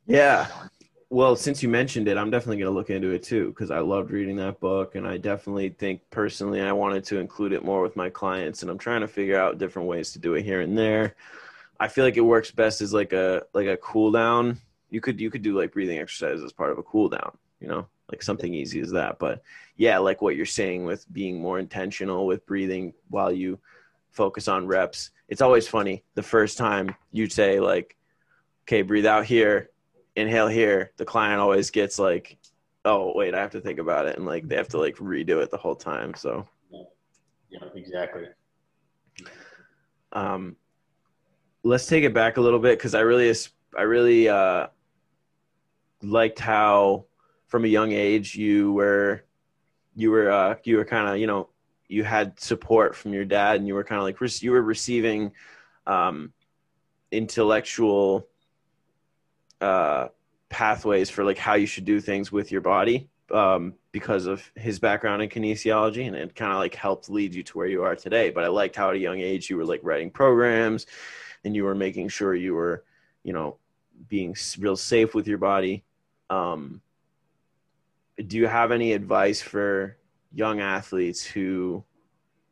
yeah 0.07 0.46
well, 1.12 1.36
since 1.36 1.62
you 1.62 1.68
mentioned 1.68 2.08
it, 2.08 2.16
I'm 2.16 2.30
definitely 2.30 2.56
going 2.56 2.72
to 2.72 2.78
look 2.78 2.88
into 2.88 3.10
it 3.10 3.22
too 3.22 3.48
because 3.48 3.70
I 3.70 3.80
loved 3.80 4.10
reading 4.10 4.36
that 4.36 4.60
book, 4.60 4.94
and 4.94 5.06
I 5.06 5.18
definitely 5.18 5.68
think 5.68 6.00
personally 6.08 6.62
I 6.62 6.72
wanted 6.72 7.04
to 7.04 7.18
include 7.18 7.52
it 7.52 7.62
more 7.62 7.82
with 7.82 7.96
my 7.96 8.08
clients, 8.08 8.62
and 8.62 8.70
I'm 8.70 8.78
trying 8.78 9.02
to 9.02 9.08
figure 9.08 9.38
out 9.38 9.58
different 9.58 9.88
ways 9.88 10.12
to 10.12 10.18
do 10.18 10.32
it 10.34 10.42
here 10.42 10.62
and 10.62 10.76
there. 10.76 11.14
I 11.78 11.88
feel 11.88 12.04
like 12.04 12.16
it 12.16 12.22
works 12.22 12.50
best 12.50 12.80
as 12.80 12.94
like 12.94 13.12
a 13.12 13.42
like 13.52 13.66
a 13.66 13.76
cool 13.76 14.10
down. 14.10 14.58
You 14.88 15.02
could 15.02 15.20
you 15.20 15.30
could 15.30 15.42
do 15.42 15.54
like 15.54 15.74
breathing 15.74 15.98
exercises 15.98 16.42
as 16.42 16.52
part 16.54 16.70
of 16.70 16.78
a 16.78 16.82
cool 16.82 17.10
down, 17.10 17.36
you 17.60 17.68
know, 17.68 17.86
like 18.10 18.22
something 18.22 18.54
easy 18.54 18.80
as 18.80 18.92
that. 18.92 19.18
But 19.18 19.42
yeah, 19.76 19.98
like 19.98 20.22
what 20.22 20.34
you're 20.34 20.46
saying 20.46 20.86
with 20.86 21.04
being 21.12 21.42
more 21.42 21.58
intentional 21.58 22.24
with 22.24 22.46
breathing 22.46 22.94
while 23.10 23.30
you 23.30 23.58
focus 24.12 24.48
on 24.48 24.66
reps. 24.66 25.10
It's 25.28 25.42
always 25.42 25.68
funny 25.68 26.04
the 26.14 26.22
first 26.22 26.56
time 26.56 26.94
you 27.10 27.28
say 27.28 27.60
like, 27.60 27.98
okay, 28.64 28.80
breathe 28.80 29.04
out 29.04 29.26
here 29.26 29.68
inhale 30.16 30.48
here, 30.48 30.92
the 30.96 31.04
client 31.04 31.40
always 31.40 31.70
gets 31.70 31.98
like, 31.98 32.38
oh 32.84 33.12
wait, 33.14 33.34
I 33.34 33.40
have 33.40 33.52
to 33.52 33.60
think 33.60 33.78
about 33.78 34.06
it, 34.06 34.16
and 34.16 34.26
like 34.26 34.48
they 34.48 34.56
have 34.56 34.68
to 34.68 34.78
like 34.78 34.96
redo 34.96 35.42
it 35.42 35.50
the 35.50 35.56
whole 35.56 35.76
time. 35.76 36.14
So 36.14 36.46
yeah, 37.50 37.60
exactly. 37.74 38.24
Um, 40.12 40.56
let's 41.62 41.86
take 41.86 42.04
it 42.04 42.14
back 42.14 42.36
a 42.36 42.40
little 42.40 42.58
bit 42.58 42.78
because 42.78 42.94
I 42.94 43.00
really, 43.00 43.34
I 43.76 43.82
really 43.82 44.28
uh, 44.28 44.66
liked 46.02 46.38
how 46.38 47.06
from 47.46 47.64
a 47.64 47.68
young 47.68 47.92
age 47.92 48.34
you 48.34 48.72
were, 48.72 49.24
you 49.94 50.10
were, 50.10 50.30
uh, 50.30 50.56
you 50.64 50.76
were 50.76 50.84
kind 50.84 51.08
of, 51.08 51.18
you 51.18 51.26
know, 51.26 51.48
you 51.88 52.04
had 52.04 52.40
support 52.40 52.96
from 52.96 53.12
your 53.12 53.26
dad, 53.26 53.56
and 53.56 53.68
you 53.68 53.74
were 53.74 53.84
kind 53.84 53.98
of 53.98 54.04
like 54.04 54.42
you 54.42 54.50
were 54.50 54.62
receiving 54.62 55.32
um, 55.86 56.32
intellectual 57.10 58.26
uh, 59.62 60.08
pathways 60.48 61.08
for 61.08 61.24
like 61.24 61.38
how 61.38 61.54
you 61.54 61.66
should 61.66 61.84
do 61.84 62.00
things 62.00 62.30
with 62.30 62.52
your 62.52 62.60
body 62.60 63.08
um, 63.32 63.74
because 63.92 64.26
of 64.26 64.42
his 64.54 64.78
background 64.78 65.22
in 65.22 65.28
kinesiology 65.28 66.06
and 66.06 66.14
it 66.14 66.34
kind 66.34 66.52
of 66.52 66.58
like 66.58 66.74
helped 66.74 67.08
lead 67.08 67.34
you 67.34 67.42
to 67.42 67.56
where 67.56 67.66
you 67.66 67.82
are 67.82 67.96
today. 67.96 68.30
But 68.30 68.44
i 68.44 68.48
liked 68.48 68.76
how 68.76 68.90
at 68.90 68.96
a 68.96 68.98
young 68.98 69.20
age 69.20 69.48
you 69.48 69.56
were 69.56 69.64
like 69.64 69.80
writing 69.82 70.10
programs 70.10 70.86
and 71.44 71.56
you 71.56 71.64
were 71.64 71.74
making 71.74 72.08
sure 72.08 72.34
you 72.34 72.54
were 72.54 72.84
you 73.24 73.32
know 73.32 73.56
being 74.08 74.36
real 74.58 74.76
safe 74.76 75.14
with 75.14 75.26
your 75.26 75.38
body. 75.38 75.84
Um, 76.28 76.82
do 78.26 78.36
you 78.36 78.46
have 78.46 78.72
any 78.72 78.92
advice 78.92 79.40
for 79.40 79.96
young 80.34 80.60
athletes 80.60 81.24
who 81.24 81.84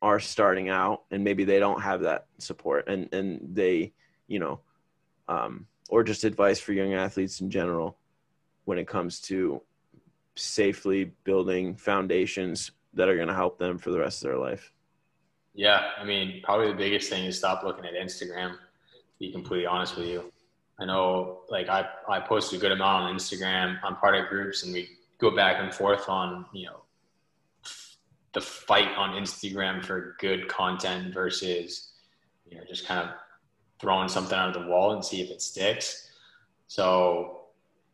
are 0.03 0.21
starting 0.21 0.69
out 0.69 1.03
and 1.11 1.23
maybe 1.23 1.45
they 1.45 1.59
don't 1.59 1.83
have 1.83 2.03
that 2.03 2.27
support 2.39 2.89
and 2.89 3.13
and 3.13 3.41
they 3.55 3.93
you 4.27 4.39
know 4.39 4.61
um, 5.29 5.67
or 5.91 6.05
just 6.05 6.25
advice 6.25 6.59
for 6.59 6.73
young 6.73 6.95
athletes 6.95 7.41
in 7.41 7.51
general 7.51 7.99
when 8.65 8.79
it 8.79 8.87
comes 8.87 9.21
to 9.21 9.61
safely 10.37 11.13
building 11.25 11.75
foundations 11.75 12.71
that 12.95 13.09
are 13.09 13.17
going 13.17 13.29
to 13.29 13.35
help 13.35 13.59
them 13.59 13.77
for 13.77 13.91
the 13.91 13.99
rest 13.99 14.23
of 14.23 14.31
their 14.31 14.39
life? 14.39 14.73
Yeah, 15.53 15.91
I 15.99 16.05
mean, 16.05 16.41
probably 16.45 16.69
the 16.69 16.79
biggest 16.79 17.11
thing 17.11 17.25
is 17.25 17.37
stop 17.37 17.65
looking 17.65 17.85
at 17.85 17.95
Instagram. 17.95 18.57
Be 19.19 19.33
completely 19.33 19.67
honest 19.67 19.97
with 19.97 20.07
you, 20.07 20.33
I 20.81 20.87
know, 20.87 21.41
like 21.51 21.69
I 21.69 21.87
I 22.09 22.21
post 22.21 22.55
a 22.55 22.57
good 22.57 22.73
amount 22.73 23.05
on 23.05 23.15
Instagram. 23.15 23.79
I'm 23.85 23.97
part 23.97 24.15
of 24.15 24.29
groups, 24.29 24.63
and 24.63 24.73
we 24.73 24.89
go 25.19 25.35
back 25.35 25.57
and 25.61 25.75
forth 25.75 26.09
on 26.09 26.47
you 26.55 26.67
know 26.67 26.83
the 28.33 28.41
fight 28.41 28.89
on 28.97 29.21
Instagram 29.21 29.85
for 29.85 30.17
good 30.21 30.49
content 30.49 31.13
versus 31.13 31.93
you 32.49 32.57
know 32.57 32.65
just 32.67 32.87
kind 32.87 33.07
of 33.09 33.15
throwing 33.81 34.09
something 34.09 34.37
out 34.37 34.55
of 34.55 34.63
the 34.63 34.69
wall 34.69 34.93
and 34.93 35.05
see 35.05 35.23
if 35.23 35.31
it 35.31 35.41
sticks. 35.41 36.11
So 36.67 37.41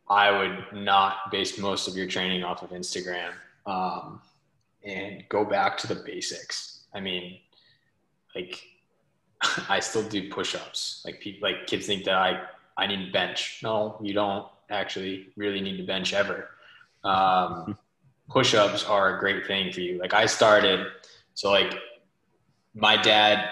I 0.09 0.31
would 0.31 0.65
not 0.73 1.31
base 1.31 1.57
most 1.57 1.87
of 1.87 1.95
your 1.95 2.07
training 2.07 2.43
off 2.43 2.61
of 2.61 2.71
Instagram 2.71 3.31
um, 3.65 4.21
and 4.83 5.23
go 5.29 5.45
back 5.45 5.77
to 5.79 5.87
the 5.87 5.95
basics. 5.95 6.85
I 6.93 6.99
mean, 6.99 7.39
like 8.35 8.61
I 9.69 9.79
still 9.79 10.07
do 10.07 10.29
push-ups. 10.29 11.03
Like 11.05 11.19
people, 11.19 11.49
like 11.49 11.67
kids 11.67 11.85
think 11.85 12.05
that 12.05 12.15
I 12.15 12.43
I 12.77 12.87
need 12.87 13.11
bench. 13.11 13.59
No, 13.63 13.97
you 14.01 14.13
don't 14.13 14.45
actually 14.69 15.29
really 15.35 15.61
need 15.61 15.77
to 15.77 15.83
bench 15.83 16.13
ever. 16.13 16.49
Um, 17.03 17.77
push-ups 18.29 18.85
are 18.85 19.17
a 19.17 19.19
great 19.19 19.47
thing 19.47 19.71
for 19.71 19.81
you. 19.81 19.97
Like 19.97 20.13
I 20.13 20.25
started, 20.25 20.87
so 21.33 21.49
like 21.49 21.73
my 22.75 23.01
dad 23.01 23.49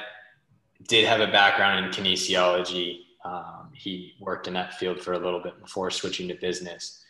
did 0.88 1.06
have 1.06 1.22
a 1.22 1.28
background 1.28 1.86
in 1.86 1.92
kinesiology. 1.92 3.02
Um, 3.24 3.70
he 3.74 4.14
worked 4.20 4.48
in 4.48 4.54
that 4.54 4.76
field 4.76 5.02
for 5.02 5.14
a 5.14 5.20
little 5.20 5.42
bit 5.42 5.60
before 5.62 5.90
switching 5.92 6.28
to 6.28 6.36
business. 6.36 7.04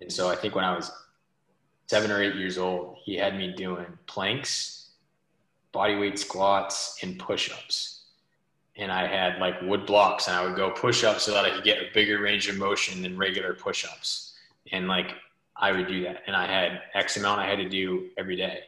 And 0.00 0.12
so 0.12 0.28
I 0.28 0.34
think 0.34 0.54
when 0.54 0.64
I 0.64 0.74
was 0.74 0.90
seven 1.86 2.10
or 2.10 2.22
eight 2.22 2.34
years 2.34 2.58
old, 2.58 2.96
he 3.04 3.16
had 3.16 3.36
me 3.36 3.52
doing 3.52 3.86
planks, 4.06 4.90
body 5.70 5.96
weight 5.96 6.18
squats, 6.18 6.98
and 7.02 7.18
push 7.18 7.50
ups. 7.52 8.06
And 8.76 8.90
I 8.90 9.06
had 9.06 9.38
like 9.38 9.60
wood 9.62 9.86
blocks, 9.86 10.26
and 10.26 10.36
I 10.36 10.44
would 10.44 10.56
go 10.56 10.70
push 10.70 11.04
ups 11.04 11.24
so 11.24 11.32
that 11.32 11.44
I 11.44 11.50
could 11.50 11.64
get 11.64 11.78
a 11.78 11.92
bigger 11.94 12.20
range 12.20 12.48
of 12.48 12.56
motion 12.56 13.02
than 13.02 13.16
regular 13.16 13.54
push 13.54 13.84
ups. 13.84 14.34
And 14.72 14.88
like 14.88 15.14
I 15.56 15.70
would 15.72 15.86
do 15.86 16.02
that. 16.04 16.22
And 16.26 16.34
I 16.34 16.46
had 16.46 16.80
X 16.94 17.16
amount 17.16 17.40
I 17.40 17.46
had 17.46 17.58
to 17.58 17.68
do 17.68 18.08
every 18.16 18.36
day. 18.36 18.60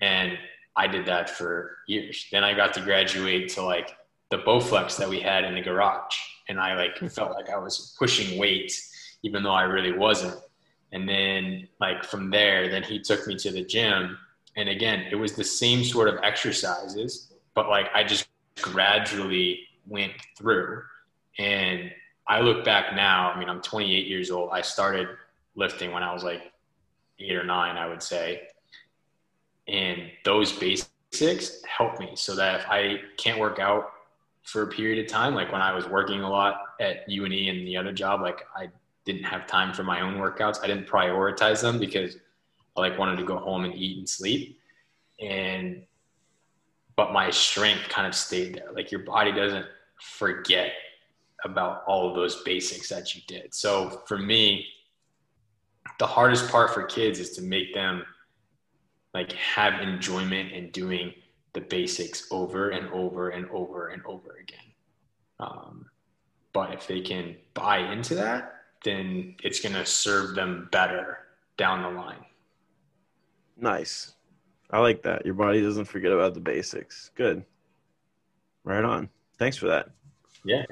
And 0.00 0.38
I 0.78 0.86
did 0.86 1.06
that 1.06 1.28
for 1.28 1.78
years. 1.88 2.26
Then 2.30 2.44
I 2.44 2.54
got 2.54 2.72
to 2.74 2.80
graduate 2.80 3.48
to 3.54 3.62
like 3.62 3.96
the 4.30 4.38
Bowflex 4.38 4.96
that 4.98 5.08
we 5.08 5.18
had 5.18 5.42
in 5.42 5.54
the 5.54 5.60
garage. 5.60 6.16
And 6.48 6.60
I 6.60 6.76
like 6.76 6.96
hmm. 6.98 7.08
felt 7.08 7.32
like 7.32 7.50
I 7.50 7.58
was 7.58 7.96
pushing 7.98 8.38
weight, 8.38 8.72
even 9.24 9.42
though 9.42 9.52
I 9.52 9.64
really 9.64 9.92
wasn't. 9.92 10.38
And 10.92 11.06
then 11.06 11.68
like 11.80 12.04
from 12.04 12.30
there, 12.30 12.70
then 12.70 12.84
he 12.84 13.00
took 13.00 13.26
me 13.26 13.34
to 13.36 13.50
the 13.50 13.64
gym. 13.64 14.16
And 14.56 14.68
again, 14.68 15.06
it 15.10 15.16
was 15.16 15.32
the 15.32 15.44
same 15.44 15.82
sort 15.82 16.08
of 16.08 16.20
exercises, 16.22 17.32
but 17.54 17.68
like 17.68 17.86
I 17.92 18.04
just 18.04 18.28
gradually 18.62 19.60
went 19.84 20.12
through. 20.36 20.84
And 21.40 21.90
I 22.28 22.40
look 22.40 22.64
back 22.64 22.94
now, 22.94 23.32
I 23.32 23.38
mean, 23.38 23.48
I'm 23.48 23.62
28 23.62 24.06
years 24.06 24.30
old. 24.30 24.50
I 24.52 24.62
started 24.62 25.08
lifting 25.56 25.90
when 25.90 26.04
I 26.04 26.12
was 26.12 26.22
like 26.22 26.52
eight 27.18 27.34
or 27.34 27.44
nine, 27.44 27.76
I 27.76 27.88
would 27.88 28.02
say 28.02 28.42
and 29.68 30.10
those 30.24 30.52
basics 30.52 31.62
help 31.64 32.00
me 32.00 32.12
so 32.14 32.34
that 32.34 32.60
if 32.60 32.66
I 32.68 33.00
can't 33.16 33.38
work 33.38 33.58
out 33.58 33.90
for 34.42 34.62
a 34.62 34.66
period 34.66 35.04
of 35.04 35.10
time, 35.10 35.34
like 35.34 35.52
when 35.52 35.60
I 35.60 35.74
was 35.74 35.86
working 35.86 36.22
a 36.22 36.28
lot 36.28 36.62
at 36.80 37.08
UNE 37.08 37.48
and 37.48 37.66
the 37.66 37.76
other 37.76 37.92
job, 37.92 38.22
like 38.22 38.40
I 38.56 38.68
didn't 39.04 39.24
have 39.24 39.46
time 39.46 39.74
for 39.74 39.84
my 39.84 40.00
own 40.00 40.14
workouts. 40.14 40.62
I 40.62 40.66
didn't 40.66 40.86
prioritize 40.86 41.60
them 41.60 41.78
because 41.78 42.16
I 42.76 42.80
like 42.80 42.98
wanted 42.98 43.16
to 43.16 43.24
go 43.24 43.36
home 43.38 43.64
and 43.64 43.74
eat 43.74 43.98
and 43.98 44.08
sleep. 44.08 44.58
And 45.20 45.84
but 46.96 47.12
my 47.12 47.30
strength 47.30 47.88
kind 47.88 48.06
of 48.06 48.14
stayed 48.14 48.54
there. 48.54 48.72
Like 48.72 48.90
your 48.90 49.02
body 49.02 49.32
doesn't 49.32 49.66
forget 50.00 50.72
about 51.44 51.84
all 51.86 52.08
of 52.08 52.16
those 52.16 52.42
basics 52.42 52.88
that 52.88 53.14
you 53.14 53.22
did. 53.28 53.54
So 53.54 54.02
for 54.06 54.18
me, 54.18 54.66
the 55.98 56.06
hardest 56.06 56.50
part 56.50 56.74
for 56.74 56.84
kids 56.84 57.20
is 57.20 57.30
to 57.36 57.42
make 57.42 57.74
them 57.74 58.02
like 59.14 59.32
have 59.32 59.80
enjoyment 59.80 60.52
in 60.52 60.70
doing 60.70 61.12
the 61.54 61.60
basics 61.60 62.28
over 62.30 62.70
and 62.70 62.88
over 62.92 63.30
and 63.30 63.48
over 63.50 63.88
and 63.88 64.02
over 64.04 64.38
again. 64.40 64.58
Um, 65.40 65.86
but 66.52 66.74
if 66.74 66.86
they 66.86 67.00
can 67.00 67.36
buy 67.54 67.78
into 67.78 68.14
that, 68.16 68.54
then 68.84 69.36
it's 69.42 69.60
going 69.60 69.74
to 69.74 69.86
serve 69.86 70.34
them 70.34 70.68
better 70.70 71.18
down 71.56 71.82
the 71.82 71.90
line. 71.90 72.24
Nice. 73.56 74.14
I 74.70 74.78
like 74.78 75.02
that. 75.02 75.24
Your 75.24 75.34
body 75.34 75.62
doesn't 75.62 75.86
forget 75.86 76.12
about 76.12 76.34
the 76.34 76.40
basics. 76.40 77.10
Good. 77.14 77.44
Right 78.64 78.84
on. 78.84 79.08
Thanks 79.38 79.56
for 79.56 79.66
that. 79.66 79.88
Yeah. 80.44 80.64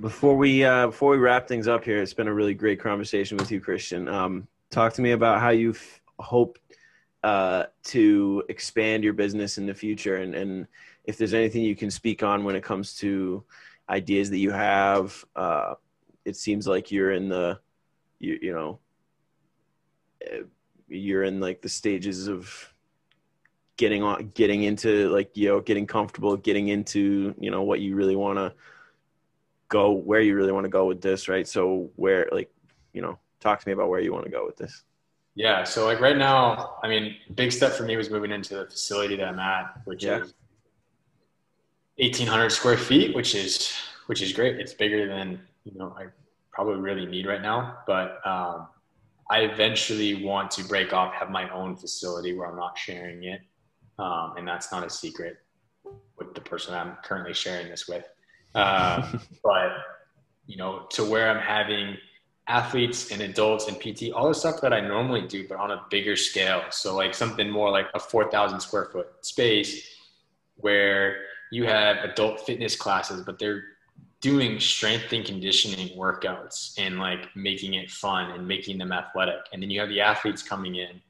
Before 0.00 0.36
we 0.36 0.64
uh, 0.64 0.86
before 0.88 1.12
we 1.12 1.16
wrap 1.16 1.48
things 1.48 1.68
up 1.68 1.84
here, 1.84 2.02
it's 2.02 2.12
been 2.12 2.28
a 2.28 2.34
really 2.34 2.52
great 2.52 2.80
conversation 2.80 3.38
with 3.38 3.50
you, 3.50 3.60
Christian. 3.60 4.08
Um, 4.08 4.46
talk 4.70 4.92
to 4.94 5.02
me 5.02 5.12
about 5.12 5.40
how 5.40 5.50
you 5.50 5.74
hope 6.18 6.58
uh, 7.22 7.64
to 7.84 8.42
expand 8.48 9.04
your 9.04 9.12
business 9.12 9.58
in 9.58 9.66
the 9.66 9.74
future. 9.74 10.16
And, 10.16 10.34
and 10.34 10.66
if 11.04 11.16
there's 11.18 11.34
anything 11.34 11.62
you 11.62 11.76
can 11.76 11.90
speak 11.90 12.22
on 12.22 12.44
when 12.44 12.56
it 12.56 12.62
comes 12.62 12.94
to 12.98 13.44
ideas 13.88 14.30
that 14.30 14.38
you 14.38 14.50
have 14.50 15.24
uh, 15.36 15.74
it 16.26 16.36
seems 16.36 16.66
like 16.66 16.90
you're 16.90 17.12
in 17.12 17.28
the 17.28 17.58
you, 18.18 18.38
you 18.42 18.52
know 18.52 18.78
eh, 20.22 20.42
you're 20.88 21.22
in 21.22 21.40
like 21.40 21.62
the 21.62 21.68
stages 21.68 22.26
of 22.26 22.74
getting 23.76 24.02
on 24.02 24.30
getting 24.34 24.64
into 24.64 25.08
like 25.10 25.36
you 25.36 25.48
know 25.48 25.60
getting 25.60 25.86
comfortable 25.86 26.36
getting 26.36 26.68
into 26.68 27.34
you 27.38 27.50
know 27.50 27.62
what 27.62 27.80
you 27.80 27.94
really 27.94 28.16
want 28.16 28.38
to 28.38 28.52
go 29.68 29.92
where 29.92 30.20
you 30.20 30.34
really 30.34 30.52
want 30.52 30.64
to 30.64 30.70
go 30.70 30.84
with 30.84 31.00
this 31.00 31.28
right? 31.28 31.46
So 31.46 31.90
where 31.96 32.28
like 32.32 32.52
you 32.92 33.02
know 33.02 33.18
talk 33.40 33.60
to 33.60 33.68
me 33.68 33.72
about 33.72 33.88
where 33.88 34.00
you 34.00 34.12
want 34.12 34.24
to 34.24 34.30
go 34.30 34.44
with 34.44 34.56
this 34.56 34.82
yeah. 35.36 35.64
So 35.64 35.84
like 35.84 36.00
right 36.00 36.16
now, 36.16 36.78
I 36.82 36.88
mean, 36.88 37.14
big 37.34 37.52
step 37.52 37.72
for 37.72 37.84
me 37.84 37.96
was 37.96 38.10
moving 38.10 38.32
into 38.32 38.56
the 38.56 38.64
facility 38.66 39.16
that 39.16 39.28
I'm 39.28 39.38
at, 39.38 39.80
which 39.84 40.02
yeah. 40.02 40.22
is 40.22 40.34
1800 41.98 42.50
square 42.50 42.78
feet, 42.78 43.14
which 43.14 43.34
is, 43.34 43.72
which 44.06 44.22
is 44.22 44.32
great. 44.32 44.58
It's 44.58 44.72
bigger 44.72 45.06
than, 45.06 45.40
you 45.64 45.78
know, 45.78 45.94
I 45.96 46.06
probably 46.50 46.80
really 46.80 47.04
need 47.04 47.26
right 47.26 47.42
now. 47.42 47.78
But 47.86 48.26
um, 48.26 48.68
I 49.30 49.40
eventually 49.40 50.24
want 50.24 50.50
to 50.52 50.64
break 50.64 50.94
off, 50.94 51.12
have 51.12 51.30
my 51.30 51.50
own 51.50 51.76
facility 51.76 52.34
where 52.34 52.48
I'm 52.48 52.56
not 52.56 52.78
sharing 52.78 53.24
it, 53.24 53.42
um, 53.98 54.34
and 54.38 54.48
that's 54.48 54.72
not 54.72 54.86
a 54.86 54.90
secret 54.90 55.36
with 56.16 56.34
the 56.34 56.40
person 56.40 56.74
I'm 56.74 56.96
currently 57.04 57.34
sharing 57.34 57.68
this 57.68 57.86
with. 57.86 58.08
Uh, 58.54 59.18
but 59.44 59.72
you 60.46 60.56
know, 60.56 60.86
to 60.90 61.04
where 61.04 61.28
I'm 61.28 61.42
having 61.42 61.96
athletes 62.48 63.10
and 63.10 63.22
adults 63.22 63.66
and 63.66 63.78
PT, 63.78 64.12
all 64.12 64.28
the 64.28 64.34
stuff 64.34 64.60
that 64.60 64.72
I 64.72 64.80
normally 64.80 65.26
do, 65.26 65.48
but 65.48 65.58
on 65.58 65.72
a 65.72 65.82
bigger 65.90 66.16
scale. 66.16 66.62
So 66.70 66.94
like 66.94 67.14
something 67.14 67.50
more 67.50 67.70
like 67.70 67.86
a 67.94 68.00
4,000 68.00 68.60
square 68.60 68.86
foot 68.86 69.08
space 69.22 69.88
where 70.56 71.16
you 71.50 71.64
have 71.64 71.96
adult 71.98 72.40
fitness 72.46 72.76
classes, 72.76 73.22
but 73.24 73.38
they're 73.38 73.64
doing 74.20 74.58
strength 74.58 75.12
and 75.12 75.24
conditioning 75.24 75.96
workouts 75.96 76.74
and 76.78 76.98
like 76.98 77.34
making 77.36 77.74
it 77.74 77.90
fun 77.90 78.30
and 78.30 78.46
making 78.46 78.78
them 78.78 78.92
athletic. 78.92 79.40
And 79.52 79.62
then 79.62 79.70
you 79.70 79.80
have 79.80 79.88
the 79.88 80.00
athletes 80.00 80.42
coming 80.42 80.76
in. 80.76 81.00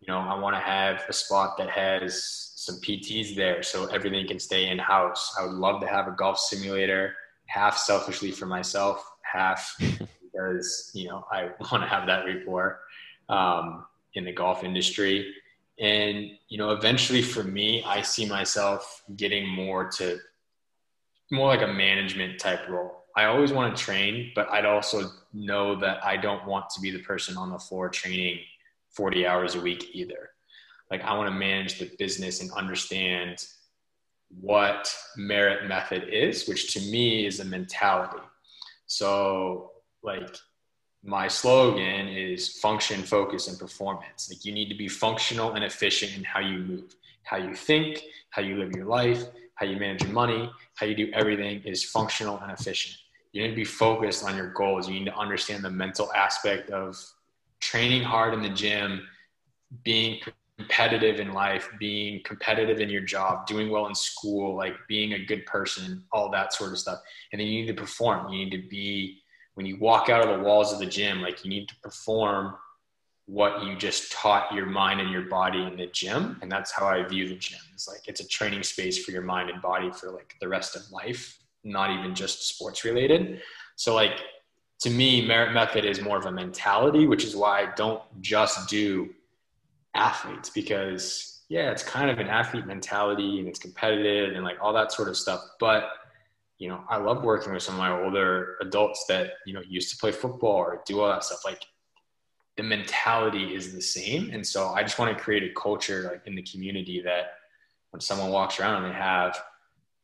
You 0.00 0.08
know, 0.08 0.18
I 0.18 0.38
want 0.38 0.54
to 0.56 0.60
have 0.60 1.02
a 1.08 1.12
spot 1.12 1.56
that 1.58 1.70
has 1.70 2.52
some 2.54 2.76
PTs 2.76 3.34
there 3.34 3.62
so 3.62 3.86
everything 3.86 4.26
can 4.26 4.38
stay 4.38 4.68
in 4.68 4.78
house. 4.78 5.34
I 5.38 5.44
would 5.44 5.54
love 5.54 5.80
to 5.80 5.86
have 5.86 6.06
a 6.06 6.12
golf 6.12 6.38
simulator, 6.38 7.14
half 7.46 7.76
selfishly 7.76 8.30
for 8.30 8.46
myself, 8.46 9.04
half 9.22 9.76
because, 10.36 10.90
you 10.94 11.08
know, 11.08 11.24
I 11.30 11.44
want 11.70 11.82
to 11.82 11.88
have 11.88 12.06
that 12.06 12.24
rapport 12.26 12.80
um, 13.28 13.86
in 14.14 14.24
the 14.24 14.32
golf 14.32 14.64
industry. 14.64 15.34
And, 15.78 16.30
you 16.48 16.58
know, 16.58 16.70
eventually 16.70 17.22
for 17.22 17.42
me, 17.42 17.82
I 17.84 18.02
see 18.02 18.26
myself 18.26 19.02
getting 19.16 19.48
more 19.48 19.90
to 19.92 20.18
more 21.30 21.48
like 21.48 21.62
a 21.62 21.72
management 21.72 22.38
type 22.38 22.68
role. 22.68 23.04
I 23.16 23.24
always 23.24 23.52
want 23.52 23.76
to 23.76 23.82
train, 23.82 24.32
but 24.34 24.48
I'd 24.50 24.64
also 24.64 25.10
know 25.32 25.74
that 25.80 26.04
I 26.04 26.16
don't 26.16 26.46
want 26.46 26.70
to 26.70 26.80
be 26.80 26.90
the 26.90 27.00
person 27.00 27.36
on 27.36 27.50
the 27.50 27.58
floor 27.58 27.88
training 27.88 28.40
40 28.90 29.26
hours 29.26 29.54
a 29.54 29.60
week 29.60 29.90
either. 29.92 30.30
Like 30.90 31.02
I 31.02 31.16
want 31.16 31.28
to 31.28 31.38
manage 31.38 31.78
the 31.78 31.90
business 31.98 32.40
and 32.40 32.50
understand 32.52 33.44
what 34.40 34.94
Merritt 35.16 35.68
Method 35.68 36.08
is, 36.08 36.46
which 36.46 36.72
to 36.74 36.80
me 36.80 37.26
is 37.26 37.40
a 37.40 37.44
mentality. 37.44 38.22
So 38.86 39.72
like 40.02 40.36
my 41.02 41.28
slogan 41.28 42.08
is 42.08 42.58
function, 42.58 43.02
focus, 43.02 43.48
and 43.48 43.58
performance. 43.58 44.28
Like 44.30 44.44
you 44.44 44.52
need 44.52 44.68
to 44.68 44.74
be 44.74 44.88
functional 44.88 45.52
and 45.52 45.64
efficient 45.64 46.16
in 46.16 46.24
how 46.24 46.40
you 46.40 46.58
move, 46.58 46.94
how 47.22 47.36
you 47.36 47.54
think, 47.54 48.02
how 48.30 48.42
you 48.42 48.56
live 48.56 48.72
your 48.72 48.86
life, 48.86 49.24
how 49.54 49.66
you 49.66 49.76
manage 49.76 50.02
your 50.02 50.12
money, 50.12 50.50
how 50.74 50.86
you 50.86 50.94
do 50.94 51.10
everything 51.12 51.62
is 51.64 51.84
functional 51.84 52.38
and 52.38 52.50
efficient. 52.50 52.96
You 53.32 53.42
need 53.42 53.50
to 53.50 53.56
be 53.56 53.64
focused 53.64 54.24
on 54.24 54.36
your 54.36 54.52
goals. 54.52 54.88
You 54.88 54.98
need 54.98 55.06
to 55.06 55.16
understand 55.16 55.64
the 55.64 55.70
mental 55.70 56.12
aspect 56.12 56.70
of 56.70 56.98
training 57.60 58.02
hard 58.02 58.34
in 58.34 58.42
the 58.42 58.48
gym, 58.50 59.06
being 59.84 60.20
competitive 60.58 61.20
in 61.20 61.32
life, 61.32 61.68
being 61.78 62.22
competitive 62.24 62.80
in 62.80 62.88
your 62.88 63.02
job, 63.02 63.46
doing 63.46 63.70
well 63.70 63.86
in 63.86 63.94
school, 63.94 64.56
like 64.56 64.74
being 64.88 65.12
a 65.12 65.24
good 65.24 65.44
person, 65.46 66.02
all 66.12 66.30
that 66.30 66.52
sort 66.54 66.72
of 66.72 66.78
stuff. 66.78 67.00
And 67.32 67.40
then 67.40 67.46
you 67.46 67.60
need 67.60 67.68
to 67.68 67.74
perform. 67.74 68.32
You 68.32 68.44
need 68.44 68.62
to 68.62 68.68
be 68.68 69.22
when 69.56 69.64
you 69.64 69.78
walk 69.78 70.10
out 70.10 70.26
of 70.26 70.36
the 70.36 70.44
walls 70.44 70.72
of 70.72 70.78
the 70.78 70.86
gym, 70.86 71.22
like 71.22 71.42
you 71.42 71.50
need 71.50 71.66
to 71.68 71.74
perform 71.82 72.54
what 73.24 73.64
you 73.64 73.74
just 73.74 74.12
taught 74.12 74.52
your 74.54 74.66
mind 74.66 75.00
and 75.00 75.10
your 75.10 75.22
body 75.22 75.62
in 75.62 75.76
the 75.76 75.86
gym. 75.86 76.38
And 76.42 76.52
that's 76.52 76.70
how 76.70 76.86
I 76.86 77.02
view 77.02 77.26
the 77.26 77.36
gym. 77.36 77.58
It's 77.72 77.88
like 77.88 78.06
it's 78.06 78.20
a 78.20 78.28
training 78.28 78.62
space 78.62 79.02
for 79.02 79.12
your 79.12 79.22
mind 79.22 79.48
and 79.48 79.60
body 79.60 79.90
for 79.90 80.10
like 80.10 80.34
the 80.42 80.48
rest 80.48 80.76
of 80.76 80.82
life, 80.92 81.38
not 81.64 81.90
even 81.90 82.14
just 82.14 82.48
sports 82.48 82.84
related. 82.84 83.40
So 83.76 83.94
like 83.94 84.20
to 84.80 84.90
me, 84.90 85.26
Merritt 85.26 85.54
Method 85.54 85.86
is 85.86 86.02
more 86.02 86.18
of 86.18 86.26
a 86.26 86.32
mentality, 86.32 87.06
which 87.06 87.24
is 87.24 87.34
why 87.34 87.62
I 87.62 87.74
don't 87.74 88.02
just 88.20 88.68
do 88.68 89.08
athletes 89.94 90.50
because 90.50 91.44
yeah, 91.48 91.70
it's 91.70 91.82
kind 91.82 92.10
of 92.10 92.18
an 92.18 92.28
athlete 92.28 92.66
mentality 92.66 93.38
and 93.38 93.48
it's 93.48 93.58
competitive 93.58 94.34
and 94.34 94.44
like 94.44 94.58
all 94.60 94.74
that 94.74 94.92
sort 94.92 95.08
of 95.08 95.16
stuff. 95.16 95.40
But 95.58 95.88
you 96.58 96.68
know, 96.68 96.82
I 96.88 96.96
love 96.96 97.22
working 97.22 97.52
with 97.52 97.62
some 97.62 97.74
of 97.74 97.78
my 97.78 98.02
older 98.02 98.56
adults 98.60 99.04
that, 99.08 99.32
you 99.46 99.52
know, 99.52 99.62
used 99.68 99.90
to 99.90 99.96
play 99.98 100.12
football 100.12 100.56
or 100.56 100.82
do 100.86 101.00
all 101.00 101.08
that 101.08 101.24
stuff. 101.24 101.44
Like 101.44 101.62
the 102.56 102.62
mentality 102.62 103.54
is 103.54 103.74
the 103.74 103.82
same. 103.82 104.30
And 104.30 104.46
so 104.46 104.68
I 104.68 104.82
just 104.82 104.98
want 104.98 105.16
to 105.16 105.22
create 105.22 105.42
a 105.42 105.54
culture 105.54 106.08
like 106.10 106.26
in 106.26 106.34
the 106.34 106.42
community 106.42 107.02
that 107.02 107.34
when 107.90 108.00
someone 108.00 108.30
walks 108.30 108.58
around 108.58 108.84
and 108.84 108.92
they 108.92 108.96
have, 108.96 109.38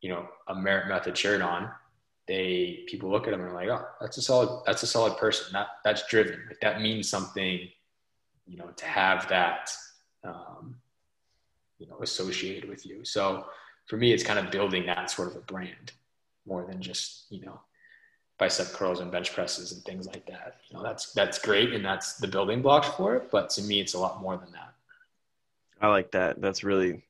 you 0.02 0.10
know, 0.10 0.28
a 0.48 0.54
Merritt 0.54 0.88
Method 0.88 1.16
shirt 1.16 1.40
on, 1.40 1.70
they 2.28 2.84
people 2.86 3.10
look 3.10 3.26
at 3.26 3.30
them 3.30 3.40
and 3.40 3.48
they're 3.48 3.56
like, 3.56 3.68
oh, 3.68 3.86
that's 4.00 4.18
a 4.18 4.22
solid, 4.22 4.62
that's 4.66 4.82
a 4.82 4.86
solid 4.86 5.16
person. 5.16 5.52
That 5.52 5.68
that's 5.84 6.06
driven. 6.08 6.44
Like 6.46 6.60
that 6.60 6.82
means 6.82 7.08
something, 7.08 7.68
you 8.46 8.58
know, 8.58 8.68
to 8.76 8.84
have 8.84 9.28
that 9.28 9.70
um, 10.22 10.76
you 11.78 11.86
know, 11.88 11.98
associated 12.00 12.68
with 12.68 12.86
you. 12.86 13.04
So 13.04 13.46
for 13.86 13.96
me, 13.96 14.12
it's 14.12 14.22
kind 14.22 14.38
of 14.38 14.50
building 14.50 14.86
that 14.86 15.10
sort 15.10 15.28
of 15.28 15.36
a 15.36 15.40
brand 15.40 15.92
more 16.46 16.64
than 16.66 16.80
just 16.80 17.26
you 17.30 17.40
know 17.44 17.60
bicep 18.38 18.68
curls 18.68 19.00
and 19.00 19.12
bench 19.12 19.32
presses 19.32 19.72
and 19.72 19.84
things 19.84 20.06
like 20.06 20.26
that. 20.26 20.56
You 20.68 20.76
know, 20.76 20.82
that's 20.82 21.12
that's 21.12 21.38
great 21.38 21.72
and 21.72 21.84
that's 21.84 22.14
the 22.14 22.26
building 22.26 22.60
blocks 22.60 22.88
for 22.88 23.14
it. 23.16 23.30
But 23.30 23.50
to 23.50 23.62
me, 23.62 23.80
it's 23.80 23.94
a 23.94 23.98
lot 23.98 24.20
more 24.20 24.36
than 24.36 24.50
that. 24.52 24.74
I 25.80 25.88
like 25.88 26.10
that. 26.12 26.40
That's 26.40 26.64
really 26.64 27.04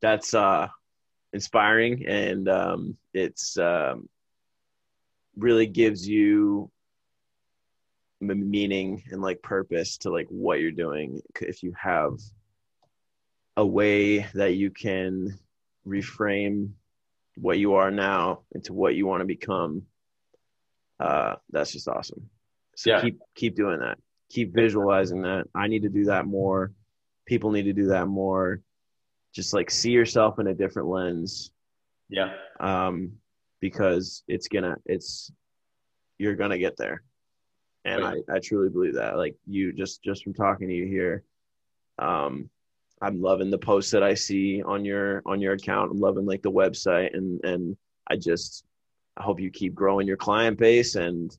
that's 0.00 0.34
uh, 0.34 0.68
inspiring 1.32 2.06
and 2.06 2.48
um, 2.48 2.96
it's 3.12 3.58
um, 3.58 4.08
really 5.36 5.66
gives 5.66 6.08
you 6.08 6.70
meaning 8.20 9.02
and 9.10 9.20
like 9.20 9.42
purpose 9.42 9.98
to 9.98 10.10
like 10.10 10.26
what 10.30 10.60
you're 10.60 10.70
doing 10.70 11.20
if 11.42 11.62
you 11.62 11.74
have 11.78 12.18
a 13.58 13.66
way 13.66 14.20
that 14.34 14.54
you 14.54 14.70
can 14.70 15.38
reframe 15.86 16.70
what 17.36 17.58
you 17.58 17.74
are 17.74 17.90
now 17.90 18.40
into 18.52 18.72
what 18.72 18.94
you 18.94 19.06
want 19.06 19.20
to 19.20 19.26
become 19.26 19.82
uh, 21.00 21.34
that's 21.50 21.72
just 21.72 21.88
awesome. 21.88 22.30
So 22.76 22.90
yeah. 22.90 23.00
keep 23.00 23.18
keep 23.34 23.56
doing 23.56 23.80
that. 23.80 23.98
Keep 24.30 24.54
visualizing 24.54 25.22
that. 25.22 25.46
I 25.54 25.68
need 25.68 25.82
to 25.82 25.88
do 25.88 26.04
that 26.06 26.26
more. 26.26 26.72
People 27.26 27.50
need 27.50 27.64
to 27.64 27.72
do 27.72 27.88
that 27.88 28.06
more. 28.06 28.60
Just 29.34 29.52
like 29.52 29.70
see 29.70 29.90
yourself 29.90 30.38
in 30.38 30.46
a 30.46 30.54
different 30.54 30.88
lens. 30.88 31.50
Yeah. 32.08 32.32
Um 32.60 33.14
because 33.60 34.22
it's 34.28 34.48
gonna 34.48 34.76
it's 34.86 35.32
you're 36.18 36.36
gonna 36.36 36.58
get 36.58 36.76
there. 36.76 37.02
And 37.84 38.02
right. 38.02 38.22
I, 38.28 38.36
I 38.36 38.38
truly 38.38 38.70
believe 38.70 38.94
that. 38.94 39.16
Like 39.16 39.36
you 39.46 39.72
just 39.72 40.02
just 40.02 40.24
from 40.24 40.34
talking 40.34 40.68
to 40.68 40.74
you 40.74 40.86
here 40.86 41.24
um 41.98 42.50
I'm 43.04 43.20
loving 43.20 43.50
the 43.50 43.58
posts 43.58 43.90
that 43.90 44.02
I 44.02 44.14
see 44.14 44.62
on 44.62 44.84
your 44.84 45.22
on 45.26 45.40
your 45.40 45.52
account. 45.52 45.90
I'm 45.90 46.00
loving 46.00 46.24
like 46.24 46.42
the 46.42 46.50
website 46.50 47.14
and 47.14 47.44
and 47.44 47.76
I 48.08 48.16
just 48.16 48.64
I 49.16 49.22
hope 49.22 49.40
you 49.40 49.50
keep 49.50 49.74
growing 49.74 50.06
your 50.06 50.16
client 50.16 50.58
base 50.58 50.94
and 50.94 51.36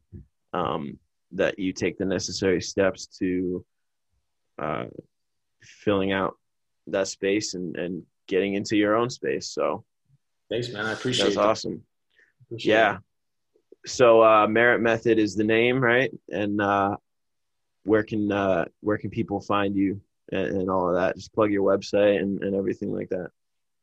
um, 0.53 0.99
that 1.31 1.57
you 1.57 1.73
take 1.73 1.97
the 1.97 2.05
necessary 2.05 2.61
steps 2.61 3.07
to 3.19 3.65
uh, 4.59 4.85
filling 5.61 6.11
out 6.11 6.35
that 6.87 7.07
space 7.07 7.55
and 7.55 7.75
and 7.75 8.03
getting 8.27 8.53
into 8.53 8.77
your 8.77 8.95
own 8.95 9.09
space. 9.09 9.49
So 9.49 9.83
thanks, 10.49 10.69
man. 10.69 10.85
I 10.85 10.93
appreciate. 10.93 11.23
It. 11.23 11.27
That's 11.29 11.35
that. 11.37 11.45
awesome. 11.45 11.81
Appreciate 12.45 12.73
yeah. 12.73 12.95
It. 12.95 13.89
So 13.89 14.23
uh, 14.23 14.47
Merritt 14.47 14.81
Method 14.81 15.17
is 15.17 15.35
the 15.35 15.43
name, 15.43 15.79
right? 15.83 16.11
And 16.31 16.61
uh, 16.61 16.97
where 17.85 18.03
can 18.03 18.31
uh, 18.31 18.65
where 18.81 18.97
can 18.99 19.09
people 19.09 19.41
find 19.41 19.75
you? 19.75 19.99
And, 20.31 20.61
and 20.61 20.69
all 20.69 20.89
of 20.89 20.95
that. 20.95 21.15
Just 21.15 21.33
plug 21.33 21.51
your 21.51 21.63
website 21.63 22.19
and, 22.19 22.41
and 22.41 22.55
everything 22.55 22.93
like 22.93 23.09
that. 23.09 23.29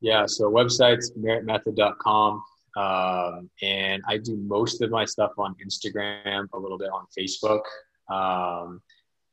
Yeah, 0.01 0.26
so 0.26 0.51
website's 0.51 1.12
merrittmethod.com. 1.12 2.43
Um, 2.74 3.51
and 3.62 4.03
I 4.09 4.16
do 4.18 4.36
most 4.36 4.82
of 4.82 4.90
my 4.90 5.05
stuff 5.05 5.32
on 5.38 5.55
Instagram, 5.64 6.49
a 6.53 6.59
little 6.59 6.78
bit 6.78 6.88
on 6.88 7.07
Facebook. 7.16 7.62
Um, 8.11 8.80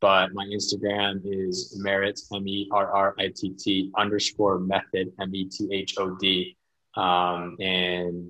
but 0.02 0.34
my 0.34 0.46
Instagram 0.46 1.22
is 1.24 1.78
Merritt, 1.82 2.20
M 2.34 2.48
E 2.48 2.70
R 2.72 2.92
R 2.92 3.16
I 3.20 3.32
T 3.36 3.50
T 3.58 3.92
underscore 3.98 4.60
method, 4.60 5.12
M 5.20 5.34
E 5.34 5.46
T 5.46 5.68
H 5.72 5.96
O 5.98 6.16
D. 6.16 6.56
Um, 6.96 7.56
and, 7.60 8.30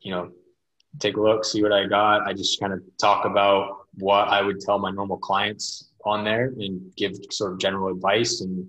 you 0.00 0.12
know, 0.12 0.30
take 0.98 1.16
a 1.16 1.20
look, 1.20 1.44
see 1.44 1.62
what 1.62 1.72
I 1.72 1.86
got. 1.86 2.26
I 2.26 2.32
just 2.32 2.60
kind 2.60 2.72
of 2.72 2.82
talk 3.00 3.24
about 3.24 3.86
what 3.94 4.28
I 4.28 4.42
would 4.42 4.60
tell 4.60 4.78
my 4.78 4.90
normal 4.90 5.18
clients 5.18 5.91
on 6.04 6.24
there 6.24 6.52
and 6.58 6.94
give 6.96 7.16
sort 7.30 7.52
of 7.52 7.58
general 7.58 7.92
advice. 7.92 8.40
And 8.40 8.68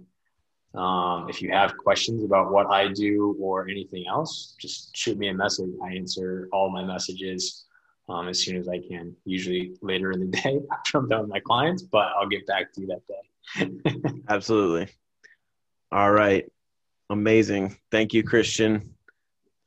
um, 0.74 1.30
if 1.30 1.42
you 1.42 1.52
have 1.52 1.78
questions 1.78 2.24
about 2.24 2.52
what 2.52 2.68
I 2.68 2.88
do 2.88 3.36
or 3.40 3.68
anything 3.68 4.06
else, 4.08 4.56
just 4.60 4.96
shoot 4.96 5.18
me 5.18 5.30
a 5.30 5.34
message. 5.34 5.70
I 5.84 5.94
answer 5.94 6.50
all 6.52 6.70
my 6.70 6.84
messages 6.84 7.66
um, 8.10 8.28
as 8.28 8.40
soon 8.42 8.58
as 8.58 8.68
I 8.68 8.80
can, 8.80 9.16
usually 9.26 9.76
later 9.82 10.12
in 10.12 10.20
the 10.20 10.38
day 10.44 10.60
after 10.72 10.98
I'm 10.98 11.10
done 11.10 11.22
with 11.22 11.30
my 11.30 11.40
clients, 11.40 11.84
but 11.84 12.12
I'll 12.18 12.28
get 12.28 12.46
back 12.48 12.74
to 12.74 12.82
you 12.82 12.88
that 12.88 13.02
day. 13.08 14.12
Absolutely. 14.30 14.94
All 15.92 16.12
right. 16.12 16.46
Amazing. 17.10 17.78
Thank 17.92 18.14
you, 18.14 18.24
Christian. 18.24 18.96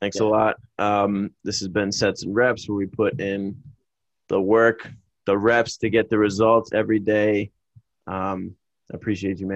Thanks 0.01 0.19
yeah. 0.19 0.25
a 0.25 0.27
lot. 0.27 0.55
Um, 0.77 1.31
this 1.43 1.59
has 1.59 1.69
been 1.69 1.91
Sets 1.91 2.23
and 2.23 2.35
Reps 2.35 2.67
where 2.67 2.75
we 2.75 2.85
put 2.85 3.19
in 3.19 3.61
the 4.27 4.39
work 4.39 4.91
the 5.27 5.37
reps 5.37 5.77
to 5.77 5.89
get 5.89 6.09
the 6.09 6.17
results 6.17 6.71
every 6.73 6.99
day. 6.99 7.51
Um, 8.07 8.55
appreciate 8.91 9.39
you, 9.39 9.47
man. 9.47 9.55